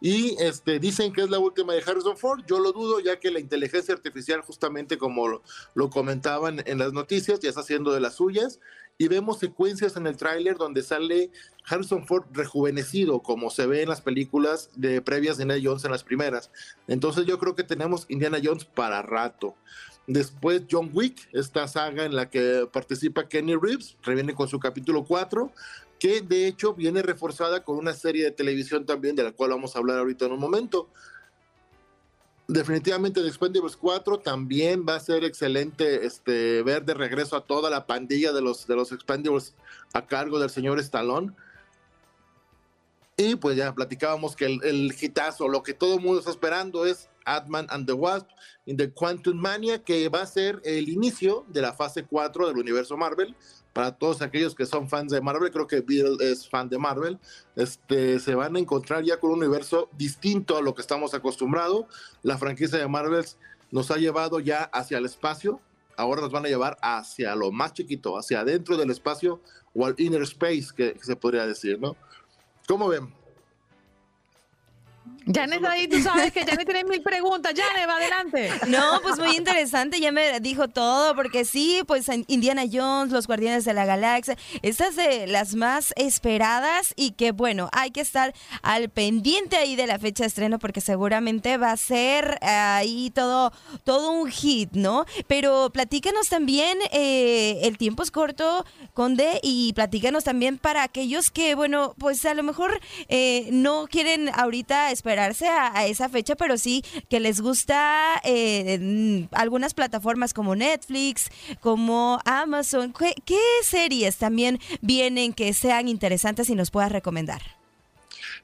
Y 0.00 0.36
este, 0.42 0.78
dicen 0.78 1.12
que 1.12 1.22
es 1.22 1.30
la 1.30 1.38
última 1.38 1.72
de 1.72 1.82
Harrison 1.86 2.16
Ford, 2.16 2.42
yo 2.46 2.58
lo 2.58 2.72
dudo, 2.72 3.00
ya 3.00 3.18
que 3.18 3.30
la 3.30 3.40
inteligencia 3.40 3.94
artificial, 3.94 4.42
justamente 4.42 4.98
como 4.98 5.28
lo, 5.28 5.42
lo 5.74 5.88
comentaban 5.88 6.62
en 6.66 6.78
las 6.78 6.92
noticias, 6.92 7.40
ya 7.40 7.48
está 7.48 7.62
haciendo 7.62 7.92
de 7.92 8.00
las 8.00 8.16
suyas. 8.16 8.60
Y 9.00 9.08
vemos 9.08 9.38
secuencias 9.38 9.96
en 9.96 10.06
el 10.06 10.18
tráiler 10.18 10.58
donde 10.58 10.82
sale 10.82 11.30
Harrison 11.64 12.06
Ford 12.06 12.24
rejuvenecido, 12.32 13.22
como 13.22 13.48
se 13.48 13.66
ve 13.66 13.80
en 13.80 13.88
las 13.88 14.02
películas 14.02 14.68
de 14.76 15.00
previas 15.00 15.38
de 15.38 15.44
Indiana 15.44 15.62
Jones 15.64 15.86
en 15.86 15.90
las 15.90 16.04
primeras. 16.04 16.50
Entonces 16.86 17.24
yo 17.24 17.38
creo 17.38 17.54
que 17.54 17.64
tenemos 17.64 18.04
Indiana 18.10 18.36
Jones 18.44 18.66
para 18.66 19.00
rato. 19.00 19.54
Después 20.06 20.64
John 20.70 20.90
Wick, 20.92 21.30
esta 21.32 21.66
saga 21.66 22.04
en 22.04 22.14
la 22.14 22.28
que 22.28 22.68
participa 22.70 23.26
Kenny 23.26 23.56
Reeves, 23.56 23.96
reviene 24.02 24.34
con 24.34 24.48
su 24.48 24.60
capítulo 24.60 25.02
4, 25.02 25.50
que 25.98 26.20
de 26.20 26.46
hecho 26.46 26.74
viene 26.74 27.00
reforzada 27.00 27.64
con 27.64 27.78
una 27.78 27.94
serie 27.94 28.24
de 28.24 28.32
televisión 28.32 28.84
también, 28.84 29.16
de 29.16 29.22
la 29.22 29.32
cual 29.32 29.48
vamos 29.48 29.74
a 29.74 29.78
hablar 29.78 29.96
ahorita 29.96 30.26
en 30.26 30.32
un 30.32 30.40
momento. 30.40 30.90
Definitivamente 32.50 33.22
The 33.22 33.28
Expendables 33.28 33.76
4 33.76 34.18
también 34.18 34.84
va 34.84 34.96
a 34.96 35.00
ser 35.00 35.22
excelente 35.22 36.04
este, 36.04 36.64
ver 36.64 36.84
de 36.84 36.94
regreso 36.94 37.36
a 37.36 37.44
toda 37.44 37.70
la 37.70 37.86
pandilla 37.86 38.32
de 38.32 38.42
los, 38.42 38.66
de 38.66 38.74
los 38.74 38.92
a 39.92 40.06
cargo 40.06 40.40
del 40.40 40.50
señor 40.50 40.80
Stallone. 40.80 41.32
Y 43.16 43.36
pues 43.36 43.56
ya 43.56 43.72
platicábamos 43.72 44.34
que 44.34 44.46
el, 44.46 44.64
el 44.64 44.92
hitazo, 45.00 45.46
lo 45.46 45.62
que 45.62 45.74
todo 45.74 45.94
el 45.94 46.00
mundo 46.00 46.18
está 46.18 46.32
esperando 46.32 46.86
es 46.86 47.08
Ant-Man 47.24 47.68
and 47.70 47.86
the 47.86 47.92
Wasp 47.92 48.26
in 48.66 48.76
the 48.76 48.90
Quantum 48.90 49.36
Mania, 49.36 49.84
que 49.84 50.08
va 50.08 50.22
a 50.22 50.26
ser 50.26 50.60
el 50.64 50.88
inicio 50.88 51.44
de 51.50 51.62
la 51.62 51.72
fase 51.72 52.04
4 52.04 52.48
del 52.48 52.56
universo 52.56 52.96
Marvel. 52.96 53.36
Para 53.72 53.96
todos 53.96 54.20
aquellos 54.20 54.54
que 54.54 54.66
son 54.66 54.88
fans 54.88 55.12
de 55.12 55.20
Marvel, 55.20 55.52
creo 55.52 55.66
que 55.66 55.80
Bill 55.80 56.16
es 56.20 56.48
fan 56.48 56.68
de 56.68 56.78
Marvel, 56.78 57.18
este, 57.54 58.18
se 58.18 58.34
van 58.34 58.56
a 58.56 58.58
encontrar 58.58 59.04
ya 59.04 59.20
con 59.20 59.30
un 59.30 59.38
universo 59.38 59.88
distinto 59.96 60.56
a 60.56 60.62
lo 60.62 60.74
que 60.74 60.80
estamos 60.80 61.14
acostumbrados. 61.14 61.86
La 62.22 62.36
franquicia 62.36 62.78
de 62.78 62.88
Marvel 62.88 63.24
nos 63.70 63.90
ha 63.90 63.96
llevado 63.96 64.40
ya 64.40 64.64
hacia 64.64 64.98
el 64.98 65.04
espacio, 65.04 65.60
ahora 65.96 66.20
nos 66.20 66.32
van 66.32 66.46
a 66.46 66.48
llevar 66.48 66.78
hacia 66.82 67.34
lo 67.36 67.52
más 67.52 67.72
chiquito, 67.72 68.18
hacia 68.18 68.40
adentro 68.40 68.76
del 68.76 68.90
espacio 68.90 69.40
o 69.74 69.86
al 69.86 69.94
inner 69.98 70.22
space, 70.22 70.68
que, 70.76 70.96
se 71.00 71.14
podría 71.14 71.46
decir, 71.46 71.78
¿no? 71.78 71.96
¿Cómo 72.66 72.88
ven? 72.88 73.14
Janet 75.26 75.64
ahí, 75.64 75.86
tú 75.86 76.00
sabes 76.02 76.32
que 76.32 76.44
Janet 76.44 76.64
tiene 76.64 76.84
mil 76.84 77.02
preguntas. 77.02 77.52
Janet, 77.56 77.88
va 77.88 77.96
adelante. 77.96 78.50
No, 78.68 79.00
pues 79.02 79.18
muy 79.18 79.36
interesante, 79.36 80.00
ya 80.00 80.12
me 80.12 80.40
dijo 80.40 80.68
todo, 80.68 81.14
porque 81.14 81.44
sí, 81.44 81.82
pues 81.86 82.06
Indiana 82.28 82.62
Jones, 82.70 83.12
los 83.12 83.26
Guardianes 83.26 83.64
de 83.64 83.74
la 83.74 83.84
Galaxia, 83.84 84.36
estas 84.62 84.96
de 84.96 85.26
las 85.26 85.54
más 85.54 85.92
esperadas 85.96 86.94
y 86.96 87.12
que 87.12 87.32
bueno, 87.32 87.68
hay 87.72 87.90
que 87.90 88.00
estar 88.00 88.34
al 88.62 88.88
pendiente 88.88 89.56
ahí 89.56 89.76
de 89.76 89.86
la 89.86 89.98
fecha 89.98 90.24
de 90.24 90.28
estreno 90.28 90.58
porque 90.58 90.80
seguramente 90.80 91.56
va 91.56 91.72
a 91.72 91.76
ser 91.76 92.38
ahí 92.42 93.10
todo, 93.14 93.52
todo 93.84 94.12
un 94.12 94.30
hit, 94.30 94.70
¿no? 94.72 95.04
Pero 95.26 95.70
platícanos 95.70 96.28
también, 96.28 96.78
eh, 96.92 97.60
el 97.62 97.78
tiempo 97.78 98.02
es 98.02 98.10
corto, 98.10 98.64
Conde, 98.94 99.40
y 99.42 99.72
platícanos 99.74 100.24
también 100.24 100.58
para 100.58 100.82
aquellos 100.82 101.30
que, 101.30 101.54
bueno, 101.54 101.94
pues 101.98 102.24
a 102.24 102.34
lo 102.34 102.42
mejor 102.42 102.80
eh, 103.08 103.48
no 103.52 103.86
quieren 103.88 104.30
ahorita 104.34 104.90
esperarse 105.10 105.48
a, 105.48 105.86
esa 105.86 106.08
fecha, 106.08 106.36
pero 106.36 106.56
sí 106.56 106.84
que 107.08 107.18
les 107.18 107.40
gusta 107.40 108.20
eh, 108.22 109.26
algunas 109.32 109.74
plataformas 109.74 110.32
como 110.32 110.54
Netflix, 110.54 111.30
como 111.58 112.20
Amazon. 112.24 112.92
¿Qué, 112.92 113.14
¿Qué, 113.24 113.40
series 113.64 114.18
también 114.18 114.60
vienen 114.80 115.32
que 115.32 115.52
sean 115.52 115.88
interesantes 115.88 116.48
y 116.48 116.54
nos 116.54 116.70
puedas 116.70 116.92
recomendar? 116.92 117.42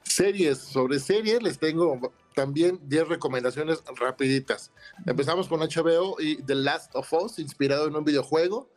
Series, 0.03 0.57
sobre 0.57 0.99
series 0.99 1.41
les 1.41 1.57
tengo 1.57 2.11
también 2.35 2.81
10 2.83 3.07
recomendaciones 3.07 3.81
rapiditas. 3.95 4.71
Empezamos 5.05 5.47
con 5.47 5.61
HBO 5.61 6.17
y 6.19 6.41
The 6.43 6.55
Last 6.55 6.93
of 6.95 7.11
Us, 7.13 7.39
inspirado 7.39 7.87
en 7.87 7.95
un 7.95 8.03
videojuego 8.03 8.69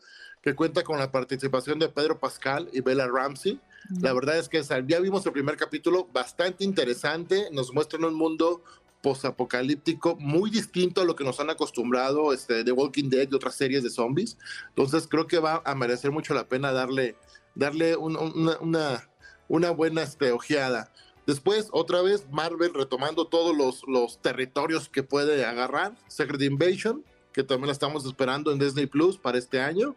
que 0.42 0.54
cuenta 0.54 0.84
con 0.84 1.00
la 1.00 1.10
participación 1.10 1.80
de 1.80 1.88
Pedro 1.88 2.20
Pascal 2.20 2.68
y 2.72 2.82
Bella 2.82 3.08
Ramsey. 3.08 3.60
La 3.88 4.12
verdad 4.12 4.38
es 4.38 4.48
que 4.48 4.62
ya 4.62 5.00
vimos 5.00 5.24
el 5.26 5.32
primer 5.32 5.56
capítulo 5.56 6.08
bastante 6.12 6.64
interesante, 6.64 7.48
nos 7.50 7.72
muestra 7.72 7.98
un 8.06 8.14
mundo 8.14 8.62
posapocalíptico 9.02 10.16
muy 10.16 10.50
distinto 10.50 11.00
a 11.00 11.04
lo 11.04 11.16
que 11.16 11.24
nos 11.24 11.40
han 11.40 11.50
acostumbrado 11.50 12.32
este, 12.32 12.64
de 12.64 12.72
Walking 12.72 13.08
Dead 13.08 13.28
y 13.30 13.34
otras 13.34 13.54
series 13.54 13.82
de 13.82 13.90
zombies. 13.90 14.36
Entonces 14.68 15.06
creo 15.08 15.26
que 15.26 15.38
va 15.38 15.62
a 15.64 15.74
merecer 15.74 16.10
mucho 16.10 16.34
la 16.34 16.48
pena 16.48 16.72
darle, 16.72 17.16
darle 17.54 17.96
una, 17.96 19.08
una, 19.48 19.70
buena 19.70 20.02
este, 20.02 20.32
ojeada. 20.32 20.92
Después, 21.26 21.68
otra 21.72 22.02
vez, 22.02 22.26
Marvel 22.30 22.74
retomando 22.74 23.26
todos 23.26 23.56
los, 23.56 23.82
los 23.86 24.20
territorios 24.20 24.88
que 24.88 25.02
puede 25.02 25.44
agarrar. 25.44 25.94
Secret 26.08 26.42
Invasion, 26.42 27.04
que 27.32 27.44
también 27.44 27.68
la 27.68 27.72
estamos 27.72 28.04
esperando 28.04 28.52
en 28.52 28.58
Disney 28.58 28.86
Plus 28.86 29.16
para 29.16 29.38
este 29.38 29.60
año 29.60 29.96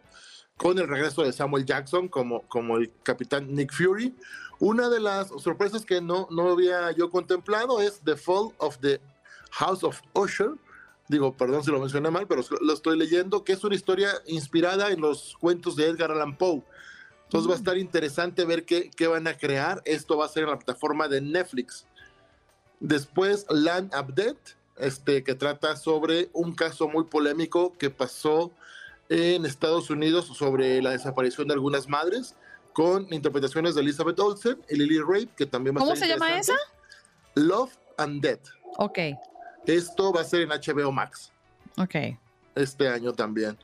con 0.56 0.78
el 0.78 0.88
regreso 0.88 1.22
de 1.22 1.32
Samuel 1.32 1.64
Jackson 1.64 2.08
como, 2.08 2.42
como 2.42 2.76
el 2.76 2.92
capitán 3.02 3.52
Nick 3.52 3.72
Fury. 3.72 4.14
Una 4.60 4.88
de 4.88 5.00
las 5.00 5.28
sorpresas 5.28 5.84
que 5.84 6.00
no, 6.00 6.28
no 6.30 6.50
había 6.50 6.92
yo 6.92 7.10
contemplado 7.10 7.80
es 7.80 8.00
The 8.04 8.16
Fall 8.16 8.52
of 8.58 8.78
the 8.78 9.00
House 9.50 9.82
of 9.82 10.00
Usher. 10.14 10.52
Digo, 11.08 11.36
perdón 11.36 11.64
si 11.64 11.70
lo 11.70 11.80
mencioné 11.80 12.10
mal, 12.10 12.26
pero 12.26 12.42
lo 12.60 12.72
estoy 12.72 12.96
leyendo, 12.96 13.44
que 13.44 13.52
es 13.52 13.64
una 13.64 13.74
historia 13.74 14.10
inspirada 14.26 14.90
en 14.90 15.00
los 15.00 15.36
cuentos 15.38 15.76
de 15.76 15.88
Edgar 15.88 16.10
Allan 16.10 16.36
Poe. 16.36 16.62
Entonces 17.24 17.50
va 17.50 17.54
a 17.54 17.58
estar 17.58 17.76
interesante 17.76 18.44
ver 18.44 18.64
qué, 18.64 18.90
qué 18.90 19.06
van 19.06 19.26
a 19.26 19.36
crear. 19.36 19.82
Esto 19.84 20.16
va 20.16 20.26
a 20.26 20.28
ser 20.28 20.44
en 20.44 20.50
la 20.50 20.56
plataforma 20.56 21.08
de 21.08 21.20
Netflix. 21.20 21.84
Después, 22.80 23.44
Land 23.50 23.92
Dead, 24.14 24.36
este, 24.76 25.24
que 25.24 25.34
trata 25.34 25.76
sobre 25.76 26.30
un 26.32 26.54
caso 26.54 26.88
muy 26.88 27.04
polémico 27.04 27.72
que 27.76 27.90
pasó 27.90 28.52
en 29.08 29.44
Estados 29.44 29.90
Unidos 29.90 30.26
sobre 30.26 30.80
la 30.82 30.90
desaparición 30.90 31.48
de 31.48 31.54
algunas 31.54 31.88
madres, 31.88 32.34
con 32.72 33.12
interpretaciones 33.12 33.74
de 33.74 33.82
Elizabeth 33.82 34.18
Olsen 34.18 34.60
y 34.68 34.76
Lily 34.76 35.00
Rape, 35.00 35.28
que 35.36 35.46
también 35.46 35.76
va 35.76 35.80
¿Cómo 35.80 35.96
se 35.96 36.08
llama 36.08 36.38
esa? 36.38 36.54
Love 37.34 37.72
and 37.98 38.20
Death. 38.20 38.48
Ok. 38.78 38.98
Esto 39.66 40.12
va 40.12 40.22
a 40.22 40.24
ser 40.24 40.42
en 40.42 40.48
HBO 40.48 40.92
Max. 40.92 41.32
Ok. 41.76 41.94
Este 42.54 42.88
año 42.88 43.12
también. 43.12 43.56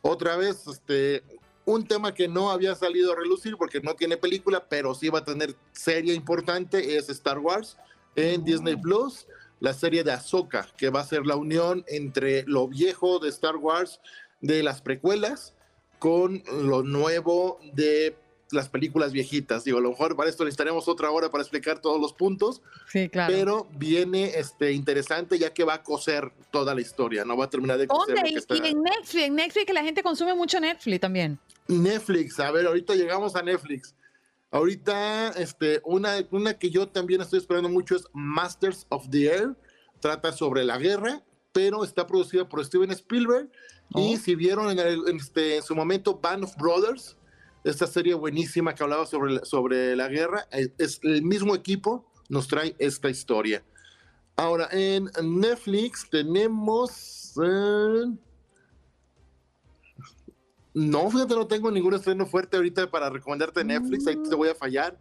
Otra 0.00 0.36
vez, 0.36 0.66
este, 0.66 1.22
un 1.64 1.86
tema 1.86 2.12
que 2.12 2.28
no 2.28 2.50
había 2.50 2.74
salido 2.74 3.12
a 3.12 3.16
relucir 3.16 3.56
porque 3.56 3.80
no 3.80 3.94
tiene 3.94 4.16
película, 4.16 4.64
pero 4.68 4.94
sí 4.94 5.08
va 5.08 5.20
a 5.20 5.24
tener 5.24 5.54
serie 5.72 6.14
importante, 6.14 6.96
es 6.96 7.08
Star 7.08 7.38
Wars 7.38 7.76
en 8.16 8.44
Disney 8.44 8.76
Plus, 8.76 9.26
la 9.60 9.72
serie 9.72 10.02
de 10.02 10.12
Ahsoka, 10.12 10.66
que 10.76 10.90
va 10.90 11.00
a 11.00 11.04
ser 11.04 11.24
la 11.24 11.36
unión 11.36 11.84
entre 11.86 12.44
lo 12.46 12.66
viejo 12.68 13.18
de 13.20 13.28
Star 13.28 13.56
Wars 13.56 14.00
de 14.42 14.62
las 14.62 14.82
precuelas 14.82 15.54
con 15.98 16.42
lo 16.52 16.82
nuevo 16.82 17.58
de 17.72 18.16
las 18.50 18.68
películas 18.68 19.12
viejitas. 19.12 19.64
Digo, 19.64 19.78
a 19.78 19.80
lo 19.80 19.90
mejor 19.90 20.14
para 20.16 20.28
esto 20.28 20.44
necesitaremos 20.44 20.86
otra 20.88 21.10
hora 21.10 21.30
para 21.30 21.42
explicar 21.42 21.80
todos 21.80 22.00
los 22.00 22.12
puntos. 22.12 22.60
Sí, 22.88 23.08
claro. 23.08 23.32
Pero 23.32 23.68
viene 23.72 24.32
este, 24.36 24.72
interesante 24.72 25.38
ya 25.38 25.54
que 25.54 25.64
va 25.64 25.74
a 25.74 25.82
coser 25.82 26.32
toda 26.50 26.74
la 26.74 26.80
historia, 26.80 27.24
no 27.24 27.36
va 27.36 27.46
a 27.46 27.50
terminar 27.50 27.78
de 27.78 27.86
coser. 27.86 28.14
¿Dónde? 28.14 28.30
Y 28.30 28.66
en 28.66 28.82
Netflix, 28.82 29.24
en 29.24 29.34
Netflix 29.34 29.66
que 29.66 29.72
la 29.72 29.82
gente 29.82 30.02
consume 30.02 30.34
mucho 30.34 30.60
Netflix 30.60 31.00
también. 31.00 31.38
Netflix, 31.68 32.38
a 32.40 32.50
ver, 32.50 32.66
ahorita 32.66 32.94
llegamos 32.94 33.34
a 33.36 33.42
Netflix. 33.42 33.94
Ahorita, 34.50 35.30
este, 35.30 35.80
una, 35.84 36.16
una 36.30 36.58
que 36.58 36.68
yo 36.68 36.86
también 36.86 37.22
estoy 37.22 37.38
esperando 37.38 37.70
mucho 37.70 37.96
es 37.96 38.04
Masters 38.12 38.86
of 38.90 39.08
the 39.08 39.26
Air. 39.26 39.56
Trata 40.00 40.32
sobre 40.32 40.64
la 40.64 40.78
guerra, 40.78 41.22
pero 41.52 41.84
está 41.84 42.06
producida 42.06 42.48
por 42.48 42.62
Steven 42.64 42.90
Spielberg 42.90 43.48
y 43.94 44.14
oh. 44.14 44.18
si 44.18 44.34
vieron 44.34 44.78
en, 44.78 45.16
este, 45.16 45.56
en 45.56 45.62
su 45.62 45.74
momento 45.74 46.18
Band 46.18 46.44
of 46.44 46.56
Brothers, 46.56 47.16
esta 47.64 47.86
serie 47.86 48.14
buenísima 48.14 48.74
que 48.74 48.82
hablaba 48.82 49.06
sobre, 49.06 49.44
sobre 49.44 49.94
la 49.96 50.08
guerra, 50.08 50.46
eh, 50.50 50.72
es 50.78 51.00
el 51.02 51.22
mismo 51.22 51.54
equipo, 51.54 52.04
nos 52.28 52.48
trae 52.48 52.74
esta 52.78 53.08
historia. 53.10 53.62
Ahora, 54.36 54.68
en 54.72 55.10
Netflix 55.22 56.08
tenemos... 56.10 57.34
Eh, 57.42 58.04
no, 60.74 61.10
fíjate, 61.10 61.34
no 61.34 61.46
tengo 61.46 61.70
ningún 61.70 61.94
estreno 61.94 62.24
fuerte 62.26 62.56
ahorita 62.56 62.90
para 62.90 63.10
recomendarte 63.10 63.62
Netflix, 63.62 64.06
ahí 64.06 64.16
te 64.16 64.34
voy 64.34 64.48
a 64.48 64.54
fallar. 64.54 64.98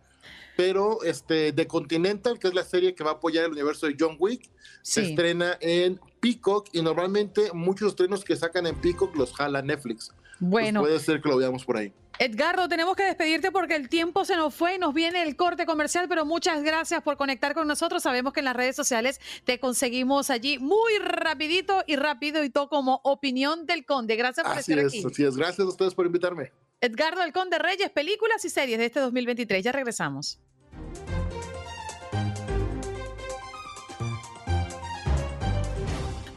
Pero 0.62 1.02
este, 1.02 1.52
The 1.54 1.66
Continental, 1.66 2.38
que 2.38 2.48
es 2.48 2.54
la 2.54 2.64
serie 2.64 2.94
que 2.94 3.04
va 3.04 3.10
a 3.10 3.14
apoyar 3.16 3.46
el 3.46 3.52
universo 3.52 3.88
de 3.88 3.96
John 4.00 4.16
Wick, 4.20 4.48
se 4.84 5.10
estrena 5.10 5.58
en 5.60 6.00
Peacock 6.20 6.70
y 6.72 6.84
normalmente 6.84 7.52
muchos 7.52 7.90
estrenos 7.90 8.24
que 8.24 8.36
sacan 8.36 8.68
en 8.68 8.76
Peacock 8.76 9.16
los 9.16 9.34
jala 9.34 9.64
Netflix. 9.64 10.12
Bueno. 10.40 10.82
puede 10.82 11.00
ser 11.00 11.20
que 11.20 11.30
lo 11.30 11.38
veamos 11.38 11.66
por 11.66 11.78
ahí. 11.78 11.92
Edgardo, 12.20 12.70
tenemos 12.70 12.96
que 12.96 13.04
despedirte 13.04 13.52
porque 13.52 13.76
el 13.76 13.90
tiempo 13.90 14.24
se 14.24 14.36
nos 14.36 14.54
fue 14.54 14.76
y 14.76 14.78
nos 14.78 14.94
viene 14.94 15.24
el 15.24 15.36
corte 15.36 15.66
comercial, 15.66 16.06
pero 16.08 16.26
muchas 16.26 16.62
gracias 16.62 17.02
por 17.02 17.18
conectar 17.18 17.56
con 17.56 17.68
nosotros. 17.68 18.04
Sabemos 18.04 18.32
que 18.32 18.42
en 18.42 18.46
las 18.46 18.56
redes 18.56 18.76
sociales 18.76 19.20
te 19.44 19.60
conseguimos 19.60 20.30
allí 20.30 20.60
muy 20.60 21.00
rapidito 21.00 21.84
y 21.88 21.96
rápido 21.96 22.44
y 22.44 22.52
todo 22.52 22.70
como 22.70 23.02
opinión 23.04 23.66
del 23.66 23.84
Conde. 23.84 24.16
Gracias 24.16 24.46
por 24.46 24.58
así 24.60 24.74
estar 24.74 24.86
es, 24.86 24.94
aquí. 24.94 25.04
Así 25.12 25.24
es, 25.24 25.36
gracias 25.36 25.66
a 25.66 25.70
ustedes 25.70 25.96
por 25.96 26.06
invitarme. 26.06 26.52
Edgardo 26.82 27.24
el 27.24 27.34
Conde 27.34 27.58
Reyes, 27.58 27.90
películas 27.90 28.46
y 28.46 28.50
series 28.52 28.78
de 28.78 28.86
este 28.86 29.00
2023. 29.00 29.64
Ya 29.64 29.72
regresamos. 29.72 30.40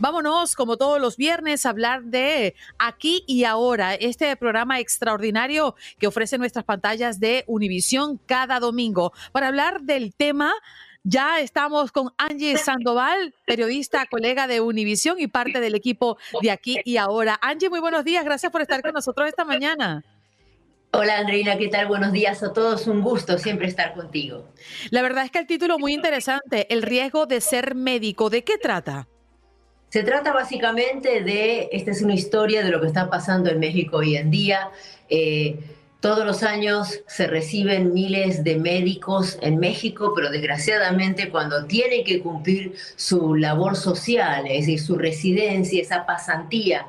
Vámonos, 0.05 0.55
como 0.55 0.77
todos 0.77 1.01
los 1.01 1.17
viernes, 1.17 1.65
a 1.65 1.71
hablar 1.71 2.03
de 2.03 2.55
Aquí 2.79 3.25
y 3.27 3.45
Ahora, 3.45 3.95
este 3.95 4.37
programa 4.37 4.79
extraordinario 4.79 5.77
que 5.99 6.07
ofrece 6.07 6.37
nuestras 6.37 6.67
pantallas 6.67 7.21
de 7.21 7.43
Univisión 7.47 8.21
cada 8.27 8.61
domingo. 8.61 9.15
Para 9.33 9.49
hablar 9.49 9.81
del 9.81 10.15
tema, 10.15 10.53
ya 11.05 11.41
estamos 11.41 11.91
con 11.91 12.13
Angie 12.19 12.59
Sandoval, 12.59 13.33
periodista, 13.47 14.05
colega 14.05 14.47
de 14.47 14.61
Univisión 14.61 15.19
y 15.19 15.27
parte 15.27 15.59
del 15.61 15.75
equipo 15.75 16.19
de 16.43 16.51
Aquí 16.51 16.81
y 16.85 16.99
Ahora. 16.99 17.39
Angie, 17.41 17.71
muy 17.71 17.81
buenos 17.81 18.05
días, 18.05 18.27
gracias 18.27 18.53
por 18.53 18.61
estar 18.61 18.83
con 18.83 18.93
nosotros 18.93 19.27
esta 19.27 19.47
mañana. 19.47 20.05
Hola 20.93 21.17
Andreina, 21.21 21.57
¿qué 21.57 21.69
tal? 21.69 21.87
Buenos 21.87 22.13
días 22.13 22.43
a 22.43 22.53
todos. 22.53 22.87
Un 22.89 23.01
gusto 23.01 23.39
siempre 23.39 23.69
estar 23.69 23.95
contigo. 23.95 24.51
La 24.91 25.01
verdad 25.01 25.25
es 25.25 25.31
que 25.31 25.39
el 25.39 25.47
título 25.47 25.79
muy 25.79 25.95
interesante, 25.95 26.67
El 26.69 26.83
riesgo 26.83 27.25
de 27.25 27.41
ser 27.41 27.75
médico. 27.75 28.29
¿De 28.29 28.45
qué 28.45 28.59
trata? 28.59 29.09
Se 29.95 30.03
trata 30.03 30.33
básicamente 30.33 31.23
de, 31.23 31.69
esta 31.71 31.93
es 31.93 32.03
una 32.03 32.15
historia 32.15 32.65
de 32.65 32.71
lo 32.73 32.81
que 32.81 32.89
está 32.89 33.09
pasando 33.09 33.49
en 33.49 33.61
México 33.61 33.99
hoy 33.99 34.17
en 34.17 34.29
día. 34.29 34.71
Eh, 35.09 35.57
todos 36.01 36.27
los 36.27 36.43
años 36.43 37.03
se 37.07 37.29
reciben 37.29 37.95
miles 37.95 38.43
de 38.43 38.57
médicos 38.57 39.39
en 39.41 39.61
México, 39.61 40.13
pero 40.13 40.31
desgraciadamente 40.31 41.31
cuando 41.31 41.67
tienen 41.67 42.03
que 42.03 42.19
cumplir 42.19 42.75
su 42.97 43.37
labor 43.37 43.77
social, 43.77 44.49
es 44.49 44.67
decir, 44.67 44.81
su 44.81 44.97
residencia, 44.97 45.81
esa 45.81 46.05
pasantía, 46.05 46.89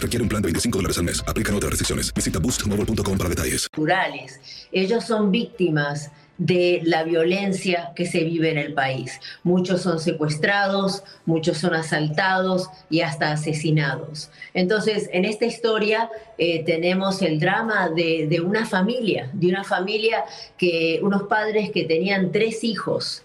requiere 0.00 0.22
un 0.22 0.28
plan 0.28 0.42
de 0.42 0.46
25 0.46 0.78
dólares 0.78 0.98
al 0.98 1.04
mes. 1.04 1.24
Aplican 1.26 1.54
otras 1.54 1.70
restricciones. 1.70 2.12
Visita 2.14 2.38
boostmobile.com 2.38 3.18
para 3.18 3.30
detalles. 3.30 3.68
Rurales. 3.72 4.40
Ellos 4.70 5.04
son 5.04 5.30
víctimas 5.30 6.10
de 6.40 6.80
la 6.84 7.02
violencia 7.04 7.92
que 7.94 8.06
se 8.06 8.24
vive 8.24 8.50
en 8.50 8.56
el 8.56 8.72
país. 8.72 9.20
Muchos 9.42 9.82
son 9.82 10.00
secuestrados, 10.00 11.04
muchos 11.26 11.58
son 11.58 11.74
asaltados 11.74 12.70
y 12.88 13.02
hasta 13.02 13.32
asesinados. 13.32 14.30
Entonces, 14.54 15.10
en 15.12 15.26
esta 15.26 15.44
historia 15.44 16.08
eh, 16.38 16.64
tenemos 16.64 17.20
el 17.20 17.38
drama 17.40 17.90
de 17.90 18.42
una 18.42 18.64
familia, 18.64 19.28
de 19.34 19.48
una 19.48 19.64
familia 19.64 20.24
que, 20.56 21.00
unos 21.02 21.24
padres 21.24 21.70
que 21.72 21.84
tenían 21.84 22.32
tres 22.32 22.64
hijos. 22.64 23.22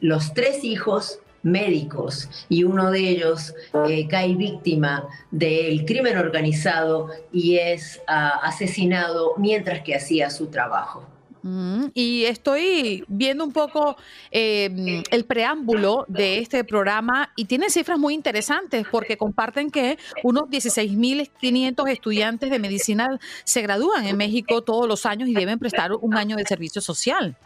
Los 0.00 0.34
tres 0.34 0.64
hijos 0.64 1.20
médicos 1.46 2.28
y 2.48 2.64
uno 2.64 2.90
de 2.90 3.08
ellos 3.08 3.54
eh, 3.88 4.06
cae 4.08 4.34
víctima 4.34 5.08
del 5.30 5.84
crimen 5.84 6.18
organizado 6.18 7.08
y 7.32 7.56
es 7.56 8.00
uh, 8.08 8.42
asesinado 8.42 9.34
mientras 9.38 9.82
que 9.82 9.94
hacía 9.94 10.28
su 10.30 10.48
trabajo. 10.48 11.04
Mm, 11.42 11.90
y 11.94 12.24
estoy 12.24 13.04
viendo 13.06 13.44
un 13.44 13.52
poco 13.52 13.96
eh, 14.32 15.04
el 15.12 15.24
preámbulo 15.26 16.04
de 16.08 16.38
este 16.38 16.64
programa 16.64 17.32
y 17.36 17.44
tiene 17.44 17.70
cifras 17.70 18.00
muy 18.00 18.14
interesantes 18.14 18.84
porque 18.90 19.16
comparten 19.16 19.70
que 19.70 19.96
unos 20.24 20.48
16.500 20.48 21.88
estudiantes 21.88 22.50
de 22.50 22.58
medicina 22.58 23.20
se 23.44 23.62
gradúan 23.62 24.06
en 24.06 24.16
México 24.16 24.64
todos 24.64 24.88
los 24.88 25.06
años 25.06 25.28
y 25.28 25.34
deben 25.34 25.60
prestar 25.60 25.92
un 25.92 26.14
año 26.16 26.34
de 26.34 26.44
servicio 26.44 26.80
social. 26.80 27.36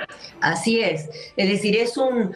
Así 0.40 0.80
es, 0.80 1.10
es 1.36 1.48
decir, 1.50 1.76
es 1.76 1.98
un 1.98 2.34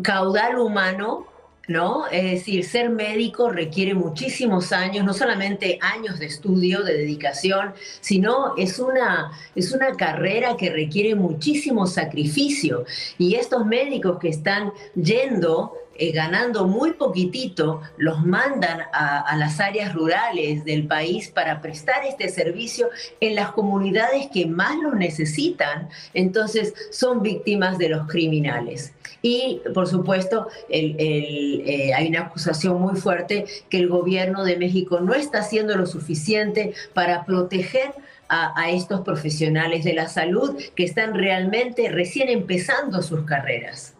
caudal 0.00 0.58
humano, 0.58 1.26
¿no? 1.68 2.06
Es 2.08 2.24
decir, 2.24 2.64
ser 2.64 2.90
médico 2.90 3.50
requiere 3.50 3.94
muchísimos 3.94 4.72
años, 4.72 5.04
no 5.04 5.14
solamente 5.14 5.78
años 5.80 6.18
de 6.18 6.26
estudio, 6.26 6.82
de 6.82 6.94
dedicación, 6.94 7.74
sino 8.00 8.56
es 8.56 8.78
una, 8.78 9.32
es 9.54 9.72
una 9.72 9.92
carrera 9.92 10.56
que 10.56 10.70
requiere 10.70 11.14
muchísimo 11.14 11.86
sacrificio. 11.86 12.84
Y 13.18 13.34
estos 13.36 13.64
médicos 13.66 14.18
que 14.18 14.28
están 14.28 14.72
yendo 14.94 15.74
eh, 15.94 16.10
ganando 16.10 16.66
muy 16.66 16.94
poquitito, 16.94 17.82
los 17.98 18.24
mandan 18.24 18.80
a, 18.94 19.20
a, 19.20 19.36
las 19.36 19.60
áreas 19.60 19.92
rurales 19.92 20.64
del 20.64 20.86
país 20.86 21.28
para 21.28 21.60
prestar 21.60 22.04
este 22.06 22.30
servicio 22.30 22.88
en 23.20 23.34
las 23.34 23.52
comunidades 23.52 24.28
que 24.32 24.46
más 24.46 24.74
lo 24.78 24.94
necesitan, 24.94 25.90
entonces 26.14 26.72
son 26.90 27.22
víctimas 27.22 27.76
de 27.76 27.90
los 27.90 28.08
criminales. 28.08 28.94
Y, 29.22 29.60
por 29.72 29.86
supuesto, 29.86 30.48
el, 30.68 30.96
eh, 30.98 31.94
hay 31.94 32.08
una 32.08 32.22
acusación 32.22 32.80
muy 32.80 32.96
fuerte 32.96 33.46
que 33.70 33.78
el 33.78 33.88
gobierno 33.88 34.44
de 34.44 34.56
México 34.56 35.00
no 35.00 35.14
está 35.14 35.38
haciendo 35.38 35.76
lo 35.76 35.86
suficiente 35.86 36.74
para 36.92 37.24
proteger 37.24 37.92
a, 38.28 38.70
estos 38.70 39.02
profesionales 39.02 39.84
de 39.84 39.92
la 39.92 40.08
salud 40.08 40.56
que 40.74 40.84
están 40.84 41.14
realmente 41.14 41.90
recién 41.90 42.30
empezando 42.30 43.02
sus 43.02 43.24
carreras. 43.24 43.94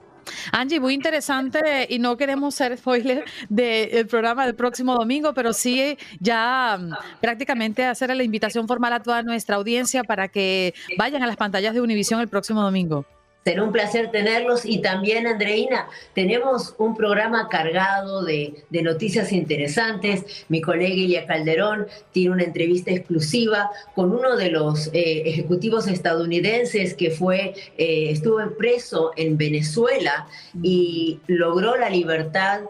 Angie, 0.53 0.81
muy 0.81 0.95
interesante 0.95 1.87
y 1.89 1.99
no 1.99 2.17
queremos 2.17 2.55
ser 2.55 2.79
spoiler 2.79 3.25
del 3.49 4.07
programa 4.07 4.47
del 4.47 4.55
próximo 4.55 4.95
domingo, 4.95 5.35
pero 5.35 5.53
sí 5.53 5.99
ya 6.21 6.79
um, 6.81 6.93
prácticamente 7.21 7.85
hacer 7.85 8.15
la 8.17 8.23
invitación 8.23 8.67
formal 8.67 8.95
a 8.95 9.03
toda 9.03 9.23
nuestra 9.23 9.57
audiencia 9.57 10.03
para 10.05 10.29
que 10.29 10.73
vayan 10.97 11.23
a 11.23 11.27
las 11.27 11.37
pantallas 11.37 11.75
de 11.75 11.81
Univisión 11.81 12.21
el 12.21 12.29
próximo 12.29 12.63
domingo. 12.63 13.05
Será 13.45 13.65
un 13.65 13.73
placer 13.73 14.13
tenerlos 14.13 14.65
y 14.65 14.81
también, 14.83 15.27
Andreina, 15.27 15.89
tenemos 16.15 16.77
un 16.79 16.97
programa 16.97 17.49
cargado 17.49 18.23
de, 18.25 18.65
noticias 18.71 19.33
interesantes. 19.33 20.45
Mi 20.49 20.61
colega 20.61 20.95
Ilia 20.95 21.27
Calderón 21.27 21.89
tiene 22.13 22.31
una 22.31 22.45
entrevista 22.45 22.93
exclusiva 22.93 23.71
con 23.95 24.13
uno 24.13 24.37
de 24.37 24.51
los 24.51 24.89
eh, 24.89 25.23
ejecutivos 25.27 25.89
estadounidenses 25.89 26.95
que 26.95 27.11
fue, 27.11 27.55
eh, 27.79 28.11
estuvo 28.11 28.39
preso 28.57 29.11
en 29.17 29.37
Venezuela 29.37 30.29
y 30.63 31.21
logró 31.27 31.77
la 31.77 31.91
libertad 31.91 32.61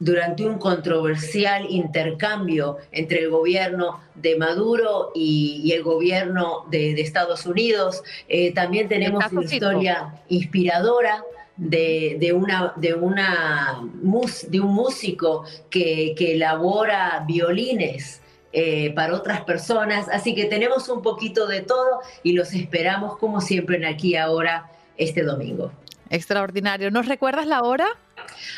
durante 0.00 0.46
un 0.46 0.58
controversial 0.58 1.66
intercambio 1.68 2.78
entre 2.92 3.20
el 3.20 3.30
gobierno 3.30 4.00
de 4.14 4.36
Maduro 4.36 5.10
y, 5.14 5.60
y 5.64 5.72
el 5.72 5.82
gobierno 5.82 6.64
de, 6.70 6.94
de, 6.94 7.00
Estados 7.00 7.46
Unidos. 7.46 8.02
Eh, 8.28 8.52
también 8.52 8.88
tenemos 8.88 9.24
una 9.32 9.44
historia 9.44 10.14
inspiradora. 10.28 11.24
De, 11.60 12.18
de, 12.20 12.32
una, 12.32 12.72
de, 12.76 12.94
una, 12.94 13.82
de 13.82 14.60
un 14.60 14.72
músico 14.72 15.44
que, 15.70 16.14
que 16.16 16.34
elabora 16.34 17.24
violines 17.26 18.22
eh, 18.52 18.92
para 18.94 19.14
otras 19.16 19.40
personas. 19.40 20.08
Así 20.08 20.36
que 20.36 20.44
tenemos 20.44 20.88
un 20.88 21.02
poquito 21.02 21.48
de 21.48 21.62
todo 21.62 22.00
y 22.22 22.34
los 22.34 22.52
esperamos 22.54 23.18
como 23.18 23.40
siempre 23.40 23.76
en 23.76 23.86
aquí 23.86 24.14
ahora 24.14 24.70
este 24.96 25.24
domingo. 25.24 25.72
Extraordinario. 26.10 26.92
¿Nos 26.92 27.06
recuerdas 27.06 27.46
la 27.46 27.62
hora? 27.62 27.88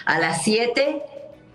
A 0.04 0.18
las 0.18 0.44
7 0.44 1.02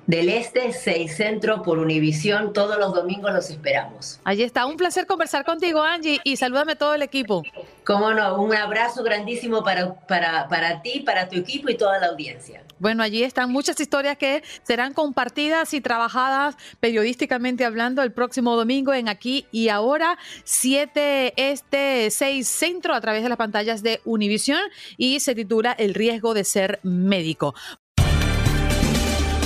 del 0.07 0.29
Este, 0.29 0.71
6 0.71 1.15
Centro 1.15 1.63
por 1.63 1.79
Univisión. 1.79 2.53
Todos 2.53 2.77
los 2.77 2.93
domingos 2.93 3.33
los 3.33 3.49
esperamos. 3.49 4.19
Allí 4.23 4.43
está. 4.43 4.65
Un 4.65 4.77
placer 4.77 5.05
conversar 5.05 5.45
contigo, 5.45 5.81
Angie, 5.81 6.19
y 6.23 6.37
salúdame 6.37 6.75
todo 6.75 6.93
el 6.93 7.01
equipo. 7.01 7.43
Cómo 7.83 8.11
no, 8.11 8.41
un 8.41 8.53
abrazo 8.53 9.03
grandísimo 9.03 9.63
para, 9.63 9.93
para, 10.07 10.47
para 10.47 10.81
ti, 10.81 11.01
para 11.01 11.29
tu 11.29 11.35
equipo 11.35 11.69
y 11.69 11.77
toda 11.77 11.99
la 11.99 12.07
audiencia. 12.07 12.63
Bueno, 12.79 13.03
allí 13.03 13.23
están 13.23 13.51
muchas 13.51 13.79
historias 13.79 14.17
que 14.17 14.43
serán 14.63 14.93
compartidas 14.93 15.73
y 15.73 15.81
trabajadas 15.81 16.55
periodísticamente 16.79 17.63
hablando 17.63 18.03
el 18.03 18.11
próximo 18.11 18.55
domingo 18.55 18.93
en 18.93 19.07
Aquí 19.07 19.45
y 19.51 19.69
Ahora, 19.69 20.17
7 20.43 21.33
Este, 21.37 22.09
6 22.11 22.47
Centro, 22.47 22.93
a 22.93 23.01
través 23.01 23.23
de 23.23 23.29
las 23.29 23.37
pantallas 23.37 23.81
de 23.81 24.01
Univisión 24.03 24.59
y 24.97 25.19
se 25.19 25.35
titula 25.35 25.71
El 25.71 25.93
riesgo 25.93 26.33
de 26.33 26.43
ser 26.43 26.79
médico. 26.83 27.55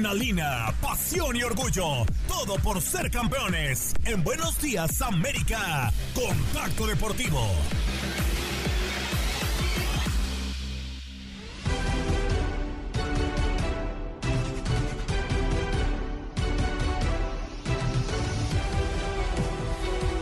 Adrenalina, 0.00 0.72
pasión 0.80 1.36
y 1.36 1.42
orgullo. 1.42 2.06
Todo 2.26 2.54
por 2.62 2.80
ser 2.80 3.10
campeones. 3.10 3.92
En 4.04 4.24
Buenos 4.24 4.58
Días 4.58 5.02
América. 5.02 5.92
Contacto 6.14 6.86
Deportivo. 6.86 7.42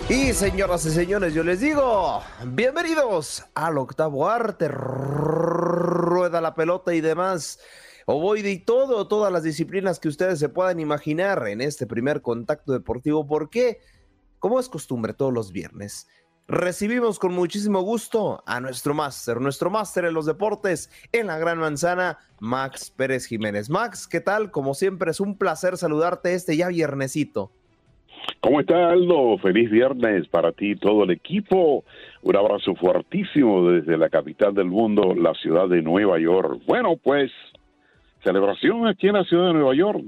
Y 0.09 0.33
señoras 0.33 0.87
y 0.87 0.91
señores, 0.91 1.35
yo 1.35 1.45
les 1.45 1.61
digo, 1.61 2.21
bienvenidos 2.47 3.45
al 3.55 3.79
octavo 3.79 4.29
arte, 4.29 4.67
rueda 4.67 6.41
la 6.41 6.57
pelota 6.57 6.93
y 6.95 7.01
demás. 7.01 7.61
Ovoide 8.11 8.51
y 8.51 8.59
todo, 8.59 9.07
todas 9.07 9.31
las 9.31 9.43
disciplinas 9.43 10.01
que 10.01 10.09
ustedes 10.09 10.39
se 10.39 10.49
puedan 10.49 10.81
imaginar 10.81 11.47
en 11.47 11.61
este 11.61 11.87
primer 11.87 12.23
contacto 12.23 12.73
deportivo, 12.73 13.27
porque, 13.27 13.81
como 14.39 14.59
es 14.59 14.71
costumbre 14.71 15.13
todos 15.13 15.31
los 15.31 15.53
viernes, 15.53 16.09
recibimos 16.47 17.19
con 17.19 17.35
muchísimo 17.35 17.83
gusto 17.83 18.43
a 18.47 18.61
nuestro 18.61 18.95
máster, 18.95 19.43
nuestro 19.43 19.69
máster 19.69 20.07
en 20.07 20.15
los 20.15 20.25
deportes 20.25 20.91
en 21.13 21.27
la 21.27 21.37
Gran 21.37 21.59
Manzana, 21.59 22.17
Max 22.41 22.91
Pérez 22.91 23.27
Jiménez. 23.27 23.69
Max, 23.69 24.09
¿qué 24.09 24.23
tal? 24.23 24.51
Como 24.51 24.73
siempre, 24.73 25.11
es 25.11 25.21
un 25.21 25.37
placer 25.37 25.77
saludarte 25.77 26.33
este 26.33 26.57
ya 26.57 26.69
viernesito. 26.69 27.51
¿Cómo 28.41 28.61
está 28.61 28.89
Aldo? 28.89 29.37
Feliz 29.37 29.71
viernes 29.71 30.27
para 30.29 30.53
ti 30.53 30.71
y 30.71 30.77
todo 30.77 31.05
el 31.05 31.11
equipo. 31.11 31.85
Un 32.23 32.37
abrazo 32.37 32.75
fuertísimo 32.75 33.69
desde 33.69 33.99
la 33.99 34.09
capital 34.09 34.55
del 34.55 34.69
mundo, 34.69 35.15
la 35.15 35.35
ciudad 35.35 35.69
de 35.69 35.83
Nueva 35.83 36.19
York. 36.19 36.63
Bueno, 36.67 36.97
pues 36.97 37.31
celebración 38.23 38.87
aquí 38.87 39.09
en 39.09 39.15
la 39.15 39.25
ciudad 39.25 39.49
de 39.49 39.55
Nueva 39.55 39.75
York. 39.75 40.05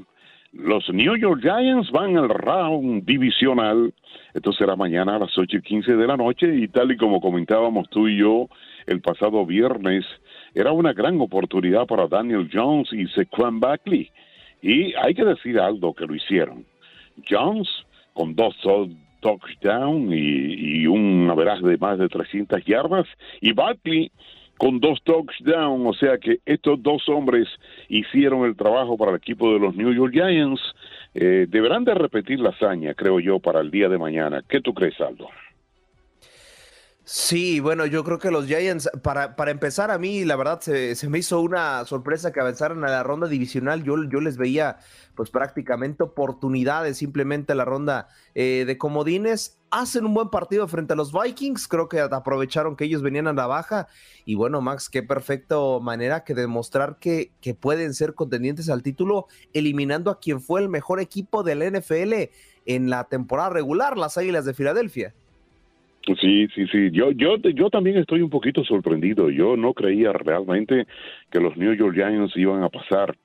Los 0.53 0.89
New 0.93 1.17
York 1.17 1.41
Giants 1.43 1.91
van 1.93 2.17
al 2.17 2.29
round 2.29 3.05
divisional. 3.05 3.95
Esto 4.35 4.53
será 4.53 4.75
mañana 4.75 5.17
a 5.17 5.19
las 5.21 5.39
8 5.39 5.59
y 5.59 5.63
15 5.63 5.95
de 5.95 6.07
la 6.07 6.17
noche 6.17 6.53
y 6.53 6.67
tal 6.69 6.91
y 6.91 6.97
como 6.97 7.21
comentábamos 7.21 7.89
tú 7.89 8.09
y 8.09 8.19
yo 8.19 8.49
el 8.87 9.01
pasado 9.01 9.47
viernes, 9.47 10.05
era 10.55 10.73
una 10.73 10.93
gran 10.93 11.21
oportunidad 11.21 11.87
para 11.87 12.09
Daniel 12.09 12.51
Jones 12.53 12.93
y 12.93 13.07
Sequan 13.09 13.61
Buckley. 13.61 14.11
Y 14.63 14.93
hay 14.95 15.15
que 15.15 15.25
decir 15.25 15.61
algo 15.61 15.95
que 15.95 16.07
lo 16.07 16.15
hicieron. 16.15 16.65
Jones 17.29 17.69
con 18.13 18.35
dos 18.35 18.57
touchdowns 19.21 20.13
y, 20.13 20.83
y 20.83 20.87
un 20.87 21.29
average 21.31 21.65
de 21.65 21.79
más 21.79 21.99
de 21.99 22.09
300 22.09 22.65
yardas, 22.65 23.07
y 23.41 23.53
Buckley 23.53 24.11
con 24.61 24.79
dos 24.79 25.03
touchdowns, 25.05 25.87
o 25.87 25.95
sea 25.95 26.19
que 26.19 26.41
estos 26.45 26.83
dos 26.83 27.09
hombres 27.09 27.49
hicieron 27.89 28.45
el 28.45 28.55
trabajo 28.55 28.99
para 28.99 29.13
el 29.13 29.17
equipo 29.17 29.55
de 29.55 29.59
los 29.59 29.75
New 29.75 29.91
York 29.95 30.13
Giants. 30.13 30.61
Eh, 31.15 31.47
deberán 31.49 31.85
de 31.85 31.95
repetir 31.95 32.41
la 32.41 32.51
hazaña, 32.51 32.93
creo 32.93 33.21
yo, 33.21 33.39
para 33.39 33.61
el 33.61 33.71
día 33.71 33.89
de 33.89 33.97
mañana. 33.97 34.45
¿Qué 34.47 34.61
tú 34.61 34.75
crees, 34.75 35.01
Aldo? 35.01 35.29
Sí, 37.13 37.59
bueno, 37.59 37.87
yo 37.87 38.05
creo 38.05 38.21
que 38.21 38.31
los 38.31 38.47
Giants, 38.47 38.89
para, 39.03 39.35
para 39.35 39.51
empezar 39.51 39.91
a 39.91 39.99
mí, 39.99 40.25
la 40.25 40.37
verdad, 40.37 40.61
se, 40.61 40.95
me 41.09 41.19
hizo 41.19 41.41
una 41.41 41.85
sorpresa 41.85 42.31
que 42.31 42.39
avanzaran 42.39 42.85
a 42.85 42.89
la 42.89 43.03
ronda 43.03 43.27
divisional. 43.27 43.83
Yo, 43.83 43.97
yo 44.05 44.21
les 44.21 44.37
veía 44.37 44.79
pues 45.17 45.29
prácticamente 45.29 46.05
oportunidades 46.05 46.99
simplemente 46.99 47.51
a 47.51 47.57
la 47.57 47.65
ronda 47.65 48.07
eh, 48.37 48.63
de 48.65 48.79
comodines. 48.79 49.59
Hacen 49.73 50.07
un 50.07 50.15
buen 50.15 50.31
partido 50.31 50.69
frente 50.69 50.93
a 50.93 50.97
los 50.97 51.13
Vikings, 51.13 51.67
creo 51.67 51.89
que 51.89 51.99
aprovecharon 51.99 52.77
que 52.77 52.85
ellos 52.85 53.03
venían 53.03 53.27
a 53.27 53.33
la 53.33 53.49
baja. 53.49 53.89
Y 54.25 54.37
bueno, 54.37 54.61
Max, 54.61 54.89
qué 54.89 55.03
perfecta 55.03 55.57
manera 55.83 56.23
que 56.23 56.35
demostrar 56.35 57.01
que, 57.01 57.33
que 57.41 57.55
pueden 57.55 57.93
ser 57.93 58.15
contendientes 58.15 58.71
al 58.71 58.85
título, 58.85 59.27
eliminando 59.53 60.13
a 60.13 60.21
quien 60.21 60.41
fue 60.41 60.61
el 60.61 60.69
mejor 60.69 61.01
equipo 61.01 61.43
del 61.43 61.73
NFL 61.73 62.31
en 62.67 62.89
la 62.89 63.09
temporada 63.09 63.51
regular, 63.51 63.99
las 63.99 64.17
Águilas 64.17 64.45
de 64.45 64.55
Filadelfia. 64.55 65.13
Sí, 66.07 66.49
sí, 66.55 66.67
sí. 66.69 66.91
Yo, 66.93 67.11
yo, 67.13 67.37
yo 67.37 67.69
también 67.69 67.99
estoy 67.99 68.23
un 68.23 68.31
poquito 68.31 68.65
sorprendido. 68.65 69.31
Yo 69.31 69.57
no 69.57 69.75
creía 69.75 70.13
realmente 70.13 70.87
que 71.31 71.41
los 71.41 71.57
New 71.57 71.75
York 71.75 71.95
Giants 71.95 72.37
iban 72.37 72.63
a 72.63 72.71
pasar. 72.71 73.17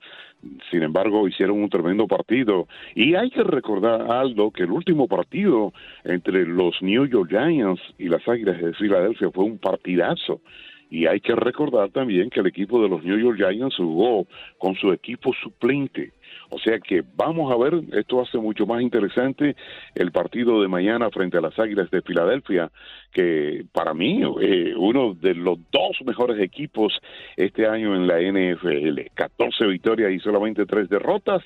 Sin 0.69 0.83
embargo, 0.83 1.27
hicieron 1.27 1.63
un 1.63 1.69
tremendo 1.69 2.05
partido. 2.05 2.67
Y 2.93 3.15
hay 3.15 3.29
que 3.29 3.43
recordar, 3.43 4.11
Aldo, 4.11 4.51
que 4.51 4.63
el 4.63 4.71
último 4.71 5.07
partido 5.07 5.73
entre 6.03 6.45
los 6.45 6.81
New 6.81 7.05
York 7.07 7.29
Giants 7.29 7.81
y 7.97 8.09
las 8.09 8.27
Águilas 8.27 8.61
de 8.61 8.73
Filadelfia 8.73 9.31
fue 9.31 9.45
un 9.45 9.57
partidazo. 9.57 10.41
Y 10.89 11.07
hay 11.07 11.19
que 11.19 11.35
recordar 11.35 11.89
también 11.89 12.29
que 12.29 12.41
el 12.41 12.47
equipo 12.47 12.81
de 12.83 12.89
los 12.89 13.03
New 13.03 13.17
York 13.17 13.37
Giants 13.37 13.77
jugó 13.77 14.27
con 14.59 14.75
su 14.75 14.91
equipo 14.91 15.33
suplente. 15.41 16.11
O 16.55 16.59
sea 16.59 16.79
que 16.79 17.03
vamos 17.17 17.51
a 17.51 17.57
ver, 17.57 17.83
esto 17.91 18.21
hace 18.21 18.37
mucho 18.37 18.65
más 18.65 18.81
interesante 18.81 19.57
el 19.93 20.13
partido 20.13 20.61
de 20.61 20.69
mañana 20.69 21.09
frente 21.09 21.37
a 21.37 21.41
las 21.41 21.59
Águilas 21.59 21.91
de 21.91 22.01
Filadelfia, 22.01 22.71
que 23.11 23.65
para 23.73 23.93
mí 23.93 24.21
eh, 24.41 24.73
uno 24.77 25.13
de 25.15 25.35
los 25.35 25.59
dos 25.69 25.97
mejores 26.05 26.39
equipos 26.39 26.97
este 27.35 27.67
año 27.67 27.93
en 27.93 28.07
la 28.07 28.21
NFL. 28.21 29.01
14 29.13 29.65
victorias 29.67 30.13
y 30.13 30.19
solamente 30.19 30.65
tres 30.65 30.87
derrotas. 30.87 31.43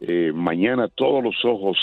Eh, 0.00 0.32
mañana 0.34 0.88
todos 0.88 1.22
los 1.22 1.44
ojos 1.44 1.76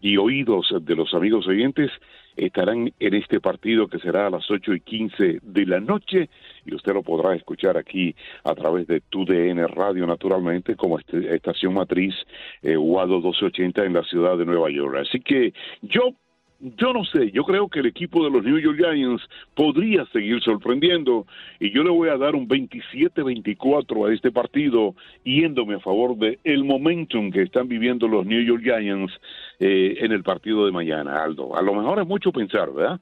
y 0.00 0.16
oídos 0.16 0.74
de 0.80 0.96
los 0.96 1.14
amigos 1.14 1.46
oyentes 1.46 1.92
estarán 2.36 2.92
en 2.98 3.14
este 3.14 3.40
partido 3.40 3.88
que 3.88 3.98
será 3.98 4.26
a 4.26 4.30
las 4.30 4.50
8 4.50 4.74
y 4.74 4.80
15 4.80 5.40
de 5.42 5.66
la 5.66 5.80
noche 5.80 6.28
y 6.64 6.74
usted 6.74 6.92
lo 6.92 7.02
podrá 7.02 7.34
escuchar 7.34 7.76
aquí 7.76 8.14
a 8.44 8.54
través 8.54 8.86
de 8.86 9.00
TUDN 9.00 9.66
Radio 9.68 10.06
naturalmente 10.06 10.76
como 10.76 10.98
este, 10.98 11.34
estación 11.34 11.74
matriz 11.74 12.14
eh, 12.62 12.76
UADO 12.76 13.20
1280 13.20 13.84
en 13.84 13.92
la 13.94 14.04
ciudad 14.04 14.36
de 14.36 14.44
Nueva 14.44 14.70
York. 14.70 14.96
Así 15.00 15.20
que 15.20 15.52
yo 15.82 16.14
yo 16.60 16.92
no 16.92 17.04
sé, 17.04 17.30
yo 17.32 17.44
creo 17.44 17.68
que 17.68 17.80
el 17.80 17.86
equipo 17.86 18.24
de 18.24 18.30
los 18.30 18.42
New 18.42 18.58
York 18.58 18.78
Giants 18.78 19.22
podría 19.54 20.06
seguir 20.06 20.42
sorprendiendo 20.42 21.26
y 21.60 21.70
yo 21.70 21.82
le 21.82 21.90
voy 21.90 22.08
a 22.08 22.16
dar 22.16 22.34
un 22.34 22.48
27-24 22.48 24.08
a 24.08 24.14
este 24.14 24.32
partido 24.32 24.94
yéndome 25.24 25.74
a 25.74 25.80
favor 25.80 26.16
de 26.16 26.38
el 26.44 26.64
momentum 26.64 27.30
que 27.30 27.42
están 27.42 27.68
viviendo 27.68 28.08
los 28.08 28.24
New 28.24 28.42
York 28.42 28.62
Giants 28.62 29.12
eh, 29.60 29.96
en 30.00 30.12
el 30.12 30.22
partido 30.22 30.64
de 30.64 30.72
mañana, 30.72 31.22
Aldo. 31.22 31.56
A 31.56 31.62
lo 31.62 31.74
mejor 31.74 32.00
es 32.00 32.06
mucho 32.06 32.32
pensar, 32.32 32.72
¿verdad? 32.72 33.00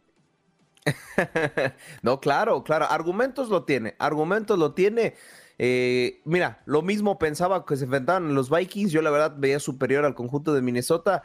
no, 2.02 2.20
claro, 2.20 2.64
claro, 2.64 2.86
argumentos 2.90 3.48
lo 3.48 3.62
tiene, 3.62 3.94
argumentos 3.98 4.58
lo 4.58 4.72
tiene. 4.72 5.14
Eh, 5.58 6.20
mira, 6.24 6.62
lo 6.66 6.82
mismo 6.82 7.18
pensaba 7.18 7.64
que 7.64 7.76
se 7.76 7.84
enfrentaban 7.84 8.34
los 8.34 8.50
Vikings, 8.50 8.90
yo 8.90 9.00
la 9.00 9.10
verdad 9.10 9.34
veía 9.38 9.60
superior 9.60 10.04
al 10.04 10.14
conjunto 10.14 10.52
de 10.52 10.62
Minnesota 10.62 11.22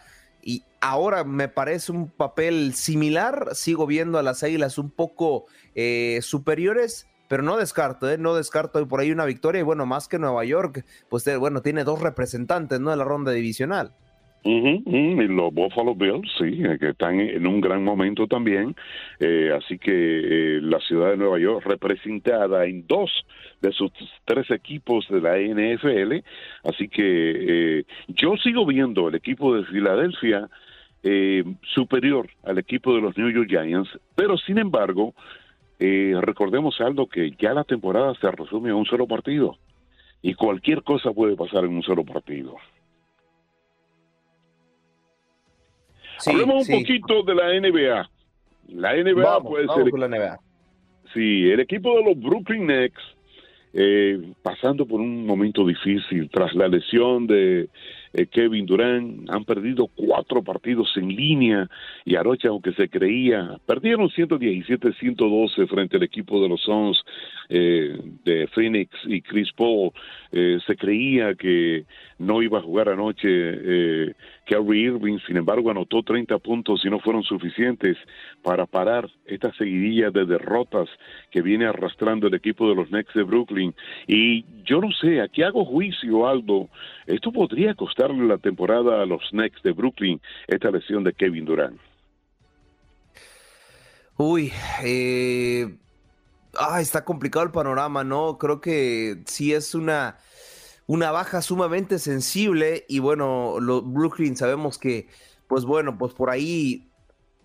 ahora 0.81 1.23
me 1.23 1.47
parece 1.47 1.91
un 1.91 2.09
papel 2.09 2.73
similar. 2.73 3.49
Sigo 3.53 3.87
viendo 3.87 4.17
a 4.17 4.23
las 4.23 4.43
Águilas 4.43 4.77
un 4.77 4.91
poco 4.91 5.45
eh, 5.75 6.19
superiores, 6.21 7.07
pero 7.27 7.43
no 7.43 7.57
descarto, 7.57 8.09
¿eh? 8.09 8.17
no 8.17 8.35
descarto 8.35 8.87
por 8.87 8.99
ahí 8.99 9.11
una 9.11 9.25
victoria. 9.25 9.59
Y 9.59 9.63
bueno, 9.63 9.85
más 9.85 10.07
que 10.07 10.19
Nueva 10.19 10.43
York, 10.45 10.85
pues 11.09 11.25
eh, 11.27 11.37
bueno, 11.37 11.61
tiene 11.61 11.83
dos 11.83 12.01
representantes, 12.01 12.79
¿no? 12.79 12.91
De 12.91 12.97
la 12.97 13.03
ronda 13.03 13.31
divisional. 13.31 13.93
Y 14.43 15.27
los 15.27 15.53
Buffalo 15.53 15.95
Bills, 15.95 16.31
sí, 16.37 16.61
eh, 16.63 16.77
que 16.79 16.89
están 16.89 17.19
en 17.19 17.45
un 17.45 17.59
gran 17.59 17.83
momento 17.83 18.25
también. 18.27 18.75
Eh, 19.19 19.51
así 19.55 19.77
que 19.77 19.91
eh, 19.91 20.61
la 20.61 20.79
ciudad 20.79 21.11
de 21.11 21.17
Nueva 21.17 21.39
York 21.39 21.65
representada 21.65 22.65
en 22.65 22.87
dos 22.87 23.11
de 23.61 23.71
sus 23.73 23.91
tres 24.25 24.49
equipos 24.51 25.05
de 25.09 25.21
la 25.21 25.37
NFL. 25.37 26.23
Así 26.63 26.87
que 26.87 27.85
yo 28.07 28.37
sigo 28.37 28.65
viendo 28.65 29.09
el 29.09 29.15
equipo 29.15 29.55
de 29.55 29.65
Filadelfia 29.65 30.49
superior 31.73 32.29
al 32.43 32.57
equipo 32.57 32.93
de 32.93 33.01
los 33.01 33.17
New 33.17 33.29
York 33.29 33.47
Giants, 33.49 33.89
pero 34.15 34.37
sin 34.37 34.57
embargo, 34.57 35.13
recordemos 35.79 36.79
algo 36.81 37.07
que 37.07 37.31
ya 37.39 37.53
la 37.53 37.63
temporada 37.63 38.13
se 38.15 38.29
resume 38.31 38.71
a 38.71 38.75
un 38.75 38.85
solo 38.85 39.07
partido 39.07 39.57
y 40.21 40.33
cualquier 40.33 40.83
cosa 40.83 41.11
puede 41.11 41.35
pasar 41.35 41.63
en 41.63 41.75
un 41.75 41.83
solo 41.83 42.03
partido. 42.03 42.55
Hablemos 46.25 46.67
un 46.67 46.79
poquito 46.79 47.23
de 47.23 47.35
la 47.35 47.59
NBA. 47.59 48.09
La 48.69 48.93
NBA 48.95 49.41
puede 49.41 49.67
ser. 49.67 49.87
la 49.97 50.07
NBA. 50.07 50.39
Sí, 51.13 51.49
el 51.49 51.59
equipo 51.59 51.95
de 51.97 52.03
los 52.03 52.19
Brooklyn 52.19 52.67
Nets, 52.67 53.01
eh, 53.73 54.33
pasando 54.43 54.85
por 54.85 54.99
un 54.99 55.25
momento 55.25 55.65
difícil 55.65 56.29
tras 56.29 56.53
la 56.53 56.67
lesión 56.67 57.25
de 57.25 57.69
eh, 58.13 58.25
Kevin 58.27 58.65
Durant, 58.65 59.29
han 59.29 59.45
perdido 59.45 59.87
cuatro 59.87 60.43
partidos 60.43 60.91
en 60.97 61.09
línea 61.09 61.69
y 62.05 62.15
anoche, 62.15 62.47
aunque 62.47 62.73
se 62.73 62.89
creía, 62.89 63.57
perdieron 63.65 64.09
117-112 64.09 65.67
frente 65.67 65.97
al 65.97 66.03
equipo 66.03 66.41
de 66.41 66.49
los 66.49 66.61
Suns 66.61 67.03
eh, 67.49 67.97
de 68.23 68.47
Phoenix 68.47 68.91
y 69.05 69.21
Chris 69.21 69.51
Paul. 69.53 69.91
Eh, 70.31 70.59
se 70.65 70.75
creía 70.75 71.35
que 71.35 71.85
no 72.19 72.41
iba 72.41 72.59
a 72.59 72.61
jugar 72.61 72.89
anoche 72.89 73.27
eh, 73.27 74.15
Irving, 74.49 75.19
sin 75.25 75.37
embargo 75.37 75.71
anotó 75.71 76.03
30 76.03 76.37
puntos 76.39 76.83
y 76.83 76.89
no 76.89 76.99
fueron 76.99 77.23
suficientes 77.23 77.97
para 78.43 78.65
parar 78.65 79.09
esta 79.25 79.53
seguidilla 79.53 80.11
de 80.11 80.25
derrotas 80.25 80.89
que 81.31 81.41
viene 81.41 81.65
arrastrando 81.65 82.27
el 82.27 82.33
equipo 82.33 82.67
de 82.67 82.75
los 82.75 82.89
Knicks 82.89 83.13
de 83.13 83.23
Brooklyn. 83.23 83.73
Y 84.07 84.45
yo 84.63 84.81
no 84.81 84.91
sé, 84.91 85.21
aquí 85.21 85.43
hago 85.43 85.65
juicio, 85.65 86.27
Aldo, 86.27 86.69
esto 87.07 87.31
podría 87.31 87.73
costarle 87.73 88.27
la 88.27 88.37
temporada 88.37 89.01
a 89.01 89.05
los 89.05 89.21
Knicks 89.31 89.61
de 89.63 89.71
Brooklyn, 89.71 90.19
esta 90.47 90.71
lesión 90.71 91.03
de 91.03 91.13
Kevin 91.13 91.45
Durant. 91.45 91.79
Uy, 94.17 94.51
eh, 94.83 95.77
ah, 96.59 96.81
está 96.81 97.05
complicado 97.05 97.45
el 97.45 97.51
panorama, 97.51 98.03
¿no? 98.03 98.37
Creo 98.37 98.59
que 98.59 99.21
sí 99.25 99.53
es 99.53 99.73
una, 99.73 100.17
una 100.89 101.11
baja 101.11 101.43
sumamente 101.43 101.99
sensible 101.99 102.83
y 102.87 102.97
bueno, 102.97 103.59
los 103.59 103.85
Brooklyn 103.93 104.35
sabemos 104.35 104.79
que, 104.79 105.05
pues 105.47 105.63
bueno, 105.63 105.99
pues 105.99 106.15
por 106.15 106.31
ahí 106.31 106.87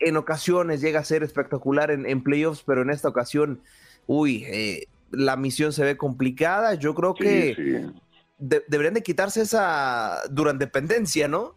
en 0.01 0.17
ocasiones 0.17 0.81
llega 0.81 1.01
a 1.01 1.05
ser 1.05 1.23
espectacular 1.23 1.91
en, 1.91 2.23
playoffs, 2.23 2.65
pero 2.67 2.81
en 2.81 2.89
esta 2.89 3.11
ocasión, 3.11 3.61
uy, 4.07 4.45
eh, 4.47 4.87
la 5.11 5.37
misión 5.37 5.75
se 5.75 5.85
ve 5.85 5.99
complicada. 5.99 6.73
Yo 6.77 6.95
creo 6.95 7.13
que 7.13 7.85
deberían 8.39 8.95
de 8.95 9.03
quitarse 9.03 9.43
esa 9.43 10.21
durante 10.31 10.65
dependencia, 10.65 11.29
¿no? 11.29 11.55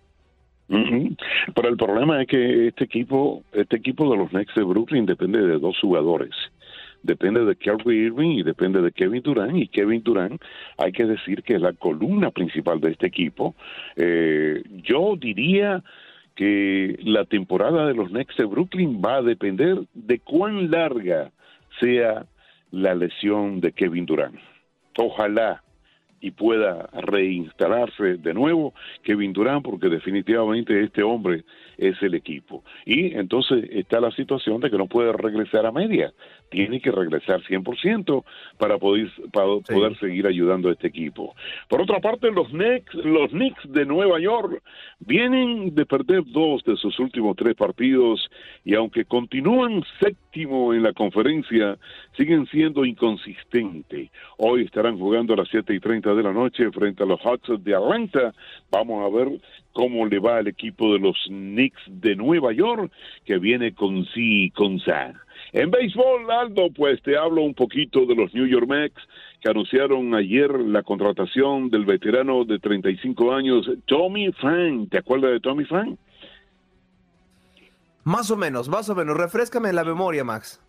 Pero 0.68 1.70
el 1.70 1.78
problema 1.78 2.22
es 2.22 2.28
que 2.28 2.68
este 2.68 2.84
equipo, 2.84 3.44
este 3.54 3.78
equipo 3.78 4.12
de 4.12 4.18
los 4.18 4.30
Knicks 4.32 4.56
de 4.56 4.64
Brooklyn 4.64 5.06
depende 5.06 5.40
de 5.40 5.58
dos 5.58 5.78
jugadores 5.80 6.36
depende 7.08 7.44
de 7.46 7.56
Kyrie 7.56 8.08
Irving 8.08 8.32
y 8.38 8.44
depende 8.44 8.82
de 8.82 8.92
Kevin 8.92 9.24
Durant. 9.24 9.58
Y 9.58 9.68
Kevin 9.68 10.04
Durant, 10.04 10.40
hay 10.78 10.92
que 10.92 11.06
decir 11.06 11.42
que 11.42 11.56
es 11.56 11.62
la 11.62 11.74
columna 11.74 12.30
principal 12.30 12.80
de 12.80 12.92
este 12.92 13.08
equipo. 13.08 13.56
Eh, 13.96 14.62
yo 14.84 15.16
diría 15.18 15.84
que 16.36 17.00
la 17.04 17.26
temporada 17.26 17.88
de 17.88 17.96
los 17.96 18.10
Knicks 18.10 18.38
de 18.38 18.46
Brooklyn 18.46 19.02
va 19.04 19.16
a 19.18 19.22
depender 19.24 19.80
de 19.94 20.20
cuán 20.20 20.70
larga 20.70 21.32
sea 21.80 22.28
la 22.72 22.94
lesión 22.94 23.60
de 23.62 23.72
Kevin 23.72 24.06
Durant. 24.06 24.38
Ojalá 25.00 25.64
y 26.20 26.32
pueda 26.32 26.90
reinstalarse 26.94 28.18
de 28.18 28.34
nuevo 28.34 28.74
Kevin 29.04 29.34
Durant, 29.34 29.64
porque 29.64 29.88
definitivamente 29.88 30.84
este 30.84 31.04
hombre 31.04 31.44
es 31.78 32.02
el 32.02 32.16
equipo. 32.16 32.64
Y 32.86 33.16
entonces 33.16 33.66
está 33.72 34.00
la 34.00 34.12
situación 34.12 34.62
de 34.62 34.70
que 34.70 34.78
no 34.78 34.88
puede 34.88 35.12
regresar 35.14 35.66
a 35.66 35.72
media, 35.72 36.14
tiene 36.50 36.80
que 36.80 36.92
regresar 36.92 37.42
100% 37.42 38.24
para 38.58 38.78
poder, 38.78 39.12
para 39.32 39.48
poder 39.60 39.98
seguir 40.00 40.28
ayudando 40.28 40.70
a 40.70 40.74
este 40.74 40.88
equipo. 40.88 41.36
Por 41.70 41.82
otra 41.82 42.00
parte, 42.00 42.32
los 42.32 42.48
Knicks, 42.50 42.94
los 42.96 43.32
Knicks 43.32 43.72
de 43.72 43.86
Nueva 43.86 44.20
York 44.20 44.62
vienen 45.00 45.76
de 45.76 45.86
perder 45.86 46.24
dos 46.26 46.64
de 46.64 46.76
sus 46.78 47.00
últimos 47.00 47.36
tres 47.36 47.56
partidos 47.56 48.30
y 48.64 48.76
aunque 48.76 49.06
continúan 49.06 49.84
séptimo 50.00 50.74
en 50.74 50.84
la 50.84 50.94
conferencia, 50.94 51.78
siguen 52.16 52.48
siendo 52.48 52.86
inconsistentes. 52.86 54.10
Hoy 54.38 54.66
estarán 54.66 54.98
jugando 54.98 55.34
a 55.34 55.38
las 55.38 55.50
7 55.50 55.74
y 55.74 55.80
30 55.80 56.14
de 56.14 56.24
la 56.24 56.34
noche 56.34 56.72
frente 56.72 57.04
a 57.04 57.06
los 57.06 57.20
Hawks 57.22 57.64
de 57.64 57.76
Atlanta. 57.76 58.34
Vamos 58.72 59.06
a 59.06 59.16
ver 59.16 59.40
cómo 59.78 60.08
le 60.08 60.18
va 60.18 60.38
al 60.38 60.48
equipo 60.48 60.92
de 60.94 60.98
los 60.98 61.16
Knicks 61.28 61.84
de 61.86 62.16
Nueva 62.16 62.52
York, 62.52 62.92
que 63.26 63.38
viene 63.38 63.76
con 63.76 64.06
sí 64.06 64.46
y 64.46 64.50
con 64.50 64.80
sa. 64.80 65.14
En 65.54 65.70
béisbol, 65.70 66.32
Aldo, 66.32 66.72
pues 66.76 67.00
te 67.04 67.16
hablo 67.16 67.44
un 67.44 67.54
poquito 67.54 68.08
de 68.08 68.16
los 68.16 68.34
New 68.34 68.48
York 68.48 68.68
Mets, 68.68 69.00
que 69.40 69.52
anunciaron 69.52 70.16
ayer 70.16 70.50
la 70.50 70.82
contratación 70.82 71.70
del 71.70 71.86
veterano 71.86 72.44
de 72.44 72.58
35 72.58 73.32
años, 73.32 73.70
Tommy 73.86 74.32
Frank. 74.32 74.90
¿Te 74.90 74.98
acuerdas 74.98 75.30
de 75.34 75.42
Tommy 75.42 75.66
Frank? 75.66 75.96
Más 78.04 78.32
o 78.32 78.36
menos, 78.36 78.70
más 78.70 78.90
o 78.90 78.96
menos. 78.96 79.16
Refrescame 79.16 79.74
la 79.74 79.84
memoria, 79.84 80.24
Max. 80.24 80.60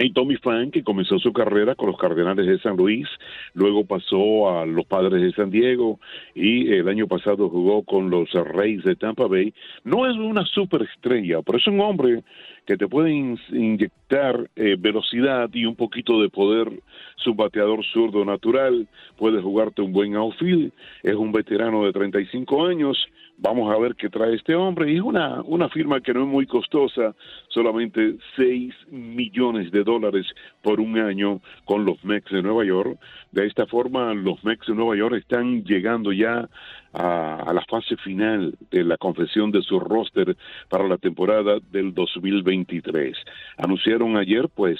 Y 0.00 0.12
Tommy 0.12 0.36
Frank, 0.36 0.72
que 0.72 0.84
comenzó 0.84 1.18
su 1.18 1.32
carrera 1.32 1.74
con 1.74 1.88
los 1.88 1.98
Cardenales 1.98 2.46
de 2.46 2.60
San 2.60 2.76
Luis, 2.76 3.08
luego 3.54 3.84
pasó 3.84 4.48
a 4.48 4.64
los 4.64 4.86
Padres 4.86 5.20
de 5.20 5.32
San 5.32 5.50
Diego 5.50 5.98
y 6.36 6.72
el 6.72 6.88
año 6.88 7.08
pasado 7.08 7.48
jugó 7.48 7.82
con 7.82 8.08
los 8.08 8.32
Reyes 8.32 8.84
de 8.84 8.94
Tampa 8.94 9.26
Bay. 9.26 9.52
No 9.82 10.08
es 10.08 10.16
una 10.16 10.44
superestrella, 10.44 11.42
pero 11.42 11.58
es 11.58 11.66
un 11.66 11.80
hombre 11.80 12.22
que 12.68 12.76
te 12.76 12.86
puede 12.86 13.10
inyectar 13.12 14.50
eh, 14.54 14.76
velocidad 14.78 15.48
y 15.54 15.64
un 15.64 15.74
poquito 15.74 16.20
de 16.20 16.28
poder, 16.28 16.70
su 17.16 17.34
bateador 17.34 17.82
zurdo 17.82 18.26
natural, 18.26 18.86
puede 19.16 19.40
jugarte 19.40 19.80
un 19.80 19.90
buen 19.90 20.14
outfield, 20.16 20.70
es 21.02 21.14
un 21.14 21.32
veterano 21.32 21.86
de 21.86 21.94
35 21.94 22.66
años, 22.66 23.08
vamos 23.38 23.74
a 23.74 23.78
ver 23.78 23.94
qué 23.94 24.10
trae 24.10 24.34
este 24.34 24.54
hombre, 24.54 24.92
y 24.92 24.96
es 24.96 25.00
una, 25.00 25.40
una 25.44 25.70
firma 25.70 26.02
que 26.02 26.12
no 26.12 26.24
es 26.24 26.28
muy 26.28 26.44
costosa, 26.44 27.14
solamente 27.48 28.16
6 28.36 28.74
millones 28.90 29.70
de 29.70 29.82
dólares 29.82 30.26
por 30.60 30.78
un 30.78 30.98
año 30.98 31.40
con 31.64 31.86
los 31.86 32.04
Mets 32.04 32.30
de 32.30 32.42
Nueva 32.42 32.66
York. 32.66 32.98
De 33.32 33.46
esta 33.46 33.64
forma, 33.64 34.12
los 34.12 34.44
Mets 34.44 34.66
de 34.66 34.74
Nueva 34.74 34.94
York 34.94 35.16
están 35.16 35.64
llegando 35.64 36.12
ya 36.12 36.46
a, 36.92 37.52
la 37.52 37.64
fase 37.68 37.96
final 37.96 38.54
de 38.70 38.84
la 38.84 38.96
confesión 38.96 39.50
de 39.50 39.62
su 39.62 39.78
roster 39.80 40.36
para 40.68 40.86
la 40.86 40.98
temporada 40.98 41.58
del 41.70 41.94
2023. 41.94 43.16
Anunciaron 43.58 44.16
ayer, 44.16 44.48
pues, 44.54 44.78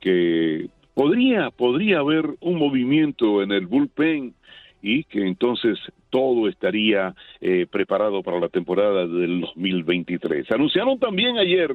que 0.00 0.68
podría, 0.94 1.50
podría 1.50 1.98
haber 1.98 2.26
un 2.40 2.58
movimiento 2.58 3.42
en 3.42 3.52
el 3.52 3.66
bullpen 3.66 4.34
y 4.82 5.04
que 5.04 5.26
entonces 5.26 5.78
todo 6.10 6.48
estaría 6.48 7.14
eh, 7.40 7.66
preparado 7.70 8.22
para 8.22 8.40
la 8.40 8.48
temporada 8.48 9.06
del 9.06 9.40
2023. 9.40 10.50
Anunciaron 10.50 10.98
también 10.98 11.38
ayer 11.38 11.74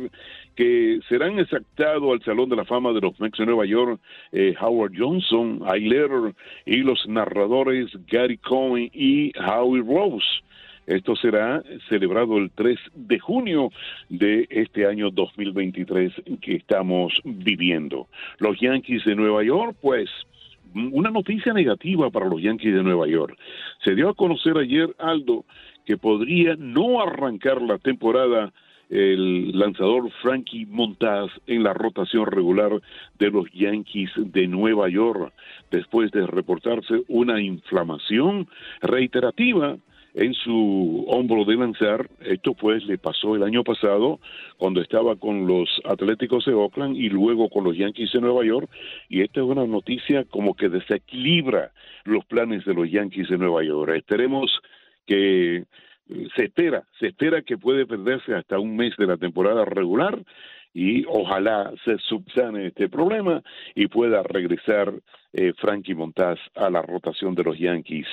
que 0.56 1.00
serán 1.08 1.40
exactados 1.40 2.12
al 2.12 2.24
Salón 2.24 2.50
de 2.50 2.56
la 2.56 2.66
Fama 2.66 2.94
de 2.94 3.02
los 3.02 3.20
Mets 3.20 3.38
de 3.38 3.46
Nueva 3.46 3.66
York 3.66 4.00
eh, 4.32 4.56
Howard 4.60 4.94
Johnson, 4.98 5.62
Ayler 5.68 6.34
y 6.66 6.78
los 6.78 7.08
narradores 7.08 7.90
Gary 8.08 8.38
Cohen 8.38 8.90
y 8.94 9.32
Howie 9.38 9.82
Rose. 9.82 10.26
Esto 10.86 11.16
será 11.16 11.64
celebrado 11.88 12.38
el 12.38 12.52
3 12.52 12.78
de 12.94 13.20
junio 13.20 13.72
de 14.10 14.48
este 14.50 14.86
año 14.86 15.12
2023 15.12 16.12
que 16.42 16.56
estamos 16.56 17.14
viviendo. 17.24 18.08
Los 18.40 18.60
Yankees 18.60 19.06
de 19.06 19.16
Nueva 19.16 19.44
York, 19.44 19.78
pues, 19.82 20.10
una 20.74 21.12
noticia 21.12 21.54
negativa 21.54 22.10
para 22.10 22.28
los 22.28 22.42
Yankees 22.42 22.74
de 22.74 22.84
Nueva 22.84 23.08
York. 23.08 23.38
Se 23.84 23.96
dio 23.96 24.10
a 24.10 24.14
conocer 24.14 24.58
ayer, 24.58 24.96
Aldo, 25.00 25.46
que 25.86 25.98
podría 25.98 26.56
no 26.58 27.02
arrancar 27.02 27.62
la 27.62 27.78
temporada 27.78 28.52
el 28.90 29.58
lanzador 29.58 30.12
Frankie 30.22 30.68
Montaz 30.68 31.32
en 31.48 31.64
la 31.64 31.74
rotación 31.74 32.28
regular 32.28 32.80
de 33.18 33.32
los 33.32 33.52
Yankees 33.52 34.12
de 34.18 34.48
Nueva 34.48 34.88
York, 34.88 35.34
después 35.72 36.12
de 36.12 36.28
reportarse 36.28 37.02
una 37.08 37.42
inflamación 37.42 38.48
reiterativa 38.82 39.78
en 40.14 40.34
su 40.34 41.06
hombro 41.08 41.46
de 41.46 41.56
lanzar. 41.56 42.10
Esto 42.22 42.54
pues 42.54 42.86
le 42.86 42.98
pasó 42.98 43.36
el 43.36 43.44
año 43.44 43.64
pasado 43.64 44.20
cuando 44.58 44.82
estaba 44.82 45.16
con 45.16 45.48
los 45.48 45.70
Atléticos 45.86 46.46
de 46.46 46.54
Oakland 46.54 46.96
y 46.96 47.10
luego 47.10 47.50
con 47.50 47.64
los 47.64 47.78
Yankees 47.78 48.12
de 48.14 48.22
Nueva 48.22 48.46
York. 48.46 48.70
Y 49.10 49.22
esta 49.22 49.42
es 49.42 49.46
una 49.46 49.66
noticia 49.66 50.26
como 50.26 50.56
que 50.56 50.70
desequilibra 50.70 51.72
los 52.06 52.26
planes 52.26 52.66
de 52.66 52.74
los 52.74 52.90
Yankees 52.90 53.30
de 53.30 53.38
Nueva 53.38 53.64
York. 53.64 53.94
Esperemos 53.96 54.52
que 55.06 55.58
eh, 55.58 56.28
se 56.36 56.46
espera, 56.46 56.84
se 57.00 57.08
espera 57.08 57.42
que 57.42 57.58
puede 57.58 57.86
perderse 57.86 58.34
hasta 58.36 58.60
un 58.60 58.76
mes 58.76 58.96
de 58.98 59.08
la 59.08 59.18
temporada 59.18 59.66
regular 59.66 60.22
y 60.74 61.06
ojalá 61.06 61.72
se 61.86 61.98
subsane 62.00 62.68
este 62.68 62.90
problema 62.90 63.44
y 63.76 63.88
pueda 63.88 64.24
regresar 64.24 64.92
eh, 65.34 65.54
Frankie 65.58 65.94
Montaz 65.94 66.40
a 66.56 66.70
la 66.70 66.82
rotación 66.82 67.36
de 67.36 67.44
los 67.44 67.58
Yankees 67.58 68.08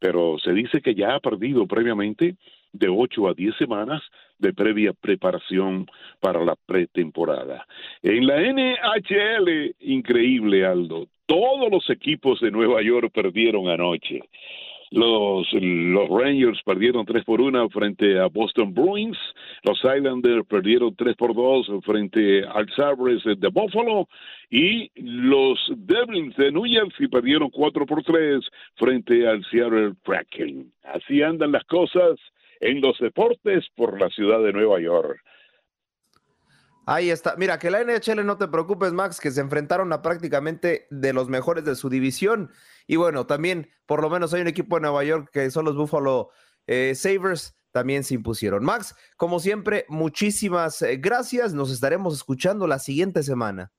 pero 0.00 0.38
se 0.38 0.52
dice 0.52 0.80
que 0.80 0.94
ya 0.94 1.14
ha 1.14 1.20
perdido 1.20 1.66
previamente 1.66 2.34
de 2.72 2.88
8 2.88 3.28
a 3.28 3.34
10 3.34 3.56
semanas 3.56 4.02
de 4.38 4.52
previa 4.52 4.92
preparación 4.92 5.86
para 6.20 6.44
la 6.44 6.56
pretemporada. 6.66 7.66
En 8.02 8.26
la 8.26 8.40
NHL, 8.40 9.76
increíble 9.80 10.64
Aldo, 10.64 11.06
todos 11.26 11.70
los 11.70 11.88
equipos 11.90 12.40
de 12.40 12.50
Nueva 12.50 12.82
York 12.82 13.12
perdieron 13.14 13.68
anoche. 13.68 14.20
Los, 14.90 15.46
los 15.52 16.08
Rangers 16.08 16.60
perdieron 16.64 17.06
3 17.06 17.24
por 17.24 17.40
1 17.40 17.68
frente 17.70 18.18
a 18.18 18.26
Boston 18.26 18.74
Bruins. 18.74 19.16
Los 19.62 19.78
Islanders 19.84 20.44
perdieron 20.46 20.94
3 20.96 21.14
por 21.16 21.34
2 21.34 21.70
frente 21.84 22.44
al 22.44 22.68
Sabres 22.74 23.22
de 23.24 23.48
Buffalo. 23.48 24.08
Y 24.50 24.90
los 24.96 25.58
Devils 25.76 26.34
de 26.36 26.50
New 26.50 26.64
Jersey 26.64 27.06
perdieron 27.06 27.50
4 27.50 27.86
por 27.86 28.02
3 28.02 28.40
frente 28.74 29.28
al 29.28 29.44
Seattle 29.44 29.92
Kraken. 30.02 30.72
Así 30.82 31.22
andan 31.22 31.52
las 31.52 31.64
cosas 31.64 32.18
en 32.58 32.80
los 32.80 32.98
deportes 32.98 33.66
por 33.76 34.00
la 34.00 34.08
ciudad 34.10 34.42
de 34.42 34.52
Nueva 34.52 34.80
York. 34.80 35.20
Ahí 36.92 37.10
está. 37.10 37.36
Mira, 37.36 37.60
que 37.60 37.70
la 37.70 37.84
NHL 37.84 38.26
no 38.26 38.36
te 38.36 38.48
preocupes, 38.48 38.92
Max, 38.92 39.20
que 39.20 39.30
se 39.30 39.40
enfrentaron 39.40 39.92
a 39.92 40.02
prácticamente 40.02 40.88
de 40.90 41.12
los 41.12 41.28
mejores 41.28 41.64
de 41.64 41.76
su 41.76 41.88
división. 41.88 42.50
Y 42.88 42.96
bueno, 42.96 43.26
también, 43.26 43.68
por 43.86 44.02
lo 44.02 44.10
menos 44.10 44.34
hay 44.34 44.40
un 44.40 44.48
equipo 44.48 44.74
de 44.74 44.82
Nueva 44.82 45.04
York 45.04 45.30
que 45.32 45.48
son 45.52 45.66
los 45.66 45.76
Buffalo 45.76 46.30
eh, 46.66 46.96
Sabres, 46.96 47.56
también 47.70 48.02
se 48.02 48.14
impusieron. 48.14 48.64
Max, 48.64 48.96
como 49.16 49.38
siempre, 49.38 49.84
muchísimas 49.88 50.82
eh, 50.82 50.96
gracias. 50.96 51.54
Nos 51.54 51.70
estaremos 51.70 52.12
escuchando 52.12 52.66
la 52.66 52.80
siguiente 52.80 53.22
semana. 53.22 53.70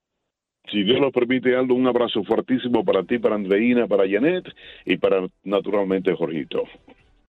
Si 0.71 0.81
Dios 0.81 1.01
lo 1.01 1.11
permite, 1.11 1.53
Aldo, 1.53 1.73
un 1.73 1.87
abrazo 1.87 2.23
fuertísimo 2.23 2.85
para 2.85 3.03
ti, 3.03 3.19
para 3.19 3.35
Andreina, 3.35 3.87
para 3.87 4.09
Janet 4.09 4.45
y 4.85 4.95
para 4.95 5.27
naturalmente 5.43 6.15
Jorgito 6.15 6.63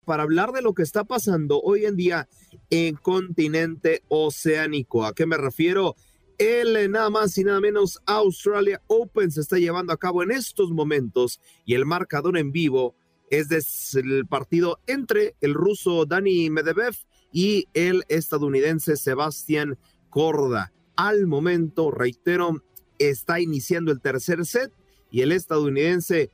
para 0.05 0.23
hablar 0.23 0.51
de 0.51 0.61
lo 0.61 0.73
que 0.73 0.83
está 0.83 1.03
pasando 1.03 1.61
hoy 1.61 1.85
en 1.85 1.95
día 1.95 2.27
en 2.69 2.95
continente 2.95 4.03
oceánico. 4.07 5.05
¿A 5.05 5.13
qué 5.13 5.25
me 5.25 5.37
refiero? 5.37 5.95
El 6.37 6.91
nada 6.91 7.09
más 7.11 7.37
y 7.37 7.43
nada 7.43 7.59
menos 7.59 7.99
Australia 8.07 8.81
Open 8.87 9.31
se 9.31 9.41
está 9.41 9.57
llevando 9.57 9.93
a 9.93 9.97
cabo 9.97 10.23
en 10.23 10.31
estos 10.31 10.71
momentos 10.71 11.39
y 11.65 11.75
el 11.75 11.85
marcador 11.85 12.37
en 12.37 12.51
vivo 12.51 12.95
es 13.29 13.47
del 13.47 14.25
partido 14.27 14.79
entre 14.87 15.35
el 15.39 15.53
ruso 15.53 16.05
Dani 16.05 16.49
Medvedev 16.49 16.95
y 17.31 17.67
el 17.73 18.03
estadounidense 18.09 18.97
Sebastián 18.97 19.77
Corda. 20.09 20.73
Al 20.95 21.27
momento, 21.27 21.91
reitero, 21.91 22.63
está 22.97 23.39
iniciando 23.39 23.91
el 23.91 24.01
tercer 24.01 24.45
set 24.45 24.73
y 25.11 25.21
el 25.21 25.31
estadounidense 25.31 26.31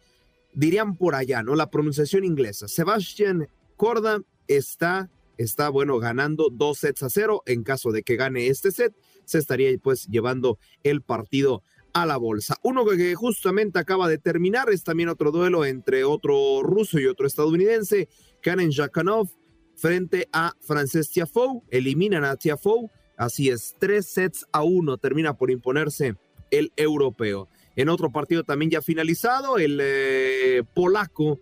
dirían 0.53 0.95
por 0.95 1.13
allá, 1.13 1.43
¿no? 1.43 1.55
La 1.55 1.69
pronunciación 1.69 2.23
inglesa. 2.23 2.67
Sebastián 2.67 3.47
Corda 3.77 4.21
está, 4.47 5.09
está, 5.37 5.69
bueno, 5.69 5.99
ganando 5.99 6.49
dos 6.51 6.79
sets 6.79 7.03
a 7.03 7.09
cero. 7.09 7.43
En 7.45 7.63
caso 7.63 7.91
de 7.91 8.03
que 8.03 8.17
gane 8.17 8.47
este 8.47 8.71
set, 8.71 8.93
se 9.23 9.37
estaría 9.37 9.69
pues 9.77 10.07
llevando 10.07 10.59
el 10.83 11.01
partido 11.01 11.63
a 11.93 12.05
la 12.05 12.17
bolsa. 12.17 12.57
Uno 12.63 12.85
que 12.85 13.15
justamente 13.15 13.79
acaba 13.79 14.07
de 14.07 14.17
terminar 14.17 14.69
es 14.69 14.83
también 14.83 15.09
otro 15.09 15.31
duelo 15.31 15.65
entre 15.65 16.03
otro 16.03 16.61
ruso 16.63 16.99
y 16.99 17.05
otro 17.05 17.25
estadounidense, 17.25 18.09
Karen 18.41 18.71
Jakanov 18.71 19.29
frente 19.75 20.27
a 20.33 20.53
Frances 20.59 21.09
Tiafoe. 21.09 21.61
Eliminan 21.69 22.23
a 22.23 22.35
Tiafoe. 22.35 22.89
Así 23.15 23.49
es, 23.49 23.75
tres 23.79 24.07
sets 24.07 24.45
a 24.51 24.63
uno 24.63 24.97
termina 24.97 25.37
por 25.37 25.49
imponerse 25.49 26.15
el 26.51 26.71
europeo. 26.75 27.47
En 27.75 27.89
otro 27.89 28.11
partido 28.11 28.43
también 28.43 28.71
ya 28.71 28.81
finalizado, 28.81 29.57
el 29.57 29.79
eh, 29.81 30.63
polaco 30.73 31.39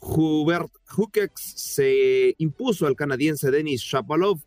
Hubert 0.00 0.70
Hukex 0.96 1.40
se 1.56 2.34
impuso 2.38 2.86
al 2.86 2.96
canadiense 2.96 3.50
Denis 3.50 3.82
Shapovalov 3.82 4.40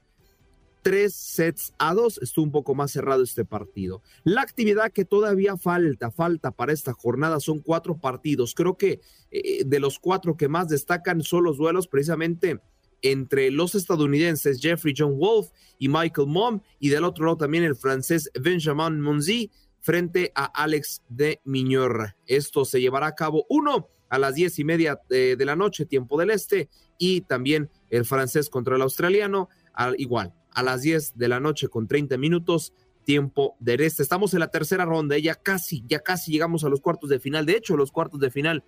tres 0.81 1.13
sets 1.13 1.73
a 1.77 1.93
dos. 1.93 2.19
Estuvo 2.21 2.45
un 2.45 2.51
poco 2.51 2.75
más 2.75 2.91
cerrado 2.91 3.23
este 3.23 3.45
partido. 3.45 4.01
La 4.23 4.41
actividad 4.41 4.91
que 4.91 5.05
todavía 5.05 5.57
falta, 5.57 6.11
falta 6.11 6.51
para 6.51 6.73
esta 6.73 6.93
jornada 6.93 7.39
son 7.39 7.59
cuatro 7.59 7.97
partidos. 7.97 8.53
Creo 8.55 8.77
que 8.77 8.99
eh, 9.31 9.63
de 9.65 9.79
los 9.79 9.99
cuatro 9.99 10.37
que 10.37 10.47
más 10.47 10.67
destacan 10.69 11.21
son 11.21 11.43
los 11.43 11.57
duelos 11.57 11.87
precisamente 11.87 12.59
entre 13.03 13.49
los 13.49 13.73
estadounidenses 13.73 14.59
Jeffrey 14.61 14.93
John 14.95 15.17
Wolf 15.17 15.49
y 15.79 15.89
Michael 15.89 16.27
Mom 16.27 16.61
y 16.79 16.89
del 16.89 17.03
otro 17.03 17.25
lado 17.25 17.37
también 17.37 17.63
el 17.63 17.75
francés 17.75 18.29
Benjamin 18.39 19.01
Monzi 19.01 19.49
frente 19.79 20.31
a 20.35 20.45
Alex 20.45 21.01
de 21.09 21.41
Miñor. 21.43 22.15
Esto 22.27 22.63
se 22.65 22.79
llevará 22.79 23.07
a 23.07 23.15
cabo 23.15 23.45
uno 23.49 23.89
a 24.11 24.19
las 24.19 24.35
diez 24.35 24.59
y 24.59 24.65
media 24.65 24.99
de, 25.09 25.37
la 25.39 25.55
noche, 25.55 25.85
tiempo 25.85 26.19
del 26.19 26.31
este, 26.31 26.69
y 26.97 27.21
también 27.21 27.69
el 27.89 28.03
francés 28.03 28.49
contra 28.49 28.75
el 28.75 28.81
australiano, 28.81 29.47
al, 29.73 29.95
igual, 29.99 30.33
a 30.51 30.61
las 30.63 30.81
10 30.81 31.17
de 31.17 31.27
la 31.29 31.39
noche 31.39 31.69
con 31.69 31.87
30 31.87 32.17
minutos, 32.17 32.73
tiempo 33.05 33.55
del 33.61 33.79
este. 33.79 34.03
Estamos 34.03 34.33
en 34.33 34.41
la 34.41 34.49
tercera 34.49 34.83
ronda, 34.83 35.17
ya 35.17 35.35
casi, 35.35 35.85
ya 35.87 35.99
casi 35.99 36.29
llegamos 36.29 36.65
a 36.65 36.69
los 36.69 36.81
cuartos 36.81 37.09
de 37.09 37.21
final. 37.21 37.45
De 37.45 37.55
hecho, 37.55 37.77
los 37.77 37.93
cuartos 37.93 38.19
de 38.19 38.29
final 38.29 38.65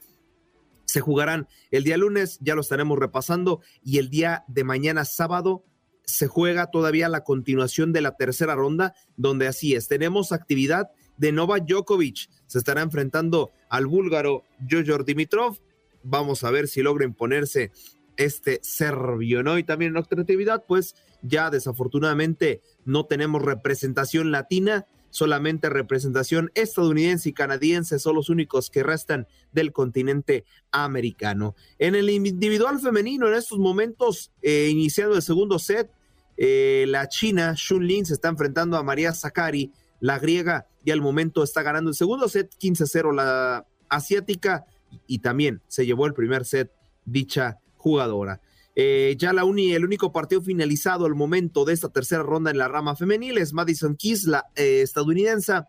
se 0.86 1.02
jugarán 1.02 1.50
el 1.72 1.84
día 1.84 1.98
lunes, 1.98 2.40
ya 2.42 2.56
lo 2.56 2.62
estaremos 2.62 2.98
repasando, 2.98 3.60
y 3.84 3.98
el 3.98 4.10
día 4.10 4.46
de 4.48 4.64
mañana 4.64 5.04
sábado 5.04 5.66
se 6.06 6.28
juega 6.28 6.68
todavía 6.68 7.10
la 7.10 7.26
continuación 7.26 7.92
de 7.92 8.00
la 8.00 8.16
tercera 8.16 8.56
ronda, 8.56 8.96
donde 9.18 9.48
así 9.48 9.76
es, 9.76 9.90
tenemos 9.90 10.32
actividad 10.32 10.90
de 11.24 11.32
Novak 11.32 11.66
Djokovic. 11.66 12.30
Se 12.48 12.58
estará 12.58 12.82
enfrentando 12.82 13.52
al 13.70 13.88
búlgaro 13.88 14.44
Jojor 14.70 15.06
Dimitrov. 15.06 15.58
Vamos 16.04 16.44
a 16.44 16.52
ver 16.52 16.68
si 16.68 16.84
logra 16.84 17.06
imponerse 17.06 17.72
este 18.18 18.60
serbio, 18.62 19.42
¿no? 19.42 19.58
Y 19.58 19.64
también 19.64 19.92
en 19.92 19.98
otra 19.98 20.20
actividad, 20.20 20.66
pues 20.68 20.96
ya 21.22 21.50
desafortunadamente 21.50 22.62
no 22.84 23.06
tenemos 23.06 23.42
representación 23.42 24.32
latina, 24.32 24.86
solamente 25.12 25.70
representación 25.70 26.52
estadounidense 26.56 27.30
y 27.30 27.34
canadiense 27.34 28.00
son 28.00 28.16
los 28.16 28.28
únicos 28.28 28.70
que 28.70 28.84
restan 28.84 29.26
del 29.54 29.72
continente 29.72 30.44
americano. 30.74 31.56
En 31.80 31.96
el 31.96 32.10
individual 32.10 32.82
femenino, 32.82 33.30
en 33.30 33.36
estos 33.36 33.60
momentos, 33.60 34.34
eh, 34.42 34.68
iniciando 34.70 35.16
el 35.16 35.22
segundo 35.22 35.58
set, 35.58 35.90
eh, 36.36 36.84
la 36.90 37.08
china 37.08 37.54
Shun 37.56 37.88
Lin 37.88 38.06
se 38.06 38.16
está 38.16 38.28
enfrentando 38.28 38.76
a 38.76 38.84
María 38.84 39.14
Zakari 39.14 39.72
la 40.04 40.20
griega 40.20 40.68
y 40.84 40.92
al 40.92 41.00
momento 41.00 41.44
está 41.44 41.64
ganando 41.64 41.90
el 41.90 41.96
segundo 41.96 42.28
set 42.28 42.54
15-0 42.60 43.16
la 43.16 43.66
asiática 43.88 44.66
y 45.08 45.20
también 45.20 45.62
se 45.70 45.86
llevó 45.86 46.06
el 46.08 46.14
primer 46.14 46.44
set 46.44 46.74
dicha 47.06 47.60
jugadora. 47.78 48.42
Eh, 48.76 49.16
ya 49.18 49.32
la 49.32 49.46
uni, 49.46 49.72
el 49.72 49.86
único 49.86 50.12
partido 50.12 50.42
finalizado 50.42 51.06
al 51.06 51.16
momento 51.16 51.64
de 51.64 51.72
esta 51.72 51.88
tercera 51.88 52.22
ronda 52.22 52.52
en 52.52 52.58
la 52.58 52.68
rama 52.68 52.98
femenil 52.98 53.38
es 53.38 53.54
Madison 53.54 53.96
Keys, 53.96 54.26
la 54.26 54.44
eh, 54.58 54.82
estadounidense, 54.82 55.62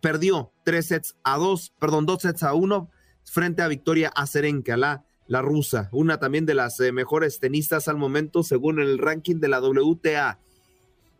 perdió 0.00 0.50
tres 0.64 0.86
sets 0.86 1.14
a 1.22 1.36
dos, 1.36 1.72
perdón, 1.78 2.06
dos 2.06 2.22
sets 2.22 2.42
a 2.42 2.54
uno 2.54 2.90
frente 3.22 3.62
a 3.62 3.68
Victoria 3.68 4.10
Azarenka, 4.16 4.76
la, 4.76 5.04
la 5.28 5.42
rusa, 5.42 5.90
una 5.92 6.18
también 6.18 6.44
de 6.44 6.54
las 6.54 6.80
eh, 6.80 6.90
mejores 6.90 7.38
tenistas 7.38 7.86
al 7.86 7.98
momento 7.98 8.42
según 8.42 8.80
el 8.80 8.98
ranking 8.98 9.36
de 9.36 9.46
la 9.46 9.60
WTA. 9.60 10.40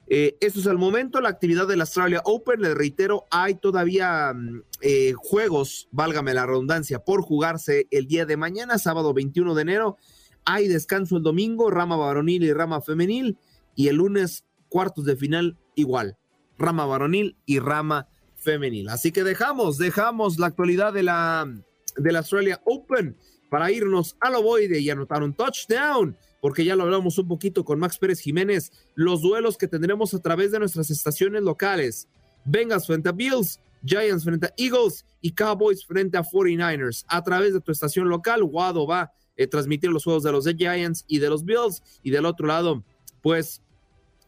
Eh, 0.08 0.36
esto 0.40 0.60
es 0.60 0.66
al 0.68 0.78
momento, 0.78 1.20
la 1.20 1.30
actividad 1.30 1.66
del 1.66 1.80
Australia 1.80 2.22
Open, 2.24 2.60
le 2.60 2.74
reitero, 2.74 3.24
hay 3.30 3.56
todavía 3.56 4.32
mm, 4.32 4.62
eh, 4.80 5.14
juegos, 5.16 5.88
válgame 5.90 6.32
la 6.32 6.46
redundancia, 6.46 7.00
por 7.00 7.22
jugarse 7.22 7.88
el 7.90 8.06
día 8.06 8.24
de 8.24 8.36
mañana, 8.36 8.78
sábado 8.78 9.12
21 9.12 9.54
de 9.54 9.62
enero. 9.62 9.96
Hay 10.44 10.68
descanso 10.68 11.16
el 11.16 11.24
domingo, 11.24 11.70
rama 11.70 11.96
varonil 11.96 12.44
y 12.44 12.52
rama 12.52 12.80
femenil, 12.80 13.36
y 13.74 13.88
el 13.88 13.96
lunes 13.96 14.44
cuartos 14.68 15.04
de 15.04 15.16
final 15.16 15.56
igual, 15.74 16.16
rama 16.56 16.86
varonil 16.86 17.36
y 17.44 17.58
rama 17.58 18.08
femenil. 18.36 18.88
Así 18.88 19.10
que 19.10 19.24
dejamos, 19.24 19.76
dejamos 19.76 20.38
la 20.38 20.46
actualidad 20.46 20.92
de 20.92 21.02
la 21.02 21.48
del 21.96 22.16
Australia 22.16 22.60
Open 22.64 23.16
para 23.48 23.70
irnos 23.72 24.16
al 24.20 24.36
ovoide 24.36 24.78
y 24.80 24.90
anotar 24.90 25.22
un 25.22 25.34
touchdown 25.34 26.16
porque 26.40 26.64
ya 26.64 26.76
lo 26.76 26.84
hablamos 26.84 27.18
un 27.18 27.28
poquito 27.28 27.64
con 27.64 27.78
Max 27.78 27.98
Pérez 27.98 28.20
Jiménez, 28.20 28.72
los 28.94 29.22
duelos 29.22 29.56
que 29.56 29.68
tendremos 29.68 30.14
a 30.14 30.20
través 30.20 30.52
de 30.52 30.58
nuestras 30.58 30.90
estaciones 30.90 31.42
locales. 31.42 32.08
Bengals 32.44 32.86
frente 32.86 33.08
a 33.08 33.12
Bills, 33.12 33.60
Giants 33.84 34.24
frente 34.24 34.46
a 34.46 34.54
Eagles 34.56 35.04
y 35.20 35.32
Cowboys 35.32 35.84
frente 35.84 36.16
a 36.16 36.22
49ers. 36.22 37.04
A 37.08 37.22
través 37.22 37.52
de 37.52 37.60
tu 37.60 37.72
estación 37.72 38.08
local, 38.08 38.42
Wado 38.42 38.86
va 38.86 39.00
a 39.00 39.12
eh, 39.36 39.46
transmitir 39.46 39.90
los 39.90 40.04
juegos 40.04 40.22
de 40.22 40.32
los 40.32 40.46
Giants 40.46 41.04
y 41.08 41.18
de 41.18 41.28
los 41.28 41.44
Bills. 41.44 41.82
Y 42.02 42.10
del 42.10 42.26
otro 42.26 42.46
lado, 42.46 42.84
pues 43.22 43.62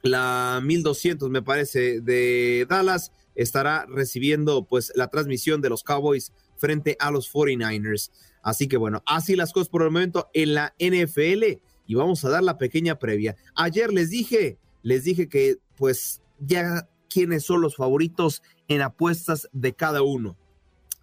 la 0.03 0.61
1200 0.63 1.29
me 1.31 1.43
parece 1.43 2.01
de 2.01 2.67
Dallas 2.69 3.13
estará 3.35 3.87
recibiendo 3.87 4.65
pues 4.65 4.93
la 4.97 5.09
transmisión 5.09 5.61
de 5.61 5.69
los 5.71 5.83
Cowboys 5.83 6.33
frente 6.57 6.97
a 6.99 7.11
los 7.11 7.33
49ers. 7.33 8.11
Así 8.43 8.69
que 8.69 8.77
bueno, 8.77 9.03
así 9.07 9.37
las 9.37 9.53
cosas 9.53 9.69
por 9.69 9.83
el 9.83 9.91
momento 9.91 10.29
en 10.33 10.55
la 10.55 10.75
NFL 10.79 11.61
y 11.89 11.95
vamos 11.95 12.25
a 12.25 12.29
dar 12.29 12.45
la 12.45 12.59
pequeña 12.59 13.01
previa. 13.01 13.35
Ayer 13.57 13.93
les 13.93 14.11
dije, 14.11 14.59
les 14.83 15.03
dije 15.03 15.29
que 15.29 15.57
pues 15.75 16.23
ya 16.39 16.89
quiénes 17.11 17.45
son 17.45 17.63
los 17.63 17.75
favoritos 17.75 18.43
en 18.69 18.83
apuestas 18.83 19.49
de 19.53 19.73
cada 19.73 20.03
uno. 20.03 20.37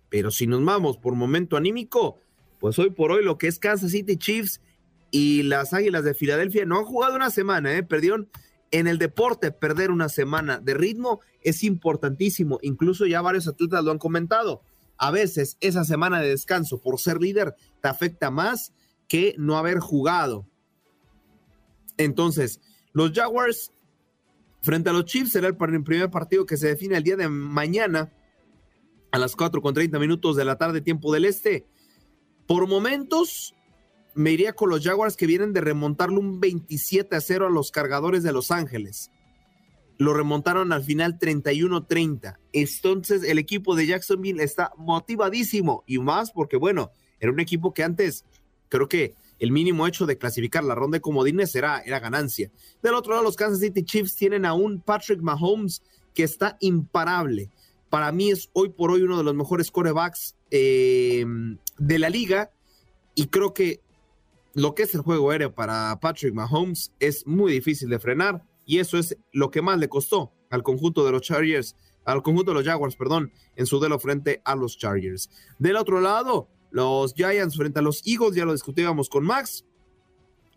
Pero 0.10 0.30
si 0.32 0.48
nos 0.48 0.64
vamos 0.64 0.98
por 0.98 1.16
momento 1.16 1.58
anímico, 1.58 2.20
pues 2.60 2.78
hoy 2.78 2.92
por 2.92 3.12
hoy 3.12 3.24
lo 3.24 3.38
que 3.38 3.48
es 3.48 3.58
Kansas 3.58 3.92
City 3.92 4.16
Chiefs 4.16 4.62
y 5.10 5.44
las 5.44 5.74
Águilas 5.74 6.04
de 6.04 6.14
Filadelfia 6.14 6.66
no 6.66 6.78
han 6.78 6.86
jugado 6.86 7.16
una 7.16 7.32
semana, 7.32 7.76
¿eh? 7.76 7.82
perdieron 7.82 8.30
en 8.70 8.86
el 8.86 9.00
deporte, 9.00 9.52
perder 9.52 9.90
una 9.90 10.08
semana 10.08 10.60
de 10.60 10.76
ritmo 10.76 11.20
es 11.42 11.64
importantísimo. 11.64 12.60
Incluso 12.62 13.08
ya 13.08 13.22
varios 13.22 13.48
atletas 13.48 13.84
lo 13.84 13.92
han 13.92 13.98
comentado. 13.98 14.62
A 14.98 15.10
veces 15.10 15.58
esa 15.62 15.84
semana 15.84 16.22
de 16.22 16.30
descanso 16.30 16.80
por 16.80 17.00
ser 17.00 17.20
líder 17.22 17.56
te 17.82 17.88
afecta 17.88 18.30
más 18.30 18.72
que 19.08 19.34
no 19.38 19.58
haber 19.58 19.80
jugado. 19.80 20.46
Entonces, 21.98 22.60
los 22.94 23.12
Jaguars 23.12 23.72
frente 24.62 24.90
a 24.90 24.94
los 24.94 25.06
Chiefs 25.06 25.32
será 25.32 25.48
el 25.48 25.56
primer 25.56 26.10
partido 26.10 26.46
que 26.46 26.58
se 26.58 26.68
define 26.68 26.98
el 26.98 27.04
día 27.04 27.16
de 27.16 27.30
mañana 27.30 28.12
a 29.12 29.20
las 29.20 29.36
4 29.36 29.62
con 29.62 29.74
30 29.74 30.00
minutos 30.00 30.36
de 30.36 30.46
la 30.46 30.58
tarde, 30.58 30.82
tiempo 30.82 31.14
del 31.14 31.26
este. 31.26 31.66
Por 32.48 32.68
momentos, 32.68 33.56
me 34.16 34.32
iría 34.32 34.54
con 34.54 34.70
los 34.70 34.84
Jaguars 34.84 35.18
que 35.18 35.28
vienen 35.28 35.54
de 35.54 35.62
remontarle 35.62 36.18
un 36.18 36.40
27 36.40 37.16
a 37.16 37.22
0 37.22 37.48
a 37.48 37.50
los 37.50 37.72
cargadores 37.72 38.24
de 38.24 38.32
Los 38.32 38.52
Ángeles. 38.52 39.12
Lo 39.98 40.14
remontaron 40.14 40.74
al 40.74 40.84
final 40.84 41.20
31-30. 41.20 42.38
Entonces, 42.54 43.24
el 43.24 43.38
equipo 43.38 43.76
de 43.76 43.88
Jacksonville 43.88 44.44
está 44.44 44.72
motivadísimo 44.78 45.84
y 45.86 46.00
más 46.00 46.32
porque, 46.32 46.58
bueno, 46.58 46.92
era 47.20 47.32
un 47.32 47.40
equipo 47.40 47.74
que 47.74 47.84
antes 47.84 48.26
creo 48.70 48.88
que 48.88 49.16
el 49.40 49.52
mínimo 49.52 49.88
hecho 49.88 50.06
de 50.06 50.18
clasificar 50.18 50.64
la 50.64 50.76
ronda 50.76 50.98
de 50.98 51.02
comodines 51.02 51.56
era, 51.56 51.80
era 51.82 52.00
ganancia. 52.00 52.52
Del 52.82 52.96
otro 52.96 53.14
lado, 53.14 53.24
los 53.24 53.36
Kansas 53.36 53.60
City 53.60 53.84
Chiefs 53.84 54.16
tienen 54.16 54.46
a 54.46 54.54
un 54.54 54.82
Patrick 54.82 55.22
Mahomes 55.22 55.82
que 56.14 56.24
está 56.24 56.58
imparable. 56.62 57.50
Para 57.90 58.12
mí 58.12 58.32
es 58.32 58.50
hoy 58.54 58.70
por 58.70 58.92
hoy 58.92 59.02
uno 59.04 59.18
de 59.18 59.24
los 59.24 59.36
mejores 59.36 59.72
corebacks 59.72 60.36
eh, 60.52 61.26
de 61.78 62.00
la 62.00 62.10
liga 62.10 62.52
y 63.14 63.28
creo 63.28 63.54
que 63.54 63.82
lo 64.54 64.74
que 64.74 64.84
es 64.84 64.96
el 64.96 65.02
juego 65.02 65.32
aéreo 65.32 65.54
para 65.54 66.00
Patrick 66.00 66.34
Mahomes 66.34 66.94
es 67.00 67.28
muy 67.28 67.52
difícil 67.52 67.90
de 67.90 68.00
frenar 68.00 68.44
y 68.66 68.80
eso 68.80 68.98
es 68.98 69.18
lo 69.32 69.52
que 69.52 69.62
más 69.62 69.78
le 69.80 69.90
costó 69.90 70.32
al 70.50 70.64
conjunto 70.64 71.06
de 71.06 71.12
los 71.12 71.22
Chargers, 71.22 71.76
al 72.06 72.24
conjunto 72.24 72.52
de 72.52 72.56
los 72.56 72.66
Jaguars, 72.66 72.96
perdón, 72.96 73.32
en 73.56 73.66
su 73.66 73.80
duelo 73.80 74.00
frente 74.00 74.42
a 74.46 74.56
los 74.56 74.78
Chargers. 74.78 75.30
Del 75.60 75.76
otro 75.76 76.00
lado, 76.02 76.48
los 76.76 77.14
Giants 77.14 77.56
frente 77.56 77.80
a 77.80 77.82
los 77.82 78.06
Eagles, 78.06 78.36
ya 78.36 78.44
lo 78.44 78.52
discutíamos 78.52 79.08
con 79.08 79.24
Max. 79.24 79.64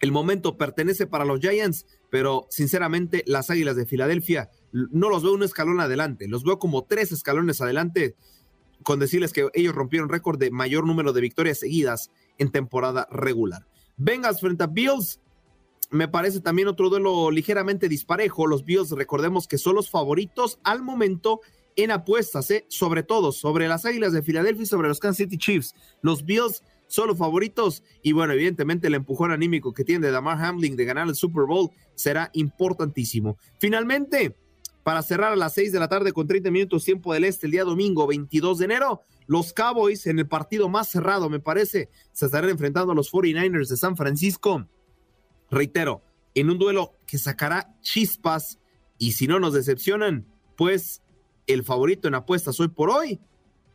El 0.01 0.11
momento 0.11 0.57
pertenece 0.57 1.07
para 1.07 1.25
los 1.25 1.39
Giants, 1.39 1.87
pero 2.11 2.49
sinceramente 2.51 3.23
las 3.25 3.51
Águilas 3.51 3.77
de 3.77 3.87
Filadelfia 3.87 4.51
no 4.73 5.11
los 5.11 5.23
veo 5.23 5.33
un 5.33 5.45
escalón 5.45 5.79
adelante, 5.79 6.27
los 6.27 6.43
veo 6.43 6.59
como 6.59 6.83
tres 6.83 7.13
escalones 7.13 7.61
adelante, 7.61 8.17
con 8.83 8.99
decirles 8.99 9.33
que 9.33 9.47
ellos 9.55 9.77
rompieron 9.77 10.09
récord 10.09 10.41
de 10.41 10.51
mayor 10.51 10.85
número 10.85 11.13
de 11.13 11.21
victorias 11.21 11.61
seguidas 11.61 12.11
en 12.37 12.51
temporada 12.51 13.07
regular. 13.13 13.69
Bengals 13.97 14.41
frente 14.41 14.65
a 14.65 14.67
Bills, 14.67 15.21
me 15.93 16.09
parece 16.09 16.41
también 16.41 16.67
otro 16.67 16.91
duelo 16.91 17.31
ligeramente 17.31 17.89
disparejo. 17.89 18.49
Los 18.49 18.65
Bills, 18.65 18.91
recordemos 18.91 19.47
que 19.47 19.57
son 19.57 19.77
los 19.77 19.89
favoritos 19.89 20.59
al 20.65 20.83
momento 20.83 21.43
en 21.79 21.93
apuestas, 21.93 22.51
¿eh? 22.51 22.67
sobre 22.69 23.05
todo 23.05 23.31
sobre 23.31 23.69
las 23.69 23.85
Águilas 23.85 24.13
de 24.13 24.23
Filadelfia 24.23 24.65
y 24.65 24.67
sobre 24.67 24.89
los 24.89 24.99
Kansas 24.99 25.19
City 25.19 25.39
Chiefs. 25.39 25.75
Los 26.03 26.25
Bills 26.25 26.65
son 26.89 27.07
los 27.07 27.17
favoritos 27.17 27.85
y 28.03 28.13
bueno, 28.13 28.33
evidentemente 28.33 28.89
el 28.89 28.95
empujón 28.95 29.31
anímico 29.31 29.73
que 29.73 29.85
tiene 29.85 30.11
Damar 30.11 30.45
Hamlin 30.45 30.75
de 30.75 30.85
ganar 30.85 31.07
el 31.07 31.15
Super 31.15 31.45
Bowl 31.45 31.71
será 31.95 32.31
importantísimo. 32.33 33.39
Finalmente, 33.61 34.35
para 34.83 35.03
cerrar 35.03 35.33
a 35.33 35.37
las 35.37 35.55
6 35.55 35.71
de 35.71 35.79
la 35.79 35.89
tarde 35.89 36.13
con 36.13 36.27
30 36.27 36.51
minutos 36.51 36.85
tiempo 36.85 37.15
del 37.15 37.25
este 37.25 37.47
el 37.47 37.53
día 37.53 37.63
domingo 37.63 38.09
22 38.09 38.59
de 38.59 38.65
enero, 38.65 39.03
los 39.29 39.53
Cowboys 39.53 40.07
en 40.09 40.19
el 40.19 40.27
partido 40.27 40.69
más 40.69 40.89
cerrado, 40.89 41.31
me 41.31 41.39
parece, 41.39 41.91
se 42.13 42.27
estarán 42.27 42.51
enfrentando 42.51 42.91
a 42.91 42.97
los 42.97 43.13
49ers 43.13 43.69
de 43.69 43.77
San 43.77 43.97
Francisco. 43.97 44.67
Reitero, 45.49 46.03
en 46.35 46.51
un 46.51 46.59
duelo 46.59 46.95
que 47.07 47.19
sacará 47.19 47.73
chispas 47.83 48.59
y 48.99 49.13
si 49.13 49.29
no 49.29 49.39
nos 49.39 49.53
decepcionan, 49.53 50.27
pues 50.57 51.03
el 51.49 51.65
favorito 51.65 52.07
en 52.07 52.15
apuestas 52.15 52.61
hoy 52.61 52.69
por 52.69 52.91
hoy 52.91 53.19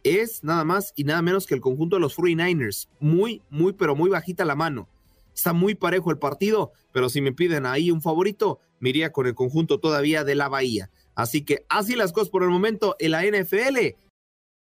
es 0.04 0.44
nada 0.44 0.64
más 0.64 0.94
y 0.96 1.04
nada 1.04 1.22
menos 1.22 1.46
que 1.46 1.56
el 1.56 1.62
conjunto 1.62 1.96
de 1.96 2.02
los 2.02 2.18
49ers. 2.18 2.88
Muy, 3.00 3.42
muy, 3.50 3.74
pero 3.74 3.96
muy 3.96 4.10
bajita 4.10 4.46
la 4.46 4.56
mano. 4.56 4.88
Está 5.34 5.52
muy 5.54 5.76
parejo 5.76 6.12
el 6.12 6.20
partido, 6.20 6.72
pero 6.92 7.10
si 7.10 7.20
me 7.20 7.34
piden 7.34 7.66
ahí 7.66 7.90
un 7.90 8.02
favorito, 8.02 8.60
me 8.80 8.90
iría 8.90 9.12
con 9.12 9.26
el 9.26 9.34
conjunto 9.34 9.80
todavía 9.80 10.24
de 10.24 10.36
la 10.36 10.48
Bahía. 10.48 10.92
Así 11.16 11.44
que 11.44 11.66
así 11.70 11.96
las 11.96 12.14
cosas 12.14 12.30
por 12.30 12.44
el 12.44 12.50
momento 12.50 12.96
en 13.00 13.12
la 13.12 13.24
NFL. 13.24 13.96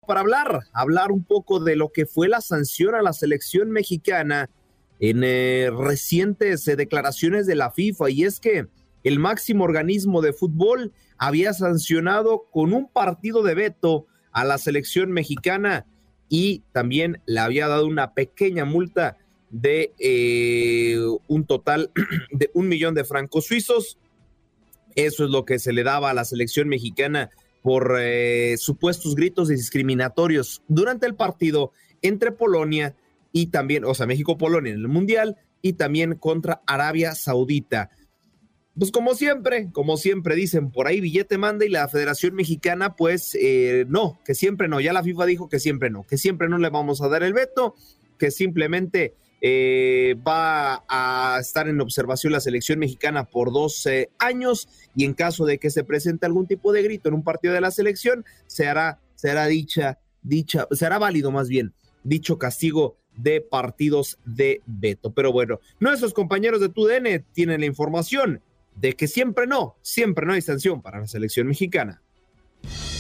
Para 0.06 0.22
hablar, 0.22 0.62
hablar 0.74 1.12
un 1.12 1.24
poco 1.24 1.60
de 1.60 1.76
lo 1.76 1.92
que 1.92 2.06
fue 2.06 2.28
la 2.28 2.42
sanción 2.42 2.96
a 2.96 3.02
la 3.02 3.14
selección 3.14 3.72
mexicana 3.72 4.50
en 5.00 5.24
eh, 5.24 5.70
recientes 5.72 6.68
eh, 6.68 6.76
declaraciones 6.76 7.46
de 7.46 7.56
la 7.56 7.72
FIFA. 7.72 8.10
Y 8.10 8.24
es 8.24 8.40
que 8.40 8.68
el 9.04 9.20
máximo 9.20 9.64
organismo 9.64 10.22
de 10.22 10.34
fútbol 10.34 10.92
había 11.18 11.54
sancionado 11.54 12.48
con 12.52 12.74
un 12.74 12.88
partido 12.88 13.44
de 13.44 13.56
veto 13.56 14.08
a 14.32 14.46
la 14.46 14.58
selección 14.58 15.12
mexicana 15.12 15.86
y 16.30 16.64
también 16.72 17.22
le 17.26 17.40
había 17.40 17.68
dado 17.68 17.88
una 17.88 18.14
pequeña 18.14 18.66
multa 18.66 19.18
de 19.50 19.94
eh, 20.00 21.00
un 21.28 21.46
total 21.46 21.92
de 22.32 22.50
un 22.54 22.68
millón 22.68 22.94
de 22.94 23.06
francos 23.06 23.46
suizos. 23.46 23.98
Eso 24.96 25.26
es 25.26 25.30
lo 25.32 25.46
que 25.46 25.60
se 25.60 25.74
le 25.74 25.84
daba 25.84 26.10
a 26.10 26.14
la 26.14 26.26
selección 26.26 26.68
mexicana 26.68 27.30
por 27.62 27.98
eh, 28.00 28.56
supuestos 28.58 29.16
gritos 29.16 29.50
discriminatorios 29.50 30.62
durante 30.68 31.06
el 31.06 31.16
partido 31.16 31.72
entre 32.02 32.32
Polonia 32.32 32.96
y 33.32 33.48
también, 33.48 33.86
o 33.86 33.94
sea, 33.94 34.06
México-Polonia 34.06 34.74
en 34.74 34.80
el 34.80 34.88
Mundial 34.88 35.38
y 35.62 35.74
también 35.74 36.16
contra 36.16 36.62
Arabia 36.66 37.16
Saudita 37.16 37.90
pues 38.78 38.92
como 38.92 39.16
siempre, 39.16 39.70
como 39.72 39.98
siempre 39.98 40.36
dicen, 40.36 40.72
por 40.72 40.88
ahí 40.88 41.02
billete 41.02 41.38
manda 41.38 41.66
y 41.66 41.70
la 41.70 41.88
Federación 41.88 42.36
Mexicana, 42.36 42.96
pues 42.96 43.36
eh, 43.40 43.86
no, 43.88 44.20
que 44.26 44.36
siempre 44.36 44.68
no, 44.68 44.80
ya 44.80 44.94
la 44.94 45.04
FIFA 45.04 45.26
dijo 45.26 45.50
que 45.50 45.60
siempre 45.60 45.90
no, 45.90 46.06
que 46.06 46.18
siempre 46.18 46.50
no 46.50 46.58
le 46.58 46.70
vamos 46.70 47.02
a 47.02 47.08
dar 47.08 47.24
el 47.24 47.34
veto, 47.34 47.76
que 48.18 48.32
simplemente 48.32 49.16
eh, 49.42 50.16
va 50.28 50.84
a 50.88 51.38
estar 51.40 51.68
en 51.68 51.80
observación 51.82 52.34
la 52.34 52.40
selección 52.40 52.80
mexicana 52.80 53.26
por 53.26 53.52
12 53.52 54.10
años 54.20 54.68
y 54.96 55.06
en 55.06 55.14
caso 55.14 55.46
de 55.46 55.58
que 55.58 55.70
se 55.70 55.84
presente 55.84 56.26
algún 56.26 56.48
tipo 56.48 56.72
de 56.72 56.84
grito 56.84 57.10
en 57.10 57.16
un 57.16 57.24
partido 57.24 57.54
de 57.54 57.62
la 57.62 57.72
selección, 57.72 58.26
se 58.48 58.68
hará, 58.68 59.00
será 59.16 59.48
dicha, 59.48 60.00
dicha, 60.22 60.68
será 60.72 61.00
válido 61.00 61.32
más 61.32 61.48
bien 61.48 61.74
dicho 62.08 62.38
castigo 62.38 62.98
de 63.16 63.42
partidos 63.42 64.20
de 64.26 64.62
veto. 64.66 65.12
Pero 65.14 65.32
bueno, 65.32 65.60
nuestros 65.80 66.14
compañeros 66.14 66.62
de 66.62 66.70
TUDN 66.70 67.26
tienen 67.34 67.62
la 67.62 67.66
información 67.66 68.42
de 68.78 68.94
que 68.94 69.08
siempre 69.08 69.48
no, 69.48 69.78
siempre 69.82 70.26
no 70.26 70.34
hay 70.34 70.42
sanción 70.42 70.82
para 70.82 71.00
la 71.00 71.08
selección 71.08 71.48
mexicana. 71.48 72.02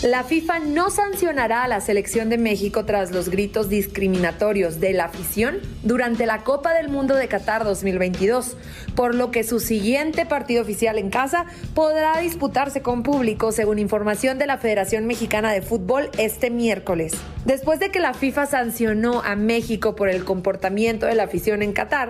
La 0.03 0.23
FIFA 0.23 0.59
no 0.59 0.91
sancionará 0.91 1.63
a 1.63 1.67
la 1.67 1.81
selección 1.81 2.29
de 2.29 2.37
México 2.37 2.85
tras 2.85 3.09
los 3.09 3.29
gritos 3.29 3.67
discriminatorios 3.67 4.79
de 4.79 4.93
la 4.93 5.05
afición 5.05 5.57
durante 5.81 6.27
la 6.27 6.43
Copa 6.43 6.75
del 6.75 6.89
Mundo 6.89 7.15
de 7.15 7.27
Qatar 7.27 7.63
2022, 7.63 8.57
por 8.95 9.15
lo 9.15 9.31
que 9.31 9.43
su 9.43 9.59
siguiente 9.59 10.27
partido 10.27 10.61
oficial 10.61 10.99
en 10.99 11.09
casa 11.09 11.47
podrá 11.73 12.19
disputarse 12.19 12.83
con 12.83 13.01
público, 13.01 13.51
según 13.51 13.79
información 13.79 14.37
de 14.37 14.45
la 14.45 14.59
Federación 14.59 15.07
Mexicana 15.07 15.51
de 15.51 15.63
Fútbol 15.63 16.11
este 16.19 16.51
miércoles. 16.51 17.13
Después 17.45 17.79
de 17.79 17.89
que 17.89 17.99
la 17.99 18.13
FIFA 18.13 18.45
sancionó 18.45 19.23
a 19.23 19.35
México 19.35 19.95
por 19.95 20.09
el 20.09 20.25
comportamiento 20.25 21.07
de 21.07 21.15
la 21.15 21.23
afición 21.23 21.63
en 21.63 21.73
Qatar, 21.73 22.09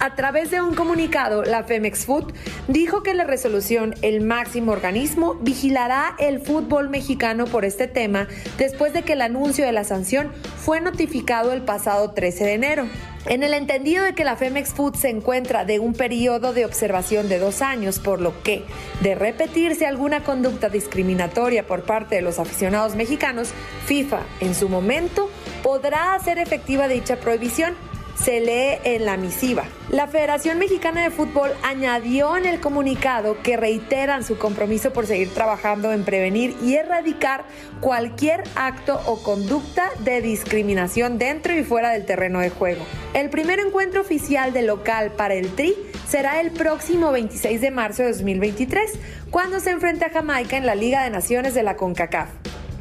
a 0.00 0.16
través 0.16 0.50
de 0.50 0.62
un 0.62 0.74
comunicado, 0.74 1.44
la 1.44 1.62
Femex 1.62 2.06
Food 2.06 2.32
dijo 2.66 3.02
que 3.02 3.14
la 3.14 3.24
resolución, 3.24 3.94
el 4.02 4.22
máximo 4.22 4.72
organismo, 4.72 5.34
vigilará 5.34 6.16
el 6.18 6.40
fútbol 6.40 6.88
mexicano 6.88 7.19
por 7.50 7.66
este 7.66 7.86
tema 7.86 8.28
después 8.56 8.94
de 8.94 9.02
que 9.02 9.12
el 9.12 9.20
anuncio 9.20 9.66
de 9.66 9.72
la 9.72 9.84
sanción 9.84 10.32
fue 10.56 10.80
notificado 10.80 11.52
el 11.52 11.60
pasado 11.60 12.12
13 12.12 12.44
de 12.44 12.54
enero. 12.54 12.86
En 13.26 13.42
el 13.42 13.52
entendido 13.52 14.02
de 14.04 14.14
que 14.14 14.24
la 14.24 14.36
Femex 14.36 14.70
Food 14.70 14.94
se 14.94 15.10
encuentra 15.10 15.66
de 15.66 15.78
un 15.80 15.92
periodo 15.92 16.54
de 16.54 16.64
observación 16.64 17.28
de 17.28 17.38
dos 17.38 17.60
años, 17.60 17.98
por 17.98 18.22
lo 18.22 18.42
que, 18.42 18.64
de 19.02 19.14
repetirse 19.14 19.86
alguna 19.86 20.24
conducta 20.24 20.70
discriminatoria 20.70 21.66
por 21.66 21.82
parte 21.82 22.14
de 22.14 22.22
los 22.22 22.38
aficionados 22.38 22.96
mexicanos, 22.96 23.50
FIFA, 23.84 24.22
en 24.40 24.54
su 24.54 24.70
momento, 24.70 25.28
podrá 25.62 26.14
hacer 26.14 26.38
efectiva 26.38 26.88
dicha 26.88 27.16
prohibición 27.16 27.74
se 28.22 28.40
lee 28.40 28.78
en 28.84 29.04
la 29.04 29.16
misiva. 29.16 29.64
La 29.90 30.06
Federación 30.06 30.58
Mexicana 30.58 31.02
de 31.02 31.10
Fútbol 31.10 31.50
añadió 31.62 32.36
en 32.36 32.46
el 32.46 32.60
comunicado 32.60 33.40
que 33.42 33.56
reiteran 33.56 34.24
su 34.24 34.38
compromiso 34.38 34.92
por 34.92 35.06
seguir 35.06 35.32
trabajando 35.32 35.92
en 35.92 36.04
prevenir 36.04 36.56
y 36.62 36.74
erradicar 36.74 37.44
cualquier 37.80 38.44
acto 38.56 39.00
o 39.06 39.22
conducta 39.22 39.90
de 40.00 40.20
discriminación 40.20 41.18
dentro 41.18 41.54
y 41.54 41.64
fuera 41.64 41.90
del 41.90 42.04
terreno 42.04 42.40
de 42.40 42.50
juego. 42.50 42.84
El 43.14 43.30
primer 43.30 43.58
encuentro 43.58 44.02
oficial 44.02 44.52
de 44.52 44.62
local 44.62 45.12
para 45.16 45.34
el 45.34 45.54
TRI 45.54 45.74
será 46.06 46.40
el 46.40 46.50
próximo 46.50 47.12
26 47.12 47.60
de 47.60 47.70
marzo 47.70 48.02
de 48.02 48.12
2023, 48.12 48.92
cuando 49.30 49.60
se 49.60 49.70
enfrente 49.70 50.04
a 50.04 50.10
Jamaica 50.10 50.56
en 50.56 50.66
la 50.66 50.74
Liga 50.74 51.04
de 51.04 51.10
Naciones 51.10 51.54
de 51.54 51.62
la 51.62 51.76
CONCACAF. 51.76 52.28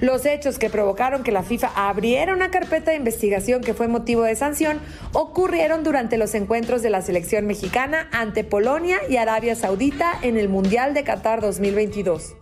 Los 0.01 0.25
hechos 0.25 0.57
que 0.57 0.69
provocaron 0.69 1.23
que 1.23 1.33
la 1.33 1.43
FIFA 1.43 1.71
abriera 1.75 2.33
una 2.33 2.51
carpeta 2.51 2.91
de 2.91 2.97
investigación 2.97 3.61
que 3.61 3.73
fue 3.73 3.89
motivo 3.89 4.23
de 4.23 4.35
sanción 4.35 4.79
ocurrieron 5.11 5.83
durante 5.83 6.17
los 6.17 6.33
encuentros 6.35 6.81
de 6.81 6.89
la 6.89 7.01
selección 7.01 7.45
mexicana 7.45 8.07
ante 8.13 8.45
Polonia 8.45 8.99
y 9.09 9.17
Arabia 9.17 9.55
Saudita 9.55 10.13
en 10.21 10.37
el 10.37 10.47
Mundial 10.47 10.93
de 10.93 11.03
Qatar 11.03 11.41
2022. 11.41 12.35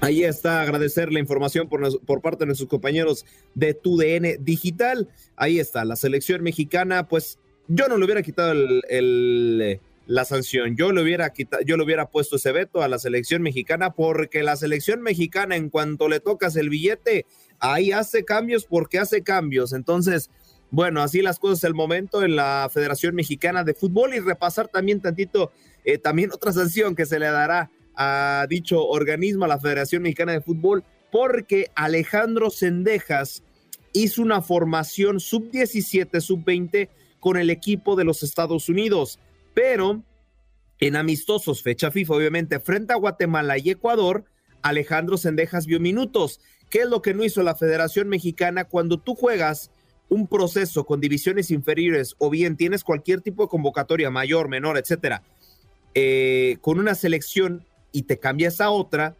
Ahí 0.00 0.24
está, 0.24 0.62
agradecer 0.62 1.12
la 1.12 1.20
información 1.20 1.68
por, 1.68 2.04
por, 2.04 2.22
parte 2.22 2.40
de 2.40 2.46
nuestros 2.46 2.68
compañeros 2.68 3.24
de 3.54 3.74
TUDN 3.74 4.42
Digital. 4.42 5.08
Ahí 5.36 5.60
está, 5.60 5.84
la 5.84 5.94
selección 5.94 6.42
mexicana, 6.42 7.06
pues 7.06 7.38
yo 7.68 7.86
no 7.86 7.98
le 7.98 8.04
hubiera 8.04 8.22
quitado 8.22 8.50
el, 8.50 9.80
la 10.10 10.24
sanción, 10.24 10.74
yo 10.76 10.90
le, 10.90 11.02
hubiera 11.02 11.32
quitado, 11.32 11.62
yo 11.62 11.76
le 11.76 11.84
hubiera 11.84 12.10
puesto 12.10 12.34
ese 12.34 12.50
veto 12.50 12.82
a 12.82 12.88
la 12.88 12.98
selección 12.98 13.42
mexicana 13.42 13.92
porque 13.92 14.42
la 14.42 14.56
selección 14.56 15.02
mexicana 15.02 15.54
en 15.54 15.70
cuanto 15.70 16.08
le 16.08 16.18
tocas 16.18 16.56
el 16.56 16.68
billete, 16.68 17.26
ahí 17.60 17.92
hace 17.92 18.24
cambios 18.24 18.64
porque 18.64 18.98
hace 18.98 19.22
cambios. 19.22 19.72
Entonces, 19.72 20.28
bueno, 20.72 21.00
así 21.00 21.22
las 21.22 21.38
cosas 21.38 21.62
el 21.62 21.74
momento 21.74 22.24
en 22.24 22.34
la 22.34 22.68
Federación 22.74 23.14
Mexicana 23.14 23.62
de 23.62 23.72
Fútbol 23.72 24.12
y 24.12 24.18
repasar 24.18 24.66
también 24.66 25.00
tantito, 25.00 25.52
eh, 25.84 25.96
también 25.96 26.32
otra 26.32 26.52
sanción 26.52 26.96
que 26.96 27.06
se 27.06 27.20
le 27.20 27.26
dará 27.26 27.70
a 27.94 28.46
dicho 28.48 28.84
organismo, 28.84 29.44
a 29.44 29.48
la 29.48 29.60
Federación 29.60 30.02
Mexicana 30.02 30.32
de 30.32 30.40
Fútbol, 30.40 30.82
porque 31.12 31.70
Alejandro 31.76 32.50
Sendejas 32.50 33.44
hizo 33.92 34.22
una 34.22 34.42
formación 34.42 35.20
sub-17, 35.20 36.20
sub-20 36.20 36.88
con 37.20 37.36
el 37.36 37.48
equipo 37.48 37.94
de 37.94 38.02
los 38.02 38.24
Estados 38.24 38.68
Unidos, 38.68 39.20
pero 39.54 40.02
en 40.78 40.96
amistosos, 40.96 41.62
fecha 41.62 41.90
FIFA, 41.90 42.14
obviamente, 42.14 42.60
frente 42.60 42.92
a 42.92 42.96
Guatemala 42.96 43.58
y 43.58 43.70
Ecuador, 43.70 44.24
Alejandro 44.62 45.18
Sendejas 45.18 45.66
vio 45.66 45.78
minutos. 45.80 46.40
¿Qué 46.70 46.80
es 46.80 46.88
lo 46.88 47.02
que 47.02 47.14
no 47.14 47.24
hizo 47.24 47.42
la 47.42 47.54
Federación 47.54 48.08
Mexicana 48.08 48.64
cuando 48.64 48.98
tú 48.98 49.14
juegas 49.14 49.70
un 50.08 50.26
proceso 50.26 50.84
con 50.84 51.00
divisiones 51.00 51.50
inferiores 51.50 52.14
o 52.18 52.30
bien 52.30 52.56
tienes 52.56 52.82
cualquier 52.82 53.20
tipo 53.20 53.44
de 53.44 53.48
convocatoria 53.48 54.10
mayor, 54.10 54.48
menor, 54.48 54.76
etcétera, 54.76 55.22
eh, 55.94 56.56
con 56.60 56.78
una 56.78 56.94
selección 56.94 57.64
y 57.92 58.02
te 58.02 58.18
cambias 58.18 58.60
a 58.60 58.70
otra, 58.70 59.16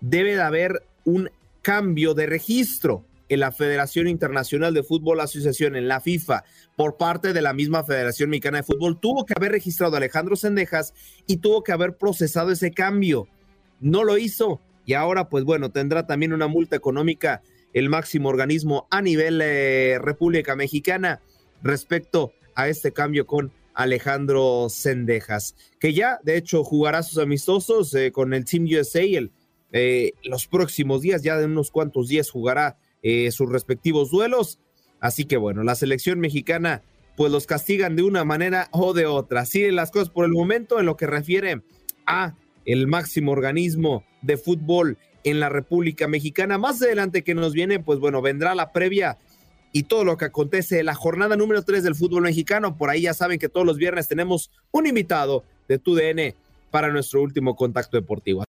debe 0.00 0.34
de 0.34 0.42
haber 0.42 0.84
un 1.04 1.30
cambio 1.62 2.14
de 2.14 2.26
registro 2.26 3.04
en 3.34 3.40
la 3.40 3.52
Federación 3.52 4.08
Internacional 4.08 4.74
de 4.74 4.82
Fútbol 4.82 5.20
Asociación, 5.20 5.76
en 5.76 5.88
la 5.88 6.00
FIFA, 6.00 6.44
por 6.76 6.96
parte 6.96 7.32
de 7.32 7.42
la 7.42 7.52
misma 7.52 7.84
Federación 7.84 8.30
Mexicana 8.30 8.58
de 8.58 8.64
Fútbol. 8.64 9.00
Tuvo 9.00 9.24
que 9.24 9.34
haber 9.36 9.52
registrado 9.52 9.94
a 9.94 9.98
Alejandro 9.98 10.36
Sendejas 10.36 10.94
y 11.26 11.38
tuvo 11.38 11.62
que 11.62 11.72
haber 11.72 11.96
procesado 11.96 12.50
ese 12.50 12.70
cambio. 12.70 13.28
No 13.80 14.04
lo 14.04 14.18
hizo 14.18 14.60
y 14.84 14.94
ahora, 14.94 15.28
pues 15.28 15.44
bueno, 15.44 15.70
tendrá 15.70 16.06
también 16.06 16.32
una 16.32 16.48
multa 16.48 16.76
económica 16.76 17.42
el 17.72 17.88
máximo 17.88 18.28
organismo 18.28 18.86
a 18.90 19.00
nivel 19.00 19.40
eh, 19.42 19.98
República 20.00 20.56
Mexicana 20.56 21.20
respecto 21.62 22.32
a 22.54 22.68
este 22.68 22.92
cambio 22.92 23.26
con 23.26 23.52
Alejandro 23.74 24.66
Sendejas, 24.68 25.54
que 25.80 25.94
ya 25.94 26.18
de 26.22 26.36
hecho 26.36 26.64
jugará 26.64 27.02
sus 27.02 27.18
amistosos 27.18 27.94
eh, 27.94 28.12
con 28.12 28.34
el 28.34 28.44
Team 28.44 28.64
USA 28.64 29.02
eh, 29.74 30.12
los 30.24 30.46
próximos 30.46 31.00
días, 31.00 31.22
ya 31.22 31.38
de 31.38 31.46
unos 31.46 31.70
cuantos 31.70 32.08
días 32.08 32.30
jugará 32.30 32.76
eh, 33.02 33.30
sus 33.30 33.50
respectivos 33.50 34.10
duelos. 34.10 34.58
Así 35.00 35.24
que 35.24 35.36
bueno, 35.36 35.62
la 35.64 35.74
selección 35.74 36.20
mexicana 36.20 36.82
pues 37.16 37.30
los 37.30 37.46
castigan 37.46 37.96
de 37.96 38.02
una 38.02 38.24
manera 38.24 38.68
o 38.72 38.94
de 38.94 39.06
otra. 39.06 39.42
Así 39.42 39.70
las 39.70 39.90
cosas 39.90 40.10
por 40.10 40.24
el 40.24 40.32
momento 40.32 40.80
en 40.80 40.86
lo 40.86 40.96
que 40.96 41.06
refiere 41.06 41.62
a 42.06 42.34
el 42.64 42.86
máximo 42.86 43.32
organismo 43.32 44.04
de 44.22 44.36
fútbol 44.36 44.98
en 45.24 45.40
la 45.40 45.48
República 45.48 46.08
Mexicana. 46.08 46.58
Más 46.58 46.80
adelante 46.82 47.22
que 47.22 47.34
nos 47.34 47.52
viene, 47.52 47.80
pues 47.80 47.98
bueno, 47.98 48.22
vendrá 48.22 48.54
la 48.54 48.72
previa 48.72 49.18
y 49.72 49.84
todo 49.84 50.04
lo 50.04 50.16
que 50.16 50.26
acontece 50.26 50.82
la 50.82 50.94
jornada 50.94 51.36
número 51.36 51.62
3 51.62 51.82
del 51.82 51.94
fútbol 51.94 52.22
mexicano. 52.22 52.76
Por 52.76 52.90
ahí 52.90 53.02
ya 53.02 53.14
saben 53.14 53.38
que 53.38 53.48
todos 53.48 53.66
los 53.66 53.78
viernes 53.78 54.08
tenemos 54.08 54.50
un 54.70 54.86
invitado 54.86 55.44
de 55.68 55.78
TUDN 55.78 56.34
para 56.70 56.88
nuestro 56.88 57.22
último 57.22 57.56
contacto 57.56 57.96
deportivo. 57.96 58.44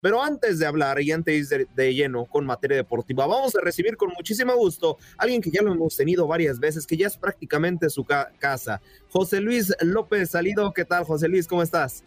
Pero 0.00 0.22
antes 0.22 0.58
de 0.58 0.66
hablar 0.66 1.00
y 1.00 1.10
antes 1.10 1.48
de, 1.48 1.66
de, 1.74 1.94
lleno 1.94 2.24
con 2.24 2.46
materia 2.46 2.76
deportiva, 2.76 3.26
vamos 3.26 3.56
a 3.56 3.60
recibir 3.60 3.96
con 3.96 4.10
muchísimo 4.16 4.54
gusto 4.54 4.96
a 5.18 5.24
alguien 5.24 5.42
que 5.42 5.50
ya 5.50 5.62
lo 5.62 5.72
hemos 5.72 5.96
tenido 5.96 6.26
varias 6.26 6.60
veces, 6.60 6.86
que 6.86 6.96
ya 6.96 7.08
es 7.08 7.16
prácticamente 7.16 7.88
su 7.90 8.04
casa. 8.04 8.80
José 9.10 9.40
Luis 9.40 9.74
López 9.82 10.30
Salido, 10.30 10.72
¿qué 10.72 10.84
tal 10.84 11.04
José 11.04 11.28
Luis? 11.28 11.48
¿Cómo 11.48 11.62
estás? 11.62 12.04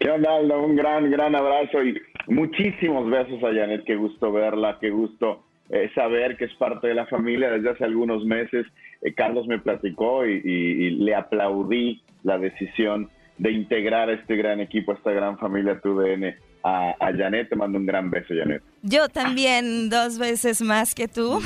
¿Qué 0.00 0.10
onda? 0.10 0.36
Un 0.38 0.76
gran, 0.76 1.10
gran 1.10 1.34
abrazo 1.34 1.82
y 1.82 2.00
muchísimos 2.28 3.10
besos 3.10 3.42
a 3.42 3.54
Janet. 3.54 3.84
Qué 3.84 3.96
gusto 3.96 4.32
verla, 4.32 4.78
qué 4.80 4.90
gusto 4.90 5.44
eh, 5.68 5.90
saber 5.94 6.36
que 6.36 6.44
es 6.46 6.54
parte 6.54 6.88
de 6.88 6.94
la 6.94 7.06
familia 7.06 7.50
desde 7.50 7.70
hace 7.70 7.84
algunos 7.84 8.24
meses. 8.24 8.66
Eh, 9.02 9.14
Carlos 9.14 9.46
me 9.46 9.58
platicó 9.58 10.24
y, 10.24 10.90
le 10.90 11.14
aplaudí 11.14 12.02
la 12.22 12.38
decisión 12.38 13.10
de 13.38 13.50
integrar 13.52 14.08
a 14.08 14.14
este 14.14 14.36
gran 14.36 14.60
equipo, 14.60 14.92
a 14.92 14.94
esta 14.94 15.10
gran 15.12 15.38
familia 15.38 15.80
TUDN. 15.80 16.34
A, 16.68 16.96
a 16.98 17.12
Janet, 17.16 17.48
te 17.48 17.54
mando 17.54 17.78
un 17.78 17.86
gran 17.86 18.10
beso, 18.10 18.34
Janet. 18.36 18.60
Yo 18.82 19.08
también, 19.08 19.88
dos 19.88 20.18
veces 20.18 20.62
más 20.62 20.96
que 20.96 21.06
tú. 21.06 21.40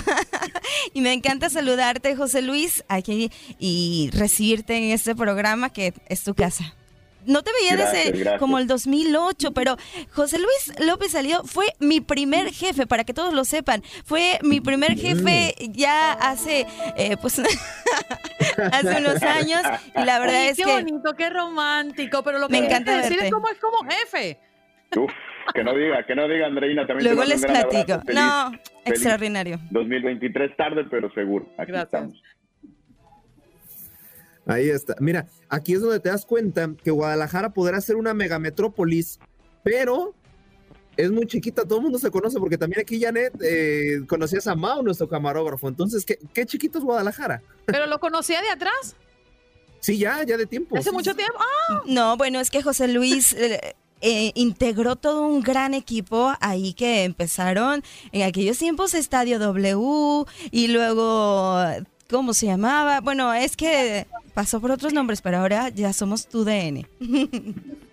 y 0.95 1.03
me 1.03 1.13
encanta 1.13 1.51
saludarte, 1.51 2.17
José 2.17 2.41
Luis, 2.41 2.85
aquí 2.89 3.31
y 3.59 4.11
recibirte 4.15 4.77
en 4.77 4.93
este 4.93 5.15
programa 5.15 5.71
que 5.71 5.93
es 6.09 6.25
tu 6.25 6.35
casa 6.35 6.75
no 7.27 7.43
te 7.43 7.51
veía 7.53 7.77
desde 7.77 8.39
como 8.39 8.59
el 8.59 8.67
2008, 8.67 9.53
pero 9.53 9.77
José 10.13 10.39
Luis 10.39 10.79
López 10.87 11.13
Salido 11.13 11.45
fue 11.45 11.67
mi 11.79 12.01
primer 12.01 12.53
jefe, 12.53 12.87
para 12.87 13.05
que 13.05 13.15
todos 13.15 13.35
lo 13.35 13.45
sepan. 13.45 13.83
Fue 14.05 14.39
mi 14.43 14.61
primer 14.61 14.99
jefe 14.99 15.55
ya 15.71 16.13
hace, 16.13 16.67
eh, 16.97 17.17
pues, 17.21 17.39
hace 18.73 18.97
unos 18.99 19.23
años. 19.23 19.63
Y 19.97 20.05
la 20.05 20.19
verdad 20.19 20.47
es 20.47 20.57
que. 20.57 20.65
Qué 20.65 20.71
bonito, 20.71 21.15
qué 21.17 21.31
romántico, 21.31 22.23
pero 22.23 22.39
lo 22.39 22.49
que 22.49 22.61
me 22.61 22.67
encanta 22.67 22.97
decir 22.97 23.19
es 23.21 23.31
cómo 23.31 23.49
es 23.49 23.59
como 23.59 23.89
jefe. 23.89 24.39
Uf, 24.97 25.13
que 25.55 25.65
no 25.65 25.75
diga, 25.75 26.05
que 26.05 26.15
no 26.15 26.29
diga, 26.29 26.47
Andreina. 26.47 26.87
También 26.87 27.15
Luego 27.15 27.29
les 27.29 27.45
platico. 27.45 28.03
no, 28.13 28.53
extraordinario. 28.85 29.59
2023 29.71 30.57
tarde, 30.57 30.85
pero 30.91 31.13
seguro. 31.13 31.47
Aquí 31.57 31.73
estamos. 31.73 32.23
Ahí 34.47 34.69
está. 34.69 34.97
Mira, 34.99 35.27
aquí 35.49 35.75
es 35.75 35.81
donde 35.81 36.01
te 36.01 36.09
das 36.09 36.27
cuenta 36.27 36.71
que 36.83 36.91
Guadalajara 36.91 37.51
podrá 37.51 37.81
ser 37.81 37.97
una 37.97 38.15
megametrópolis, 38.15 39.21
pero 39.63 40.15
es 40.97 41.11
muy 41.11 41.27
chiquita, 41.27 41.65
todo 41.65 41.79
el 41.79 41.85
mundo 41.85 41.99
se 41.99 42.11
conoce, 42.11 42.39
porque 42.39 42.59
también 42.59 42.81
aquí 42.81 43.01
Janet 43.01 43.33
eh, 43.43 44.01
conocías 44.09 44.47
a 44.47 44.55
Mao, 44.55 44.83
nuestro 44.83 45.09
camarógrafo. 45.09 45.69
Entonces, 45.69 46.05
¿qué, 46.05 46.19
¿qué, 46.35 46.47
chiquito 46.47 46.79
es 46.79 46.85
Guadalajara? 46.85 47.43
¿Pero 47.67 47.87
lo 47.87 48.01
conocía 48.01 48.43
de 48.43 48.49
atrás? 48.49 48.97
Sí, 49.79 49.99
ya, 49.99 50.23
ya 50.25 50.37
de 50.37 50.47
tiempo. 50.47 50.77
¿Hace 50.77 50.93
mucho 50.93 51.15
tiempo? 51.15 51.39
¡Ah! 51.39 51.83
No, 51.87 52.17
bueno, 52.17 52.41
es 52.41 52.51
que 52.51 52.63
José 52.63 52.89
Luis... 52.89 53.33
Eh, 53.33 53.75
eh, 54.01 54.33
integró 54.35 54.97
todo 54.97 55.27
un 55.27 55.43
gran 55.43 55.75
equipo 55.75 56.33
ahí 56.41 56.73
que 56.73 57.05
empezaron 57.05 57.83
en 58.13 58.23
aquellos 58.23 58.59
tiempos 58.59 58.95
Estadio 58.95 59.39
W 59.39 60.25
y 60.51 60.69
luego 60.69 61.63
¿Cómo 62.11 62.35
se 62.35 62.47
llamaba? 62.47 63.01
Bueno, 63.01 63.33
es 63.33 63.57
que 63.57 64.09
pasó 64.35 64.61
por 64.61 64.73
otros 64.73 64.93
nombres, 64.93 65.23
pero 65.23 65.39
ahora 65.39 65.69
ya 65.69 65.93
somos 65.93 66.27
tu 66.27 66.45
DN. 66.45 66.89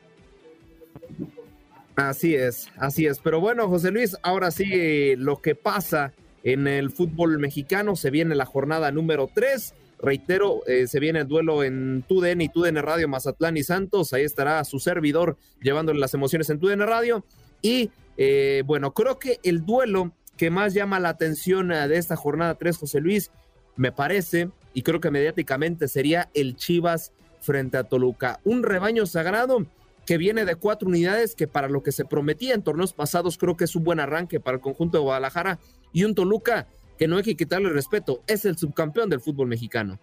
Así 1.95 2.35
es, 2.35 2.69
así 2.77 3.07
es. 3.07 3.17
Pero 3.17 3.39
bueno, 3.39 3.67
José 3.67 3.89
Luis, 3.89 4.15
ahora 4.21 4.51
sí 4.51 5.15
lo 5.15 5.41
que 5.41 5.55
pasa 5.55 6.13
en 6.43 6.67
el 6.67 6.91
fútbol 6.91 7.39
mexicano, 7.39 7.95
se 7.95 8.11
viene 8.11 8.35
la 8.35 8.45
jornada 8.45 8.91
número 8.91 9.27
3. 9.33 9.73
Reitero, 9.99 10.61
eh, 10.67 10.87
se 10.87 10.99
viene 10.99 11.19
el 11.19 11.27
duelo 11.27 11.63
en 11.63 12.03
TUDN 12.07 12.41
y 12.41 12.49
TUDN 12.49 12.77
Radio 12.77 13.07
Mazatlán 13.07 13.57
y 13.57 13.63
Santos. 13.63 14.13
Ahí 14.13 14.23
estará 14.23 14.63
su 14.63 14.79
servidor 14.79 15.37
llevándole 15.61 15.99
las 15.99 16.13
emociones 16.13 16.49
en 16.49 16.59
TUDN 16.59 16.81
Radio. 16.81 17.25
Y 17.61 17.89
eh, 18.17 18.63
bueno, 18.65 18.93
creo 18.93 19.17
que 19.17 19.39
el 19.43 19.65
duelo 19.65 20.11
que 20.37 20.51
más 20.51 20.73
llama 20.73 20.99
la 20.99 21.09
atención 21.09 21.71
eh, 21.71 21.87
de 21.87 21.97
esta 21.97 22.15
jornada 22.15 22.55
3, 22.55 22.77
José 22.77 23.01
Luis, 23.01 23.31
me 23.75 23.91
parece, 23.91 24.49
y 24.73 24.83
creo 24.83 24.99
que 24.99 25.11
mediáticamente 25.11 25.87
sería 25.87 26.29
el 26.33 26.55
Chivas 26.55 27.11
frente 27.41 27.77
a 27.77 27.83
Toluca. 27.83 28.39
Un 28.43 28.63
rebaño 28.63 29.05
sagrado 29.05 29.65
que 30.05 30.17
viene 30.17 30.45
de 30.45 30.55
cuatro 30.55 30.87
unidades 30.87 31.35
que 31.35 31.47
para 31.47 31.67
lo 31.67 31.83
que 31.83 31.91
se 31.91 32.05
prometía 32.05 32.53
en 32.53 32.63
torneos 32.63 32.93
pasados 32.93 33.37
creo 33.37 33.57
que 33.57 33.65
es 33.65 33.75
un 33.75 33.83
buen 33.83 33.99
arranque 33.99 34.39
para 34.39 34.55
el 34.55 34.61
conjunto 34.61 34.97
de 34.97 35.03
Guadalajara 35.03 35.59
y 35.91 36.05
un 36.05 36.15
Toluca 36.15 36.67
que 36.97 37.07
no 37.07 37.17
hay 37.17 37.23
que 37.23 37.35
quitarle 37.35 37.69
respeto, 37.69 38.21
es 38.27 38.45
el 38.45 38.57
subcampeón 38.57 39.09
del 39.09 39.19
fútbol 39.19 39.47
mexicano. 39.47 39.99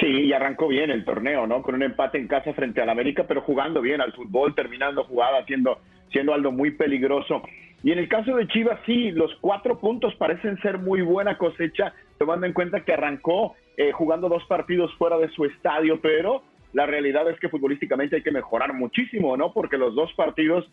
Sí, 0.00 0.06
y 0.06 0.32
arrancó 0.32 0.68
bien 0.68 0.90
el 0.90 1.04
torneo, 1.04 1.46
¿no? 1.46 1.62
Con 1.62 1.76
un 1.76 1.82
empate 1.82 2.18
en 2.18 2.26
casa 2.26 2.52
frente 2.52 2.80
al 2.80 2.88
América, 2.88 3.24
pero 3.28 3.42
jugando 3.42 3.80
bien 3.80 4.00
al 4.00 4.12
fútbol, 4.12 4.54
terminando 4.54 5.04
jugada, 5.04 5.44
siendo, 5.46 5.78
siendo 6.10 6.34
algo 6.34 6.50
muy 6.50 6.72
peligroso. 6.72 7.42
Y 7.84 7.92
en 7.92 7.98
el 7.98 8.08
caso 8.08 8.34
de 8.34 8.48
Chivas, 8.48 8.80
sí, 8.86 9.12
los 9.12 9.32
cuatro 9.40 9.78
puntos 9.78 10.14
parecen 10.16 10.60
ser 10.62 10.78
muy 10.78 11.02
buena 11.02 11.38
cosecha, 11.38 11.94
tomando 12.18 12.46
en 12.46 12.52
cuenta 12.52 12.84
que 12.84 12.92
arrancó 12.92 13.54
eh, 13.76 13.92
jugando 13.92 14.28
dos 14.28 14.44
partidos 14.46 14.92
fuera 14.94 15.16
de 15.18 15.28
su 15.28 15.44
estadio, 15.44 16.00
pero 16.00 16.42
la 16.72 16.86
realidad 16.86 17.28
es 17.30 17.38
que 17.38 17.48
futbolísticamente 17.48 18.16
hay 18.16 18.22
que 18.22 18.32
mejorar 18.32 18.72
muchísimo, 18.72 19.36
¿no? 19.36 19.52
Porque 19.52 19.78
los 19.78 19.94
dos 19.94 20.12
partidos 20.14 20.68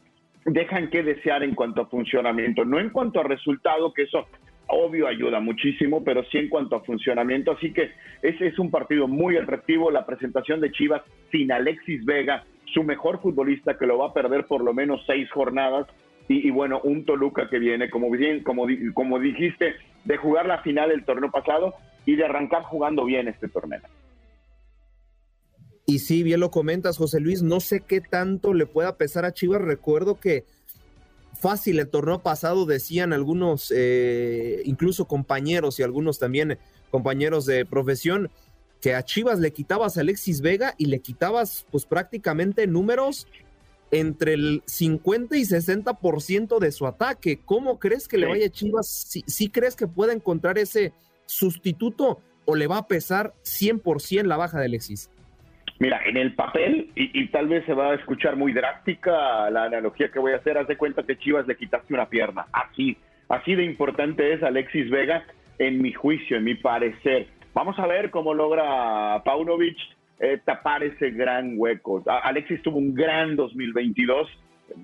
dejan 0.46 0.90
que 0.90 1.04
desear 1.04 1.44
en 1.44 1.54
cuanto 1.54 1.82
a 1.82 1.86
funcionamiento, 1.88 2.66
no 2.66 2.80
en 2.80 2.90
cuanto 2.90 3.20
a 3.20 3.24
resultado, 3.24 3.94
que 3.94 4.04
eso 4.04 4.26
obvio 4.72 5.08
ayuda 5.08 5.40
muchísimo, 5.40 6.04
pero 6.04 6.24
sí 6.32 6.38
en 6.38 6.50
cuanto 6.50 6.76
a 6.76 6.84
funcionamiento. 6.84 7.52
Así 7.52 7.72
que 7.74 7.92
ese 8.22 8.48
es 8.48 8.58
un 8.58 8.72
partido 8.72 9.08
muy 9.08 9.38
atractivo. 9.38 9.92
La 9.92 10.06
presentación 10.06 10.60
de 10.62 10.72
Chivas 10.72 11.02
sin 11.32 11.52
Alexis 11.52 12.04
Vega, 12.06 12.46
su 12.74 12.84
mejor 12.84 13.22
futbolista 13.22 13.78
que 13.78 13.86
lo 13.86 13.98
va 13.98 14.08
a 14.08 14.14
perder 14.14 14.46
por 14.46 14.64
lo 14.64 14.74
menos 14.74 15.04
seis 15.06 15.30
jornadas, 15.32 15.88
Y, 16.28 16.50
bueno, 16.50 16.80
un 16.84 17.04
Toluca 17.04 17.50
que 17.50 17.60
viene, 17.60 17.90
como, 17.90 18.10
bien, 18.10 18.42
como, 18.44 18.66
como 18.94 19.20
dijiste, 19.20 19.76
de 20.06 20.16
jugar 20.16 20.46
la 20.46 20.62
final 20.62 20.90
del 20.90 21.04
torneo 21.04 21.30
pasado 21.30 21.74
y 22.06 22.16
de 22.16 22.24
arrancar 22.24 22.64
jugando 22.64 23.04
bien 23.04 23.28
este 23.28 23.50
torneo. 23.50 23.82
Y 25.86 26.00
sí, 26.00 26.24
bien 26.24 26.40
lo 26.40 26.52
comentas, 26.52 26.98
José 26.98 27.20
Luis, 27.20 27.44
no 27.44 27.60
sé 27.60 27.82
qué 27.86 28.00
tanto 28.00 28.54
le 28.54 28.66
pueda 28.66 28.98
pesar 28.98 29.26
a 29.26 29.34
Chivas. 29.34 29.62
Recuerdo 29.62 30.22
que 30.22 30.46
fácil 31.42 31.80
el 31.80 31.90
torneo 31.90 32.22
pasado 32.22 32.66
decían 32.66 33.12
algunos, 33.12 33.74
eh, 33.76 34.62
incluso 34.66 35.06
compañeros 35.06 35.80
y 35.80 35.84
algunos 35.84 36.20
también 36.20 36.60
compañeros 36.92 37.46
de 37.46 37.66
profesión, 37.66 38.30
que 38.80 38.96
a 38.96 39.04
Chivas 39.04 39.40
le 39.40 39.52
quitabas 39.52 39.98
a 39.98 40.02
Alexis 40.02 40.42
Vega 40.42 40.76
y 40.78 40.86
le 40.86 41.00
quitabas 41.00 41.66
pues 41.72 41.86
prácticamente 41.86 42.66
números 42.68 43.28
entre 43.92 44.34
el 44.34 44.64
50 44.66 45.38
y 45.38 45.42
60% 45.42 46.60
de 46.60 46.72
su 46.72 46.88
ataque. 46.88 47.42
¿Cómo 47.44 47.78
crees 47.78 48.08
que 48.08 48.18
le 48.18 48.28
vaya 48.28 48.48
a 48.48 48.50
Chivas? 48.50 48.88
¿Sí, 49.26 49.50
crees 49.50 49.76
que 49.76 49.88
pueda 49.88 50.14
encontrar 50.14 50.58
ese 50.58 50.94
sustituto 51.26 52.20
o 52.46 52.56
le 52.56 52.68
va 52.68 52.78
a 52.78 52.88
pesar 52.88 53.34
100% 53.44 54.24
la 54.24 54.38
baja 54.38 54.60
de 54.60 54.66
Alexis? 54.66 55.10
Mira, 55.82 56.00
en 56.06 56.16
el 56.16 56.36
papel, 56.36 56.92
y, 56.94 57.28
tal 57.30 57.48
vez 57.48 57.66
se 57.66 57.74
va 57.74 57.90
a 57.90 57.96
escuchar 57.96 58.36
muy 58.36 58.54
drástica 58.54 59.50
la 59.50 59.64
analogía 59.64 60.12
que 60.12 60.20
voy 60.20 60.34
a 60.34 60.36
hacer, 60.36 60.56
haz 60.60 60.68
de 60.68 60.78
cuenta 60.78 61.02
que 61.02 61.18
Chivas 61.18 61.48
le 61.48 61.58
quitaste 61.58 61.92
una 61.96 62.06
pierna. 62.06 62.46
Así, 62.54 62.98
así 63.28 63.56
de 63.56 63.66
importante 63.66 64.32
es 64.32 64.44
Alexis 64.44 64.92
Vega, 64.92 65.26
en 65.58 65.82
mi 65.82 65.92
juicio, 65.92 66.38
en 66.38 66.44
mi 66.44 66.54
parecer. 66.54 67.30
Vamos 67.56 67.80
a 67.80 67.88
ver 67.88 68.12
cómo 68.12 68.36
logra 68.36 69.24
Paunovic 69.26 69.76
eh, 70.20 70.40
tapar 70.46 70.84
ese 70.84 71.10
gran 71.10 71.56
hueco. 71.58 72.04
Alexis 72.06 72.62
tuvo 72.62 72.78
un 72.78 72.94
gran 72.94 73.36
2022. 73.36 74.30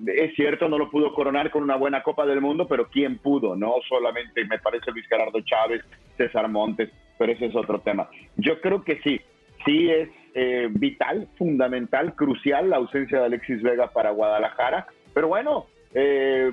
Es 0.08 0.34
cierto, 0.34 0.68
no 0.68 0.80
lo 0.80 0.90
pudo 0.90 1.14
coronar 1.14 1.52
con 1.52 1.62
una 1.62 1.76
buena 1.76 2.02
Copa 2.02 2.26
del 2.26 2.42
Mundo, 2.42 2.68
pero 2.68 2.90
¿quién 2.90 3.20
pudo? 3.20 3.56
No 3.56 3.76
solamente 3.88 4.44
me 4.46 4.58
parece 4.58 4.90
Luis 4.90 5.06
Gerardo 5.08 5.42
Chávez, 5.42 5.86
César 6.18 6.50
Montes, 6.50 6.90
pero 7.20 7.34
ese 7.34 7.46
es 7.46 7.56
otro 7.56 7.82
tema. 7.82 8.10
Yo 8.36 8.60
creo 8.62 8.84
que 8.84 9.00
sí, 9.04 9.22
sí 9.64 9.92
es 9.92 10.10
eh, 10.40 10.68
vital, 10.70 11.28
fundamental, 11.36 12.14
crucial 12.14 12.70
la 12.70 12.76
ausencia 12.76 13.18
de 13.18 13.26
Alexis 13.26 13.60
Vega 13.64 13.88
para 13.88 14.12
Guadalajara. 14.12 14.86
Pero 15.12 15.30
bueno, 15.30 15.66
eh, 15.96 16.52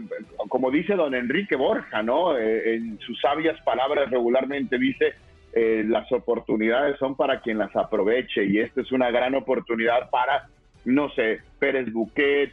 como 0.48 0.70
dice 0.70 0.94
don 0.94 1.15
Enrique 1.15 1.55
Borja, 1.55 2.02
¿no? 2.02 2.35
Eh, 2.35 2.77
en 2.77 2.98
sus 3.01 3.20
sabias 3.20 3.61
palabras 3.61 4.11
regularmente 4.11 4.78
dice, 4.78 5.12
las 5.52 6.11
oportunidades 6.12 6.98
son 6.98 7.15
para 7.15 7.40
quien 7.40 7.59
las 7.59 7.77
aproveche 7.77 8.44
y 8.44 8.59
esta 8.59 8.81
es 8.81 8.90
una 8.90 9.11
gran 9.11 9.35
oportunidad 9.35 10.09
para, 10.09 10.48
no 10.86 11.11
sé, 11.11 11.43
Pérez 11.59 11.93
Buquet, 11.93 12.52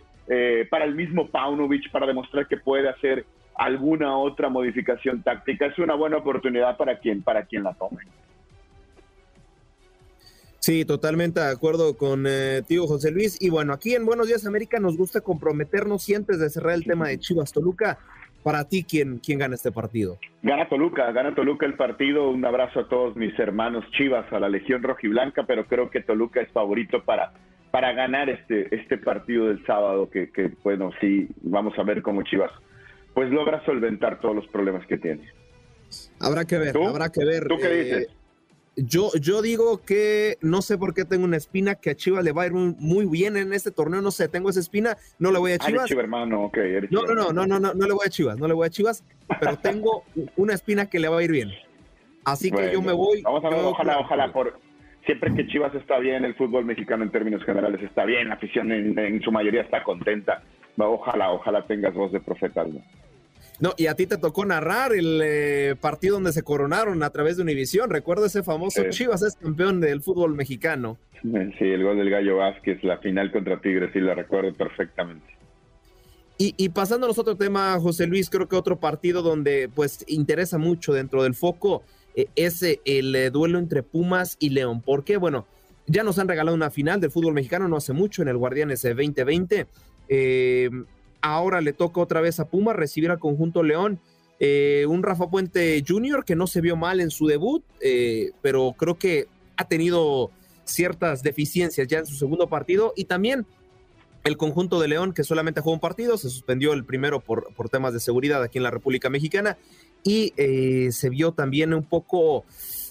para 0.70 0.84
el 0.84 0.96
mismo 0.96 1.28
Paunovic, 1.28 1.90
para 1.92 2.06
demostrar 2.06 2.46
que 2.46 2.58
puede 2.58 2.90
hacer 2.90 3.26
alguna 3.56 4.18
otra 4.18 4.50
modificación 4.50 5.24
táctica. 5.24 5.68
Es 5.68 5.80
una 5.80 5.96
buena 5.96 6.18
oportunidad 6.18 6.76
para 6.76 7.00
quien, 7.00 7.24
para 7.24 7.46
quien 7.46 7.64
la 7.64 7.74
tome. 7.74 8.02
Sí, 10.64 10.86
totalmente 10.86 11.40
de 11.40 11.50
acuerdo 11.50 11.98
con 11.98 12.26
eh, 12.28 12.62
tío 12.68 12.86
José 12.86 13.10
Luis. 13.10 13.42
Y 13.42 13.50
bueno, 13.50 13.74
aquí 13.74 13.96
en 13.96 14.06
Buenos 14.06 14.28
Días 14.28 14.46
América 14.46 14.80
nos 14.80 14.96
gusta 14.96 15.22
comprometernos 15.22 16.08
y 16.08 16.14
antes 16.14 16.40
de 16.40 16.52
cerrar 16.52 16.76
el 16.76 16.84
tema 16.84 17.08
de 17.08 17.18
Chivas 17.18 17.52
Toluca, 17.52 17.98
para 18.44 18.70
ti, 18.70 18.84
¿quién, 18.84 19.18
quién 19.18 19.40
gana 19.40 19.56
este 19.56 19.72
partido? 19.72 20.20
Gana 20.44 20.70
Toluca, 20.70 21.12
gana 21.14 21.34
Toluca 21.34 21.66
el 21.66 21.74
partido. 21.74 22.30
Un 22.30 22.46
abrazo 22.46 22.82
a 22.82 22.88
todos 22.88 23.16
mis 23.16 23.38
hermanos 23.40 23.84
Chivas, 23.98 24.32
a 24.32 24.40
la 24.40 24.50
Legión 24.50 24.84
Rojiblanca, 24.84 25.48
pero 25.48 25.66
creo 25.66 25.90
que 25.90 26.02
Toluca 26.02 26.42
es 26.42 26.52
favorito 26.52 27.04
para, 27.04 27.34
para 27.72 27.94
ganar 27.94 28.30
este, 28.30 28.76
este 28.76 29.00
partido 29.00 29.48
del 29.48 29.66
sábado, 29.66 30.12
que, 30.12 30.30
que 30.30 30.52
bueno, 30.64 30.92
sí, 31.02 31.28
vamos 31.42 31.74
a 31.80 31.84
ver 31.84 32.04
cómo 32.04 32.22
Chivas 32.22 32.52
pues 33.14 33.30
logra 33.30 33.64
solventar 33.66 34.20
todos 34.22 34.36
los 34.36 34.48
problemas 34.48 34.86
que 34.88 34.98
tiene. 34.98 35.28
Habrá 36.20 36.46
que 36.46 36.58
ver, 36.58 36.76
habrá 36.78 37.12
que 37.12 37.26
ver. 37.26 37.48
¿Tú 37.48 37.58
qué 37.58 37.68
eh, 37.68 37.84
dices? 37.84 38.08
Yo, 38.78 39.12
yo 39.20 39.42
digo 39.42 39.82
que 39.84 40.38
no 40.42 40.62
sé 40.62 40.78
por 40.78 40.94
qué 40.94 41.04
tengo 41.04 41.26
una 41.26 41.38
espina 41.38 41.76
que 41.76 41.90
a 41.90 41.96
Chivas 41.96 42.24
le 42.24 42.32
va 42.32 42.44
a 42.44 42.46
ir 42.48 42.54
muy, 42.54 43.06
bien 43.06 43.36
en 43.36 43.52
este 43.52 43.72
torneo. 43.72 44.02
No 44.02 44.12
sé, 44.12 44.30
tengo 44.30 44.50
esa 44.50 44.62
espina, 44.62 44.98
no 45.20 45.32
le 45.32 45.40
voy 45.40 45.52
a 45.52 45.56
ah, 45.56 45.66
Chivas. 45.66 45.92
hermano, 45.92 46.50
no, 46.90 47.02
no, 47.02 47.16
no, 47.16 47.34
no, 47.34 47.48
no, 47.48 47.60
no, 47.60 47.74
no 47.74 47.88
le 47.88 47.94
voy 47.94 48.06
a 48.06 48.10
Chivas, 48.10 48.38
no 48.38 48.48
le 48.48 48.54
voy 48.54 48.68
a 48.68 48.70
Chivas, 48.70 49.04
pero 49.40 49.58
tengo 49.58 50.04
una 50.38 50.54
espina 50.54 50.86
que 50.86 51.00
le 51.00 51.10
va 51.10 51.20
a 51.20 51.24
ir 51.24 51.32
bien. 51.32 51.52
Así 52.24 52.52
que 52.52 52.72
yo 52.72 52.82
me 52.82 52.94
voy. 52.94 53.22
Vamos 53.22 53.44
a 53.44 53.50
ver, 53.50 53.60
ojalá, 53.60 54.00
ojalá, 54.00 54.32
por 54.32 54.60
siempre 55.06 55.34
que 55.34 55.48
Chivas 55.48 55.74
está 55.76 56.00
bien, 56.00 56.24
el 56.24 56.36
fútbol 56.36 56.66
mexicano 56.66 57.04
en 57.04 57.12
términos 57.12 57.44
generales 57.44 57.82
está 57.82 58.06
bien, 58.06 58.30
la 58.30 58.36
afición 58.36 58.72
en, 58.72 59.22
su 59.22 59.32
mayoría 59.32 59.62
está 59.62 59.84
contenta. 59.84 60.44
Ojalá, 60.78 61.32
ojalá 61.32 61.66
tengas 61.68 61.94
voz 61.94 62.12
de 62.12 62.22
profeta. 62.22 62.64
No, 62.64 62.82
y 63.78 63.88
a 63.88 63.96
ti 63.96 64.08
te 64.08 64.18
tocó 64.18 64.46
narrar 64.46 64.94
el 64.94 65.22
eh, 65.24 65.76
partido 65.80 66.16
donde 66.16 66.34
se 66.34 66.44
coronaron 66.44 67.04
a 67.04 67.10
través 67.12 67.38
de 67.38 67.44
Univisión. 67.44 67.90
Recuerdo 67.90 68.26
ese 68.26 68.44
famoso 68.44 68.82
Chivas 68.90 69.22
es 69.22 69.36
campeón 69.36 69.80
del 69.80 70.02
fútbol 70.02 70.36
mexicano. 70.36 70.98
Sí, 71.22 71.66
el 71.66 71.84
gol 71.84 71.98
del 71.98 72.10
Gallo 72.10 72.38
Vázquez, 72.38 72.84
la 72.84 72.98
final 72.98 73.32
contra 73.32 73.62
Tigres, 73.62 73.92
sí 73.94 74.00
la 74.00 74.16
recuerdo 74.16 74.54
perfectamente. 74.54 75.26
Y, 76.40 76.56
y 76.58 76.70
pasándonos 76.70 77.18
a 77.20 77.22
otro 77.22 77.36
tema, 77.38 77.80
José 77.80 78.08
Luis, 78.08 78.30
creo 78.30 78.48
que 78.48 78.56
otro 78.56 78.80
partido 78.80 79.22
donde 79.22 79.70
pues 79.74 80.04
interesa 80.08 80.58
mucho 80.58 80.92
dentro 80.92 81.22
del 81.22 81.36
foco 81.36 81.84
eh, 82.16 82.26
es 82.36 82.64
eh, 82.64 82.82
el 82.86 83.32
duelo 83.32 83.60
entre 83.60 83.84
Pumas 83.84 84.38
y 84.40 84.50
León. 84.50 84.82
¿Por 84.82 85.04
qué? 85.04 85.18
Bueno, 85.18 85.46
ya 85.88 86.04
nos 86.04 86.20
han 86.20 86.28
regalado 86.28 86.56
una 86.56 86.70
final 86.70 87.00
del 87.00 87.12
fútbol 87.12 87.34
mexicano 87.34 87.68
no 87.68 87.78
hace 87.78 87.94
mucho 87.94 88.22
en 88.22 88.28
el 88.28 88.38
Guardianes 88.38 88.82
2020. 88.82 89.68
Eh, 90.10 90.70
Ahora 91.22 91.62
le 91.62 91.74
toca 91.74 92.02
otra 92.02 92.22
vez 92.22 92.40
a 92.40 92.50
Puma 92.50 92.74
recibir 92.74 93.12
al 93.12 93.20
conjunto 93.20 93.64
León. 93.64 94.00
Eh, 94.40 94.86
un 94.90 95.04
Rafa 95.04 95.30
Puente 95.30 95.84
Jr. 95.88 96.26
que 96.26 96.36
no 96.36 96.48
se 96.48 96.62
vio 96.62 96.76
mal 96.76 97.00
en 97.00 97.12
su 97.12 97.28
debut, 97.28 97.64
eh, 97.80 98.32
pero 98.42 98.74
creo 98.78 98.98
que 98.98 99.28
ha 99.56 99.68
tenido 99.68 100.32
ciertas 100.64 101.22
deficiencias 101.22 101.88
ya 101.88 102.00
en 102.00 102.08
su 102.08 102.16
segundo 102.16 102.48
partido. 102.48 102.94
Y 102.96 103.06
también 103.06 103.46
el 104.24 104.38
conjunto 104.38 104.80
de 104.80 104.88
León 104.88 105.14
que 105.14 105.24
solamente 105.24 105.62
jugó 105.62 105.74
un 105.74 105.80
partido, 105.80 106.18
se 106.18 106.30
suspendió 106.30 106.74
el 106.74 106.86
primero 106.86 107.20
por, 107.20 107.54
por 107.54 107.70
temas 107.70 107.94
de 107.94 108.00
seguridad 108.00 108.42
aquí 108.44 108.58
en 108.58 108.64
la 108.64 108.72
República 108.72 109.10
Mexicana 109.10 109.58
y 110.04 110.34
eh, 110.38 110.90
se 110.92 111.10
vio 111.10 111.32
también 111.32 111.74
un 111.74 111.84
poco 111.84 112.46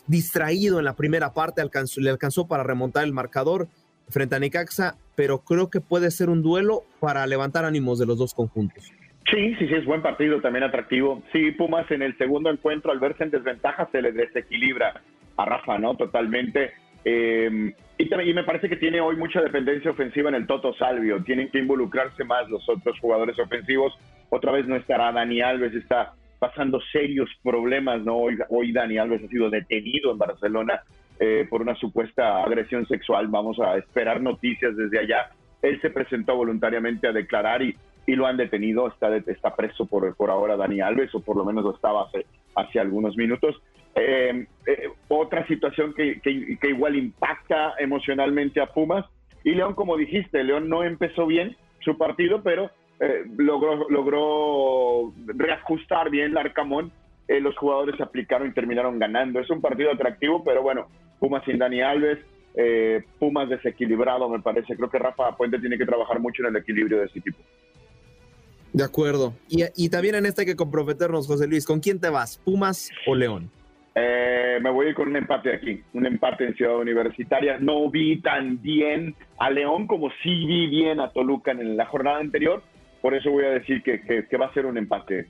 distraído 0.06 0.78
en 0.78 0.84
la 0.84 0.96
primera 0.96 1.32
parte, 1.32 1.62
le 1.96 2.10
alcanzó 2.10 2.46
para 2.46 2.64
remontar 2.64 3.04
el 3.04 3.12
marcador 3.12 3.68
frente 4.10 4.36
a 4.36 4.38
Necaxa, 4.38 4.96
pero 5.16 5.38
creo 5.38 5.70
que 5.70 5.80
puede 5.80 6.10
ser 6.10 6.28
un 6.28 6.42
duelo 6.42 6.82
para 7.00 7.26
levantar 7.26 7.64
ánimos 7.64 7.98
de 7.98 8.06
los 8.06 8.18
dos 8.18 8.34
conjuntos. 8.34 8.92
Sí, 9.30 9.54
sí, 9.58 9.68
sí, 9.68 9.74
es 9.74 9.84
buen 9.84 10.02
partido, 10.02 10.40
también 10.40 10.64
atractivo. 10.64 11.22
Sí, 11.32 11.52
Pumas 11.52 11.88
en 11.90 12.02
el 12.02 12.16
segundo 12.18 12.50
encuentro, 12.50 12.90
al 12.90 12.98
verse 12.98 13.24
en 13.24 13.30
desventaja, 13.30 13.88
se 13.92 14.02
le 14.02 14.12
desequilibra 14.12 15.00
a 15.36 15.44
Rafa, 15.44 15.78
¿no? 15.78 15.94
Totalmente. 15.94 16.72
Eh, 17.04 17.72
y, 17.96 18.14
y, 18.14 18.34
me 18.34 18.44
parece 18.44 18.68
que 18.68 18.76
tiene 18.76 19.00
hoy 19.00 19.16
mucha 19.16 19.40
dependencia 19.40 19.90
ofensiva 19.90 20.30
en 20.30 20.34
el 20.34 20.46
Toto 20.46 20.74
Salvio. 20.74 21.22
Tienen 21.22 21.50
que 21.50 21.58
involucrarse 21.58 22.24
más 22.24 22.48
los 22.48 22.68
otros 22.68 22.98
jugadores 22.98 23.38
ofensivos. 23.38 23.96
Otra 24.30 24.52
vez 24.52 24.66
no 24.66 24.76
estará 24.76 25.12
Dani 25.12 25.40
Alves, 25.40 25.74
está 25.74 26.14
pasando 26.38 26.80
serios 26.92 27.28
problemas, 27.42 28.02
¿no? 28.02 28.16
Hoy, 28.16 28.38
hoy 28.48 28.72
Dani 28.72 28.98
Alves 28.98 29.22
ha 29.22 29.28
sido 29.28 29.50
detenido 29.50 30.10
en 30.10 30.18
Barcelona 30.18 30.82
eh, 31.22 31.46
por 31.50 31.60
una 31.60 31.74
supuesta 31.74 32.42
agresión 32.42 32.86
sexual. 32.86 33.28
Vamos 33.28 33.60
a 33.60 33.76
esperar 33.76 34.22
noticias 34.22 34.74
desde 34.74 35.00
allá. 35.00 35.30
Él 35.60 35.78
se 35.82 35.90
presentó 35.90 36.34
voluntariamente 36.34 37.06
a 37.06 37.12
declarar 37.12 37.60
y, 37.60 37.76
y 38.06 38.14
lo 38.14 38.26
han 38.26 38.38
detenido. 38.38 38.88
Está, 38.88 39.14
está 39.14 39.54
preso 39.54 39.84
por, 39.84 40.16
por 40.16 40.30
ahora 40.30 40.56
Dani 40.56 40.80
Alves, 40.80 41.14
o 41.14 41.20
por 41.20 41.36
lo 41.36 41.44
menos 41.44 41.62
lo 41.62 41.74
estaba 41.74 42.04
hace, 42.04 42.24
hace 42.54 42.80
algunos 42.80 43.18
minutos. 43.18 43.60
Eh, 43.94 44.46
eh, 44.66 44.88
otra 45.08 45.46
situación 45.46 45.92
que, 45.92 46.22
que, 46.22 46.56
igual 46.68 46.96
impacta 46.96 47.74
emocionalmente 47.78 48.62
a 48.62 48.72
Pumas. 48.72 49.04
Y 49.44 49.50
León, 49.50 49.74
como 49.74 49.98
dijiste, 49.98 50.42
León 50.42 50.70
no 50.70 50.84
empezó 50.84 51.26
bien 51.26 51.54
su 51.84 51.98
partido, 51.98 52.42
pero 52.42 52.70
logró, 53.36 53.88
logró 53.88 55.12
reajustar 55.26 56.08
bien 56.10 56.32
el 56.32 56.38
Arcamón. 57.30 57.42
los 57.42 57.56
jugadores 57.56 57.96
se 57.96 58.02
aplicaron 58.02 58.48
y 58.48 58.52
terminaron 58.52 58.98
ganando. 58.98 59.40
Es 59.40 59.50
un 59.50 59.60
partido 59.60 59.92
atractivo, 59.92 60.42
pero 60.44 60.62
bueno, 60.62 60.88
Pumas 61.18 61.44
sin 61.44 61.58
Dani 61.58 61.80
Alves, 61.82 62.18
eh, 62.54 63.04
Pumas 63.18 63.48
desequilibrado, 63.48 64.28
me 64.28 64.40
parece. 64.40 64.74
Creo 64.76 64.90
que 64.90 64.98
Rafa 64.98 65.36
Puente 65.36 65.58
tiene 65.58 65.78
que 65.78 65.86
trabajar 65.86 66.18
mucho 66.18 66.42
en 66.42 66.48
el 66.48 66.56
equilibrio 66.56 66.98
de 66.98 67.06
ese 67.06 67.18
equipo. 67.20 67.38
De 68.72 68.84
acuerdo. 68.84 69.34
Y, 69.48 69.88
también 69.88 70.14
en 70.14 70.26
este 70.26 70.42
hay 70.42 70.46
que 70.46 70.56
comprometernos, 70.56 71.26
José 71.26 71.46
Luis. 71.46 71.66
¿Con 71.66 71.80
quién 71.80 72.00
te 72.00 72.08
vas? 72.08 72.38
¿Pumas 72.44 72.90
o 73.06 73.14
León? 73.14 73.50
Eh, 73.94 74.58
me 74.62 74.70
voy 74.70 74.86
a 74.86 74.88
ir 74.90 74.94
con 74.94 75.08
un 75.08 75.16
empate 75.16 75.52
aquí, 75.52 75.82
un 75.92 76.06
empate 76.06 76.46
en 76.46 76.54
Ciudad 76.54 76.78
Universitaria. 76.78 77.58
No 77.58 77.90
vi 77.90 78.20
tan 78.20 78.62
bien 78.62 79.16
a 79.38 79.50
León 79.50 79.88
como 79.88 80.10
sí 80.22 80.46
vi 80.46 80.68
bien 80.68 81.00
a 81.00 81.10
Toluca 81.10 81.50
en 81.50 81.76
la 81.76 81.86
jornada 81.86 82.18
anterior. 82.18 82.62
Por 83.02 83.14
eso 83.14 83.30
voy 83.30 83.44
a 83.44 83.50
decir 83.50 83.82
que, 83.82 84.00
que 84.02 84.36
va 84.36 84.46
a 84.46 84.54
ser 84.54 84.66
un 84.66 84.78
empate. 84.78 85.26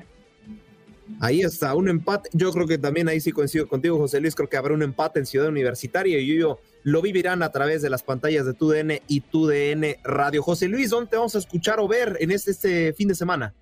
Ahí 1.21 1.41
está, 1.41 1.75
un 1.75 1.89
empate. 1.89 2.31
Yo 2.33 2.51
creo 2.53 2.67
que 2.67 2.79
también 2.79 3.09
ahí 3.09 3.21
sí 3.21 3.33
coincido 3.33 3.67
contigo, 3.67 3.99
José 3.99 4.21
Luis. 4.21 4.35
Creo 4.35 4.49
que 4.49 4.57
habrá 4.57 4.75
un 4.75 4.83
empate 4.83 5.19
en 5.19 5.27
Ciudad 5.27 5.49
Universitaria 5.49 6.19
y 6.19 6.39
yo, 6.39 6.59
lo 6.85 7.03
vivirán 7.03 7.43
a 7.43 7.51
través 7.51 7.83
de 7.83 7.91
las 7.91 8.03
pantallas 8.03 8.47
de 8.47 8.55
TUDN 8.55 9.01
y 9.09 9.21
TUDN 9.21 9.97
Radio. 10.05 10.43
José 10.43 10.69
Luis, 10.69 10.91
¿dónde 10.91 11.11
te 11.11 11.17
vamos 11.17 11.35
a 11.35 11.39
escuchar 11.39 11.81
o 11.81 11.89
ver 11.89 12.17
en 12.21 12.31
este, 12.31 12.53
este 12.53 12.93
fin 12.93 13.09
de 13.09 13.15
semana? 13.15 13.55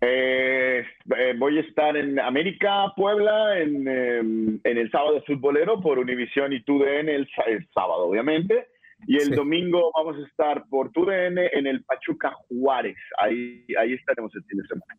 Eh, 0.00 0.84
eh, 1.16 1.34
voy 1.38 1.58
a 1.58 1.62
estar 1.62 1.96
en 1.96 2.18
América, 2.20 2.92
Puebla, 2.94 3.58
en, 3.58 3.88
em, 3.88 4.60
en 4.62 4.78
el 4.78 4.90
sábado 4.90 5.22
futbolero 5.26 5.80
por 5.80 5.98
Univisión 5.98 6.52
y 6.52 6.62
TUDN 6.62 7.08
el, 7.08 7.28
el 7.46 7.68
sábado, 7.72 8.06
obviamente. 8.06 8.68
Y 9.06 9.18
el 9.18 9.30
domingo 9.30 9.90
vamos 9.94 10.16
a 10.16 10.26
estar 10.26 10.64
por 10.68 10.90
TUDN 10.92 11.38
en 11.52 11.66
el 11.66 11.84
Pachuca 11.84 12.32
Juárez. 12.48 12.96
Ahí, 13.18 13.64
ahí 13.78 13.92
estaremos 13.92 14.34
el 14.34 14.44
fin 14.44 14.58
de 14.58 14.66
semana. 14.66 14.98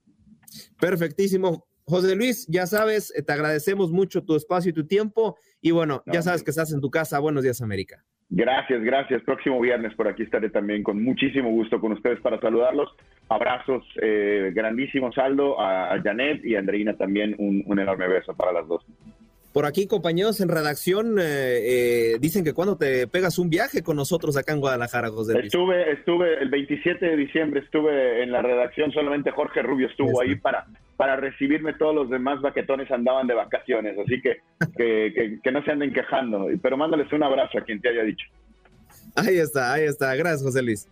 Perfectísimo. 0.80 1.66
José 1.88 2.16
Luis, 2.16 2.48
ya 2.48 2.66
sabes, 2.66 3.14
te 3.14 3.32
agradecemos 3.32 3.92
mucho 3.92 4.24
tu 4.24 4.36
espacio 4.36 4.72
y 4.72 4.74
tu 4.74 4.88
tiempo. 4.88 5.38
Y 5.62 5.72
bueno, 5.72 6.04
ya 6.08 6.22
sabes 6.22 6.44
que 6.44 6.50
estás 6.50 6.74
en 6.74 6.82
tu 6.82 6.90
casa. 6.90 7.20
Buenos 7.20 7.44
días, 7.44 7.62
América. 7.62 8.04
Gracias, 8.30 8.82
gracias. 8.82 9.22
Próximo 9.22 9.60
viernes 9.62 9.94
por 9.94 10.08
aquí 10.08 10.24
estaré 10.24 10.50
también 10.50 10.82
con 10.82 11.02
muchísimo 11.04 11.52
gusto 11.52 11.80
con 11.80 11.92
ustedes 11.92 12.20
para 12.22 12.40
saludarlos. 12.40 12.90
Abrazos 13.30 13.84
eh, 14.02 14.52
grandísimos, 14.54 15.16
Aldo, 15.20 15.62
a, 15.62 16.00
Janet 16.04 16.44
y 16.44 16.56
a 16.56 16.60
Andreina 16.60 16.98
también 16.98 17.36
un, 17.38 17.64
un 17.68 17.80
enorme 17.80 18.08
beso 18.08 18.34
para 18.34 18.52
las 18.52 18.68
dos. 18.68 18.84
Por 19.56 19.66
aquí, 19.66 19.88
compañeros 19.88 20.42
en 20.42 20.50
redacción, 20.50 21.18
eh, 21.18 21.24
eh, 21.24 22.18
dicen 22.20 22.44
que 22.44 22.52
cuando 22.52 22.76
te 22.76 23.08
pegas 23.08 23.40
un 23.40 23.50
viaje 23.50 23.84
con 23.84 23.96
nosotros 23.96 24.36
acá 24.36 24.52
en 24.52 24.60
Guadalajara, 24.60 25.08
José 25.12 25.32
Luis. 25.32 25.46
Estuve, 25.46 25.94
estuve 25.94 26.44
el 26.44 26.50
27 26.50 27.06
de 27.06 27.16
diciembre, 27.16 27.62
estuve 27.62 28.22
en 28.22 28.34
la 28.34 28.42
redacción, 28.42 28.92
solamente 28.92 29.32
Jorge 29.32 29.62
Rubio 29.62 29.88
estuvo 29.88 30.20
ahí 30.20 30.36
para, 30.36 30.66
para 30.98 31.16
recibirme, 31.16 31.72
todos 31.72 31.96
los 31.96 32.10
demás 32.10 32.42
baquetones 32.42 32.92
andaban 32.92 33.28
de 33.28 33.34
vacaciones, 33.34 33.98
así 33.98 34.22
que 34.22 34.42
que, 34.76 35.40
que 35.42 35.52
no 35.54 35.64
se 35.64 35.72
anden 35.72 35.94
quejando, 35.94 36.48
pero 36.62 36.76
mándales 36.76 37.10
un 37.14 37.24
abrazo 37.24 37.58
a 37.58 37.62
quien 37.62 37.80
te 37.80 37.88
haya 37.88 38.04
dicho. 38.04 38.28
Ahí 39.16 39.38
está, 39.38 39.72
ahí 39.72 39.86
está, 39.86 40.14
gracias 40.18 40.44
José 40.44 40.62
Luis. 40.64 40.90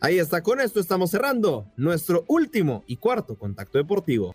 Ahí 0.00 0.18
está, 0.18 0.42
con 0.42 0.60
esto 0.60 0.80
estamos 0.80 1.12
cerrando 1.12 1.66
nuestro 1.76 2.24
último 2.26 2.82
y 2.88 2.96
cuarto 2.96 3.36
contacto 3.36 3.78
deportivo. 3.78 4.34